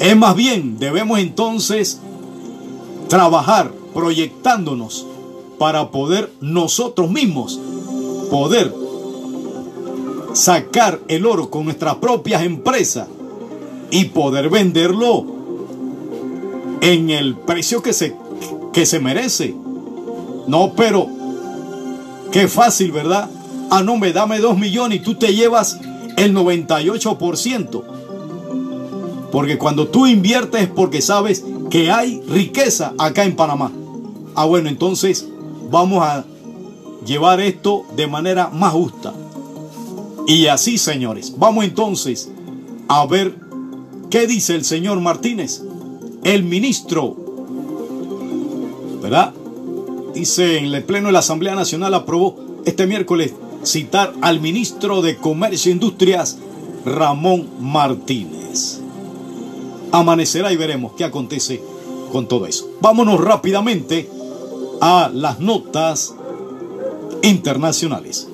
Es 0.00 0.16
más 0.16 0.34
bien, 0.34 0.76
debemos 0.80 1.20
entonces 1.20 2.00
trabajar 3.06 3.83
proyectándonos 3.94 5.06
para 5.58 5.90
poder 5.90 6.30
nosotros 6.40 7.10
mismos 7.10 7.60
poder 8.30 8.74
sacar 10.32 11.00
el 11.08 11.24
oro 11.26 11.50
con 11.50 11.64
nuestras 11.64 11.96
propias 11.96 12.42
empresas 12.42 13.08
y 13.90 14.06
poder 14.06 14.50
venderlo 14.50 15.24
en 16.80 17.10
el 17.10 17.36
precio 17.36 17.82
que 17.82 17.92
se, 17.92 18.16
que 18.72 18.84
se 18.84 18.98
merece. 18.98 19.54
No, 20.48 20.72
pero 20.76 21.06
qué 22.32 22.48
fácil, 22.48 22.90
¿verdad? 22.90 23.30
Ah, 23.70 23.82
no, 23.82 23.96
me 23.96 24.12
dame 24.12 24.40
dos 24.40 24.58
millones 24.58 24.98
y 24.98 25.02
tú 25.02 25.14
te 25.14 25.34
llevas 25.34 25.78
el 26.16 26.34
98%. 26.34 27.82
Porque 29.30 29.58
cuando 29.58 29.88
tú 29.88 30.06
inviertes 30.06 30.62
es 30.62 30.68
porque 30.68 31.00
sabes 31.00 31.44
que 31.70 31.90
hay 31.90 32.20
riqueza 32.28 32.92
acá 32.98 33.24
en 33.24 33.36
Panamá. 33.36 33.70
Ah, 34.34 34.46
bueno, 34.46 34.68
entonces 34.68 35.26
vamos 35.70 36.02
a 36.02 36.24
llevar 37.06 37.40
esto 37.40 37.84
de 37.96 38.06
manera 38.06 38.48
más 38.48 38.72
justa. 38.72 39.12
Y 40.26 40.46
así, 40.46 40.78
señores, 40.78 41.34
vamos 41.38 41.64
entonces 41.64 42.30
a 42.88 43.06
ver 43.06 43.36
qué 44.10 44.26
dice 44.26 44.54
el 44.54 44.64
señor 44.64 45.00
Martínez, 45.00 45.62
el 46.22 46.44
ministro, 46.44 47.16
¿verdad? 49.02 49.32
Dice 50.14 50.58
en 50.58 50.74
el 50.74 50.84
Pleno 50.84 51.08
de 51.08 51.12
la 51.12 51.18
Asamblea 51.18 51.54
Nacional 51.54 51.92
aprobó 51.94 52.36
este 52.64 52.86
miércoles 52.86 53.34
citar 53.64 54.12
al 54.22 54.40
ministro 54.40 55.02
de 55.02 55.16
Comercio 55.16 55.70
e 55.70 55.74
Industrias, 55.74 56.38
Ramón 56.84 57.48
Martínez 57.60 58.44
amanecerá 59.94 60.52
y 60.52 60.56
veremos 60.56 60.92
qué 60.96 61.04
acontece 61.04 61.62
con 62.12 62.26
todo 62.26 62.46
eso. 62.46 62.70
Vámonos 62.80 63.20
rápidamente 63.20 64.08
a 64.80 65.10
las 65.12 65.40
notas 65.40 66.14
internacionales. 67.22 68.28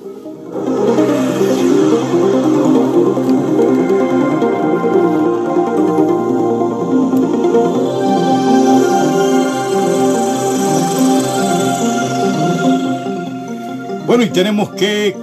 Bueno, 14.05 14.23
y 14.23 14.29
tenemos 14.29 14.71
que 14.71 15.15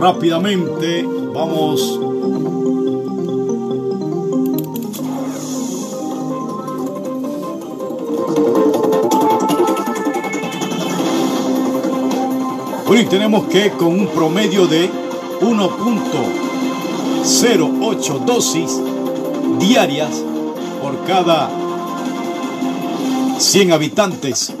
rápidamente, 0.00 1.06
vamos 1.34 2.00
Bueno, 12.86 13.08
tenemos 13.08 13.46
que 13.46 13.70
con 13.70 13.98
un 13.98 14.08
promedio 14.08 14.66
de 14.66 14.90
1.08 15.40 18.24
dosis 18.26 18.78
diarias 19.58 20.22
por 20.82 21.02
cada 21.06 21.48
100 23.38 23.72
habitantes 23.72 24.52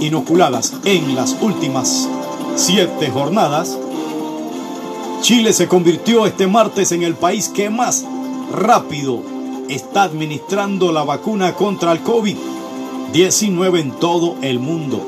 inoculadas 0.00 0.72
en 0.86 1.14
las 1.14 1.36
últimas 1.42 2.08
7 2.54 3.10
jornadas, 3.10 3.76
Chile 5.20 5.52
se 5.52 5.68
convirtió 5.68 6.24
este 6.24 6.46
martes 6.46 6.92
en 6.92 7.02
el 7.02 7.14
país 7.14 7.50
que 7.50 7.68
más 7.68 8.06
rápido 8.52 9.20
está 9.68 10.04
administrando 10.04 10.92
la 10.92 11.04
vacuna 11.04 11.52
contra 11.52 11.92
el 11.92 12.02
COVID-19 12.02 13.80
en 13.80 13.90
todo 13.90 14.36
el 14.40 14.60
mundo. 14.60 15.06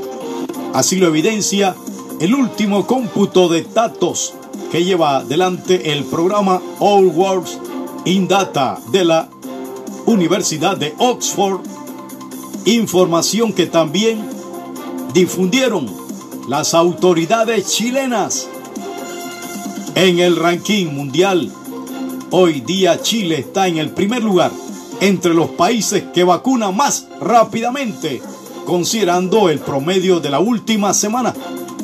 Así 0.75 0.97
lo 0.97 1.07
evidencia 1.07 1.75
el 2.21 2.35
último 2.35 2.85
cómputo 2.87 3.49
de 3.49 3.62
datos 3.62 4.35
que 4.73 4.85
lleva 4.85 5.19
adelante 5.19 5.93
el 5.93 6.05
programa 6.05 6.61
All 6.81 7.07
Worlds 7.07 7.59
in 8.07 8.27
Data 8.27 8.79
de 8.91 9.05
la 9.05 9.29
Universidad 10.07 10.77
de 10.77 10.95
Oxford, 10.99 11.61
información 12.64 13.53
que 13.53 13.66
también 13.66 14.21
difundieron 15.14 15.89
las 16.49 16.75
autoridades 16.75 17.69
chilenas 17.69 18.49
en 19.95 20.19
el 20.19 20.37
ranking 20.37 20.87
mundial. 20.87 21.53
Hoy 22.31 22.61
día 22.62 23.01
Chile 23.01 23.39
está 23.39 23.69
en 23.69 23.79
el 23.79 23.91
primer 23.91 24.25
lugar 24.25 24.51
entre 25.01 25.35
los 25.35 25.51
países 25.51 26.05
que 26.12 26.25
vacunan 26.25 26.77
más 26.77 27.07
rápidamente, 27.21 28.21
considerando 28.66 29.49
el 29.51 29.61
promedio 29.61 30.19
de 30.19 30.31
la 30.31 30.41
última 30.41 30.93
semana 30.93 31.33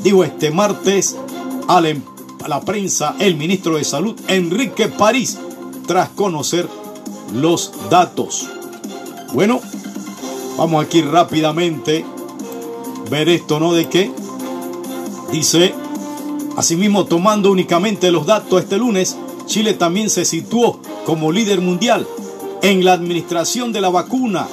dijo 0.05 0.23
este 0.23 0.51
martes 0.51 1.17
a 1.67 1.81
la, 1.81 2.61
prensa 2.61 3.17
el 3.19 3.37
ministro 3.37 3.79
de 3.79 3.85
Salud, 3.85 4.15
Enrique 4.29 4.89
París, 4.89 5.39
tras 5.87 6.11
conocer 6.11 6.69
los 7.33 7.73
datos. 7.91 8.47
Bueno, 9.33 9.61
vamos 10.59 10.85
aquí 10.85 11.01
rápidamente 11.01 12.05
ver 13.11 13.31
esto, 13.31 13.59
¿no? 13.59 13.73
De 13.73 13.89
qué 13.89 14.13
dice, 15.33 15.75
asimismo 16.57 17.07
tomando 17.07 17.51
únicamente 17.51 18.13
los 18.13 18.27
datos 18.27 18.63
este 18.63 18.77
lunes, 18.77 19.17
Chile 19.47 19.73
también 19.73 20.11
se 20.11 20.27
situó 20.27 20.81
como 21.07 21.33
líder 21.33 21.63
mundial 21.63 22.07
en 22.61 22.85
la 22.85 22.93
administración 22.93 23.73
de 23.73 23.81
la 23.81 23.89
vacuna 23.89 24.47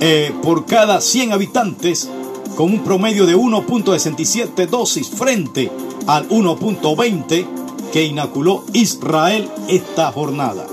eh, 0.00 0.32
por 0.42 0.66
cada 0.66 1.00
100 1.00 1.32
habitantes 1.32 2.10
con 2.56 2.72
un 2.72 2.84
promedio 2.84 3.26
de 3.26 3.36
1.67 3.36 4.66
dosis 4.68 5.08
frente 5.08 5.70
al 6.06 6.28
1.20 6.28 7.46
que 7.92 8.04
inoculó 8.04 8.64
Israel 8.72 9.48
esta 9.68 10.12
jornada. 10.12 10.66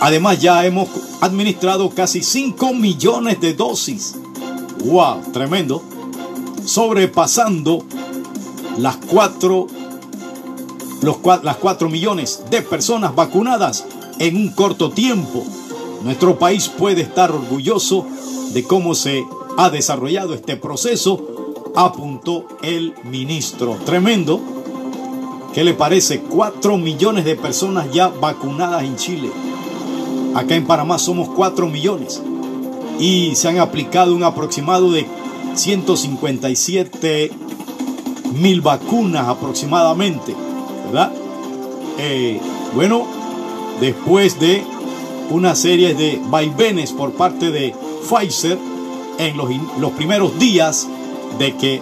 Además 0.00 0.40
ya 0.40 0.64
hemos 0.66 0.88
administrado 1.20 1.90
casi 1.90 2.22
5 2.22 2.74
millones 2.74 3.40
de 3.40 3.54
dosis. 3.54 4.16
¡Wow! 4.84 5.20
Tremendo. 5.32 5.82
Sobrepasando 6.64 7.84
las 8.78 8.96
4, 8.96 9.66
los, 11.02 11.16
las 11.44 11.56
4 11.56 11.88
millones 11.88 12.42
de 12.50 12.62
personas 12.62 13.14
vacunadas 13.14 13.84
en 14.18 14.36
un 14.36 14.48
corto 14.50 14.90
tiempo. 14.90 15.44
Nuestro 16.02 16.38
país 16.38 16.68
puede 16.68 17.02
estar 17.02 17.30
orgulloso 17.30 18.06
de 18.52 18.64
cómo 18.64 18.94
se 18.94 19.24
ha 19.56 19.70
desarrollado 19.70 20.34
este 20.34 20.56
proceso, 20.56 21.72
apuntó 21.74 22.46
el 22.62 22.94
ministro. 23.04 23.76
Tremendo. 23.84 24.40
¿Qué 25.54 25.64
le 25.64 25.74
parece? 25.74 26.20
4 26.20 26.78
millones 26.78 27.24
de 27.24 27.36
personas 27.36 27.92
ya 27.92 28.08
vacunadas 28.08 28.84
en 28.84 28.96
Chile. 28.96 29.30
Acá 30.34 30.54
en 30.54 30.66
Panamá 30.66 30.98
somos 30.98 31.28
4 31.30 31.68
millones. 31.68 32.22
Y 32.98 33.34
se 33.34 33.48
han 33.48 33.58
aplicado 33.58 34.14
un 34.14 34.24
aproximado 34.24 34.90
de 34.90 35.06
157 35.54 37.30
mil 38.34 38.60
vacunas 38.62 39.28
aproximadamente. 39.28 40.34
¿Verdad? 40.86 41.12
Eh, 41.98 42.40
bueno, 42.74 43.06
después 43.80 44.40
de 44.40 44.62
una 45.30 45.54
serie 45.54 45.94
de 45.94 46.20
vaivenes 46.28 46.92
por 46.92 47.12
parte 47.12 47.50
de 47.50 47.74
Pfizer, 48.08 48.58
en 49.18 49.36
los, 49.36 49.92
primeros 49.92 50.38
días 50.38 50.88
de 51.38 51.56
que 51.56 51.80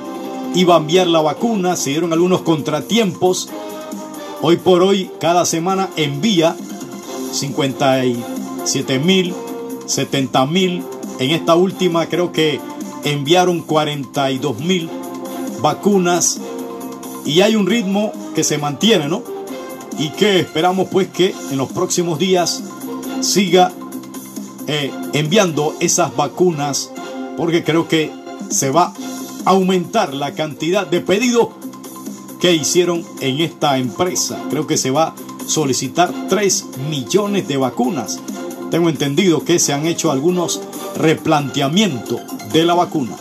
iba 0.55 0.75
a 0.75 0.79
enviar 0.79 1.07
la 1.07 1.21
vacuna, 1.21 1.77
se 1.77 1.91
dieron 1.91 2.13
algunos 2.13 2.43
contratiempos. 2.43 3.49
Hoy 4.43 4.57
por 4.57 4.83
hoy, 4.83 5.11
cada 5.21 5.45
semana 5.45 5.91
envía 5.97 6.57
57 7.33 8.99
mil, 8.99 9.35
70 9.87 10.47
mil. 10.47 10.85
En 11.19 11.31
esta 11.31 11.55
última 11.55 12.07
creo 12.07 12.33
que 12.33 12.61
enviaron 13.05 13.61
42 13.61 14.59
mil 14.61 14.89
vacunas 15.61 16.41
y 17.25 17.43
hay 17.43 17.57
un 17.57 17.67
ritmo 17.67 18.13
que 18.35 18.45
se 18.45 18.59
mantiene, 18.59 19.09
¿no? 19.09 19.23
Y 19.99 20.11
que 20.11 20.41
esperamos 20.41 20.89
pues 20.91 21.09
que 21.09 21.35
en 21.51 21.59
los 21.59 21.71
próximos 21.73 22.19
días 22.19 22.63
siga 23.21 23.71
eh, 24.67 24.91
enviando 25.13 25.75
esas 25.81 26.17
vacunas 26.17 26.91
porque 27.41 27.65
creo 27.65 27.89
que 27.89 28.13
se 28.51 28.69
va 28.69 28.93
a 29.47 29.51
aumentar 29.53 30.13
la 30.13 30.35
cantidad 30.35 30.87
de 30.87 31.01
pedidos 31.01 31.49
que 32.39 32.53
hicieron 32.53 33.03
en 33.23 33.41
esta 33.41 33.79
empresa. 33.79 34.39
Creo 34.51 34.67
que 34.67 34.77
se 34.77 34.91
va 34.91 35.05
a 35.05 35.15
solicitar 35.47 36.13
3 36.29 36.67
millones 36.91 37.49
de 37.49 37.57
vacunas. 37.57 38.21
Tengo 38.71 38.91
entendido 38.91 39.43
que 39.43 39.59
se 39.59 39.73
han 39.73 39.87
hecho 39.87 40.11
algunos 40.11 40.61
replanteamientos 40.97 42.21
de 42.53 42.67
la 42.67 42.75
vacuna. 42.75 43.17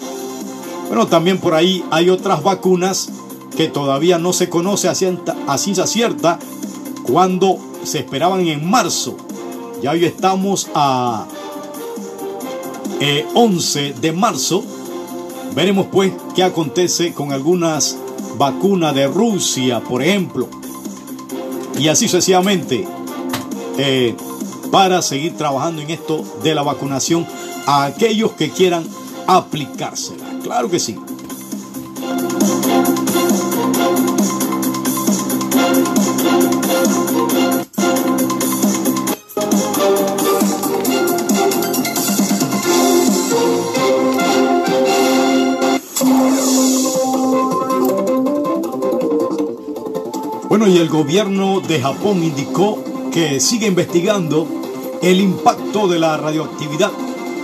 Bueno, 0.89 1.07
también 1.07 1.37
por 1.37 1.53
ahí 1.53 1.81
hay 1.89 2.09
otras 2.09 2.43
vacunas 2.43 3.11
que 3.55 3.69
todavía 3.69 4.17
no 4.17 4.33
se 4.33 4.49
conoce 4.49 4.89
a 4.89 4.95
ciencia 4.95 5.87
cierta 5.87 6.39
cuando 7.03 7.57
se 7.85 7.99
esperaban 7.99 8.45
en 8.47 8.69
marzo. 8.69 9.15
Ya 9.81 9.91
hoy 9.91 10.03
estamos 10.03 10.67
a 10.75 11.25
11 13.33 13.87
eh, 13.87 13.95
de 13.99 14.11
marzo. 14.11 14.63
Veremos 15.55 15.87
pues 15.91 16.13
qué 16.35 16.43
acontece 16.43 17.13
con 17.13 17.31
algunas 17.31 17.97
vacunas 18.37 18.93
de 18.93 19.07
Rusia, 19.07 19.79
por 19.81 20.03
ejemplo. 20.03 20.47
Y 21.77 21.87
así 21.87 22.07
sucesivamente. 22.07 22.87
Eh, 23.77 24.15
para 24.71 25.01
seguir 25.01 25.35
trabajando 25.35 25.81
en 25.81 25.89
esto 25.89 26.23
de 26.43 26.53
la 26.53 26.61
vacunación 26.61 27.25
a 27.65 27.85
aquellos 27.85 28.33
que 28.33 28.49
quieran 28.49 28.85
aplicársela. 29.27 30.25
Claro 30.43 30.69
que 30.69 30.79
sí. 30.79 30.95
Gobierno 50.89 51.61
de 51.61 51.79
Japón 51.79 52.23
indicó 52.23 52.83
que 53.11 53.39
sigue 53.39 53.67
investigando 53.67 54.47
el 55.01 55.21
impacto 55.21 55.87
de 55.87 55.99
la 55.99 56.17
radioactividad 56.17 56.91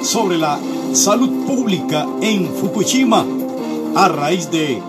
sobre 0.03 0.37
la 0.37 0.59
salud 0.93 1.45
pública 1.45 2.07
en 2.21 2.47
Fukushima 2.53 3.25
a 3.95 4.07
raíz 4.09 4.49
de 4.51 4.81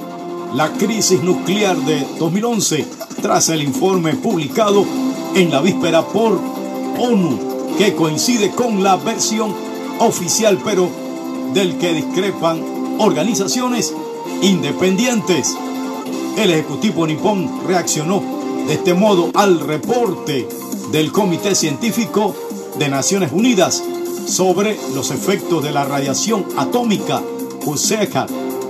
la 0.54 0.72
crisis 0.72 1.22
nuclear 1.22 1.76
de 1.76 2.06
2011 2.18 2.86
tras 3.22 3.48
el 3.50 3.62
informe 3.62 4.14
publicado 4.14 4.84
en 5.34 5.50
la 5.50 5.60
víspera 5.60 6.02
por 6.06 6.40
ONU 6.98 7.38
que 7.78 7.94
coincide 7.94 8.50
con 8.50 8.82
la 8.82 8.96
versión 8.96 9.54
oficial 10.00 10.58
pero 10.64 10.88
del 11.52 11.76
que 11.78 11.92
discrepan 11.92 12.62
organizaciones 12.98 13.94
independientes. 14.42 15.56
El 16.36 16.50
Ejecutivo 16.50 17.06
nipón 17.06 17.66
reaccionó 17.66 18.35
de 18.66 18.74
este 18.74 18.94
modo 18.94 19.30
al 19.34 19.60
reporte 19.60 20.48
del 20.90 21.12
Comité 21.12 21.54
Científico 21.54 22.34
de 22.78 22.88
Naciones 22.88 23.30
Unidas 23.32 23.82
sobre 24.26 24.76
los 24.94 25.10
efectos 25.10 25.62
de 25.62 25.72
la 25.72 25.84
radiación 25.84 26.44
atómica 26.56 27.22
USECA 27.64 28.26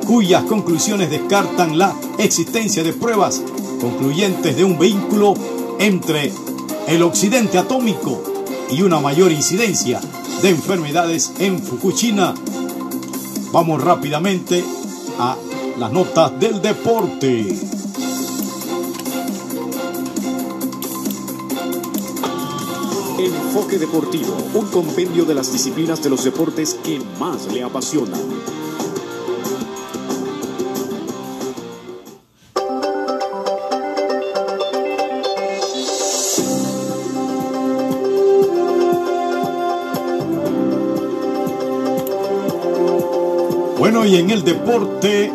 cuyas 0.07 0.45
conclusiones 0.45 1.11
descartan 1.11 1.79
la 1.79 1.95
existencia 2.19 2.83
de 2.83 2.93
pruebas 2.93 3.43
concluyentes 3.81 4.57
de 4.57 4.65
un 4.65 4.79
vínculo 4.79 5.35
entre 5.79 6.33
el 6.87 7.03
occidente 7.03 7.59
atómico 7.59 8.23
y 8.71 8.83
una 8.83 9.01
mayor 9.01 9.33
incidencia 9.33 10.01
de 10.43 10.51
enfermedades 10.51 11.33
en 11.39 11.59
Fukushima. 11.63 12.35
Vamos 13.53 13.83
rápidamente 13.83 14.63
a 15.19 15.37
las 15.79 15.91
notas 15.91 16.39
del 16.39 16.61
deporte. 16.61 17.76
Enfoque 23.19 23.79
Deportivo, 23.79 24.37
un 24.53 24.67
compendio 24.67 25.25
de 25.25 25.35
las 25.35 25.51
disciplinas 25.51 26.03
de 26.03 26.11
los 26.11 26.23
deportes 26.23 26.75
que 26.85 27.01
más 27.19 27.51
le 27.51 27.63
apasionan. 27.63 28.21
Bueno, 43.79 44.05
y 44.05 44.17
en 44.17 44.31
el 44.31 44.45
deporte, 44.45 45.33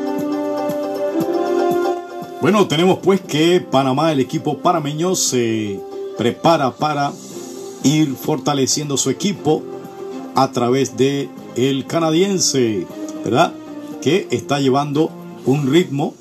bueno, 2.42 2.68
tenemos 2.68 3.00
pues 3.00 3.22
que 3.22 3.60
Panamá, 3.60 4.12
el 4.12 4.20
equipo 4.20 4.60
panameño, 4.60 5.16
se 5.16 5.80
prepara 6.18 6.70
para 6.72 7.12
ir 7.84 8.16
fortaleciendo 8.16 8.98
su 8.98 9.10
equipo 9.10 9.64
a 10.36 10.52
través 10.52 10.98
de 10.98 11.30
el 11.56 11.86
canadiense, 11.86 12.88
¿verdad? 13.24 13.54
Que 14.02 14.28
está 14.32 14.60
llevando 14.60 15.12
un 15.46 15.72
ritmo 15.72 16.14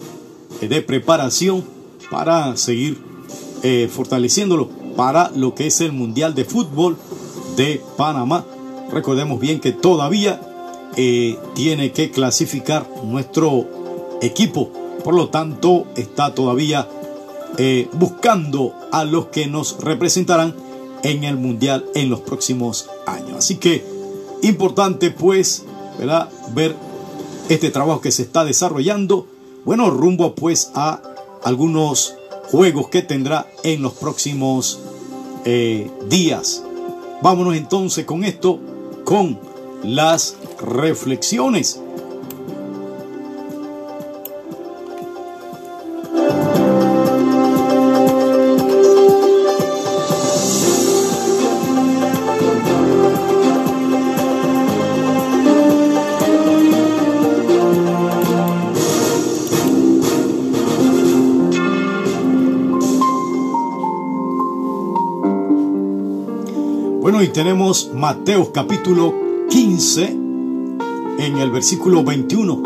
de 0.60 0.82
preparación 0.82 1.64
para 2.10 2.56
seguir 2.56 2.98
eh, 3.62 3.88
fortaleciéndolo 3.92 4.68
para 4.96 5.30
lo 5.34 5.54
que 5.54 5.66
es 5.66 5.80
el 5.80 5.92
Mundial 5.92 6.34
de 6.34 6.44
Fútbol 6.44 6.96
de 7.56 7.80
Panamá. 7.96 8.44
Recordemos 8.90 9.40
bien 9.40 9.60
que 9.60 9.72
todavía 9.72 10.40
eh, 10.96 11.38
tiene 11.54 11.92
que 11.92 12.10
clasificar 12.10 12.88
nuestro 13.04 14.18
equipo. 14.22 14.70
Por 15.04 15.14
lo 15.14 15.28
tanto, 15.28 15.86
está 15.96 16.34
todavía 16.34 16.88
eh, 17.58 17.88
buscando 17.92 18.74
a 18.92 19.04
los 19.04 19.26
que 19.26 19.46
nos 19.46 19.80
representarán 19.80 20.54
en 21.02 21.24
el 21.24 21.36
Mundial 21.36 21.86
en 21.94 22.10
los 22.10 22.20
próximos 22.20 22.88
años. 23.06 23.36
Así 23.38 23.56
que 23.56 23.84
importante 24.42 25.10
pues, 25.10 25.64
¿verdad? 25.98 26.28
Ver 26.54 26.74
este 27.48 27.70
trabajo 27.70 28.00
que 28.00 28.10
se 28.10 28.22
está 28.22 28.44
desarrollando. 28.44 29.26
Bueno, 29.64 29.90
rumbo 29.90 30.34
pues 30.34 30.70
a 30.74 31.02
algunos 31.44 32.14
juegos 32.50 32.88
que 32.88 33.02
tendrá 33.02 33.46
en 33.62 33.82
los 33.82 33.94
próximos 33.94 34.80
eh, 35.44 35.90
días. 36.08 36.62
Vámonos 37.22 37.56
entonces 37.56 38.04
con 38.04 38.24
esto, 38.24 38.58
con 39.04 39.38
las 39.82 40.36
reflexiones. 40.60 41.80
Mateos 67.94 68.48
capítulo 68.52 69.14
15 69.48 70.06
en 71.18 71.38
el 71.38 71.52
versículo 71.52 72.02
21. 72.02 72.62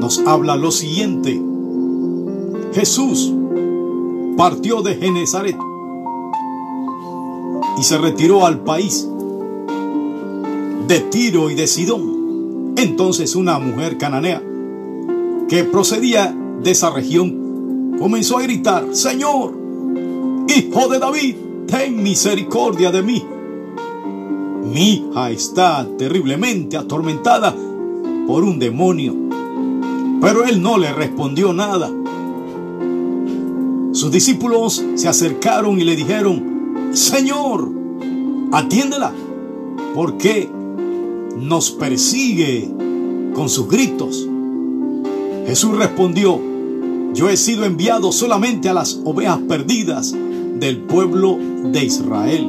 Nos 0.00 0.18
habla 0.26 0.56
lo 0.56 0.72
siguiente. 0.72 1.40
Jesús 2.74 3.32
partió 4.36 4.82
de 4.82 4.96
Genezaret 4.96 5.56
y 7.78 7.82
se 7.84 7.98
retiró 7.98 8.44
al 8.44 8.58
país 8.64 9.08
de 10.88 11.00
Tiro 11.02 11.48
y 11.48 11.54
de 11.54 11.68
Sidón. 11.68 12.74
Entonces 12.76 13.36
una 13.36 13.60
mujer 13.60 13.98
cananea 13.98 14.42
que 15.48 15.62
procedía 15.62 16.36
de 16.60 16.72
esa 16.72 16.90
región 16.90 17.94
comenzó 18.00 18.38
a 18.38 18.42
gritar, 18.42 18.96
Señor, 18.96 19.56
hijo 20.48 20.88
de 20.88 20.98
David, 20.98 21.36
ten 21.68 22.02
misericordia 22.02 22.90
de 22.90 23.02
mí. 23.02 23.24
Mi 24.64 24.94
hija 24.94 25.30
está 25.30 25.86
terriblemente 25.96 26.76
atormentada 26.76 27.54
por 28.26 28.42
un 28.42 28.58
demonio. 28.58 29.14
Pero 30.20 30.44
él 30.44 30.60
no 30.60 30.78
le 30.78 30.92
respondió 30.92 31.52
nada. 31.52 31.90
Sus 33.92 34.10
discípulos 34.10 34.84
se 34.94 35.08
acercaron 35.08 35.78
y 35.80 35.84
le 35.84 35.94
dijeron, 35.94 36.90
Señor, 36.92 37.70
atiéndela, 38.52 39.12
porque 39.94 40.50
nos 41.36 41.70
persigue 41.70 42.68
con 43.34 43.48
sus 43.48 43.68
gritos. 43.68 44.26
Jesús 45.46 45.76
respondió, 45.76 46.40
yo 47.14 47.28
he 47.30 47.36
sido 47.36 47.64
enviado 47.64 48.12
solamente 48.12 48.68
a 48.68 48.74
las 48.74 49.00
ovejas 49.04 49.38
perdidas 49.48 50.14
del 50.58 50.78
pueblo 50.82 51.38
de 51.64 51.84
Israel. 51.84 52.46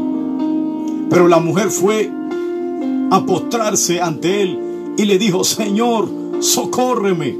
Pero 1.09 1.27
la 1.27 1.39
mujer 1.39 1.69
fue 1.69 2.11
a 3.11 3.25
postrarse 3.25 4.01
ante 4.01 4.41
él 4.43 4.59
y 4.97 5.05
le 5.05 5.17
dijo, 5.17 5.43
Señor, 5.43 6.09
socórreme. 6.39 7.37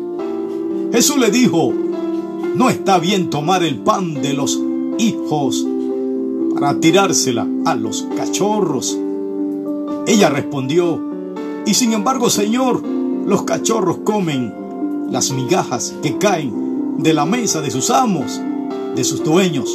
Jesús 0.92 1.18
le 1.18 1.30
dijo, 1.30 1.74
no 2.56 2.70
está 2.70 2.98
bien 3.00 3.30
tomar 3.30 3.64
el 3.64 3.78
pan 3.80 4.16
de 4.16 4.34
los 4.34 4.60
hijos 4.98 5.66
para 6.54 6.80
tirársela 6.80 7.48
a 7.66 7.76
los 7.76 8.08
cachorros. 8.16 8.98
Ella 10.08 10.30
respondió, 10.30 11.00
y 11.66 11.74
sin 11.74 11.94
embargo, 11.94 12.30
Señor, 12.30 12.82
los 12.84 13.44
cachorros 13.44 14.00
comen 14.04 14.54
las 15.12 15.32
migajas 15.32 15.96
que 16.02 16.18
caen 16.18 16.98
de 16.98 17.14
la 17.14 17.26
mesa 17.26 17.62
de 17.62 17.72
sus 17.72 17.90
amos, 17.92 18.42
de 18.96 19.04
sus 19.04 19.24
dueños. 19.24 19.70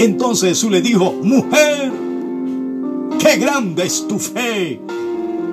Entonces 0.00 0.48
Jesús 0.48 0.70
le 0.70 0.80
dijo, 0.80 1.12
mujer, 1.22 1.92
qué 3.18 3.36
grande 3.36 3.84
es 3.84 4.08
tu 4.08 4.18
fe, 4.18 4.80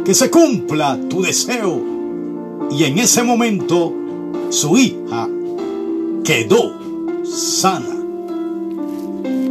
que 0.06 0.14
se 0.14 0.32
cumpla 0.32 0.98
tu 1.10 1.22
deseo. 1.22 1.82
Y 2.72 2.86
en 2.86 2.98
ese 2.98 3.24
momento 3.24 3.94
su 4.50 4.78
hija 4.78 5.28
quedó 6.24 6.80
sana. 7.26 7.94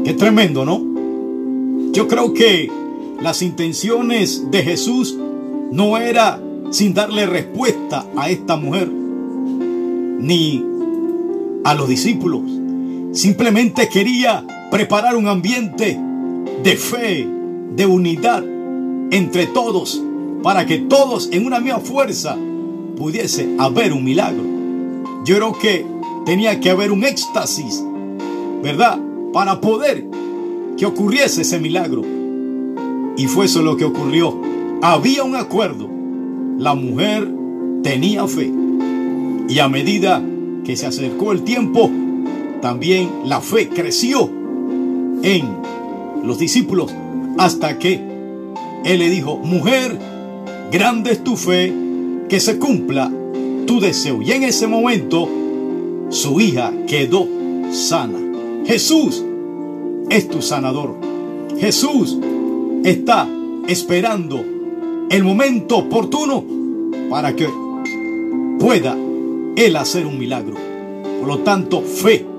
Qué 0.03 0.15
tremendo, 0.15 0.65
¿no? 0.65 0.81
Yo 1.93 2.09
creo 2.09 2.33
que 2.33 2.73
las 3.21 3.43
intenciones 3.43 4.51
de 4.51 4.63
Jesús 4.63 5.15
no 5.73 5.99
era 5.99 6.41
sin 6.71 6.95
darle 6.95 7.27
respuesta 7.27 8.07
a 8.17 8.31
esta 8.31 8.57
mujer, 8.57 8.91
ni 8.91 10.65
a 11.65 11.75
los 11.75 11.87
discípulos. 11.87 12.41
Simplemente 13.13 13.89
quería 13.89 14.45
preparar 14.71 15.17
un 15.17 15.29
ambiente 15.29 15.99
de 16.63 16.77
fe, 16.77 17.27
de 17.75 17.87
unidad 17.87 18.45
entre 19.11 19.47
todos, 19.47 20.03
para 20.43 20.67
que 20.67 20.79
todos 20.79 21.29
en 21.33 21.47
una 21.47 21.61
misma 21.61 21.81
fuerza 21.81 22.37
pudiese 22.97 23.49
haber 23.59 23.93
un 23.93 24.05
milagro. 24.05 24.43
Yo 25.25 25.37
creo 25.37 25.59
que 25.59 25.87
tenía 26.25 26.61
que 26.61 26.71
haber 26.71 26.93
un 26.93 27.05
éxtasis, 27.05 27.85
¿verdad? 28.63 28.99
Para 29.33 29.61
poder 29.61 30.07
que 30.77 30.87
ocurriese 30.87 31.43
ese 31.43 31.59
milagro. 31.59 32.03
Y 33.17 33.27
fue 33.27 33.47
eso 33.47 33.63
lo 33.63 33.77
que 33.77 33.85
ocurrió. 33.85 34.41
Había 34.83 35.25
un 35.25 35.37
acuerdo. 35.37 35.89
La 36.59 36.75
mujer 36.75 37.31
tenía 37.83 38.27
fe. 38.27 38.53
Y 39.49 39.59
a 39.59 39.69
medida 39.69 40.23
que 40.65 40.77
se 40.77 40.87
acercó 40.87 41.33
el 41.33 41.43
tiempo, 41.43 41.91
también 42.67 43.09
la 43.27 43.41
fe 43.41 43.69
creció 43.69 44.29
en 45.23 45.57
los 46.25 46.37
discípulos 46.37 46.93
hasta 47.39 47.79
que 47.79 48.01
él 48.85 48.99
le 48.99 49.09
dijo, 49.09 49.37
mujer, 49.37 49.97
grande 50.73 51.13
es 51.13 51.23
tu 51.23 51.37
fe, 51.37 51.73
que 52.29 52.41
se 52.41 52.59
cumpla 52.59 53.09
tu 53.69 53.79
deseo. 53.79 54.21
Y 54.21 54.33
en 54.33 54.43
ese 54.43 54.67
momento 54.67 55.29
su 56.09 56.41
hija 56.41 56.73
quedó 56.89 57.29
sana. 57.71 58.19
Jesús 58.67 59.25
es 60.11 60.29
tu 60.29 60.43
sanador. 60.43 60.97
Jesús 61.61 62.19
está 62.83 63.29
esperando 63.69 64.45
el 65.09 65.23
momento 65.23 65.77
oportuno 65.77 66.45
para 67.09 67.37
que 67.37 67.49
pueda 68.59 68.97
Él 69.55 69.77
hacer 69.77 70.05
un 70.05 70.19
milagro. 70.19 70.57
Por 71.21 71.29
lo 71.29 71.39
tanto, 71.39 71.81
fe 71.81 72.35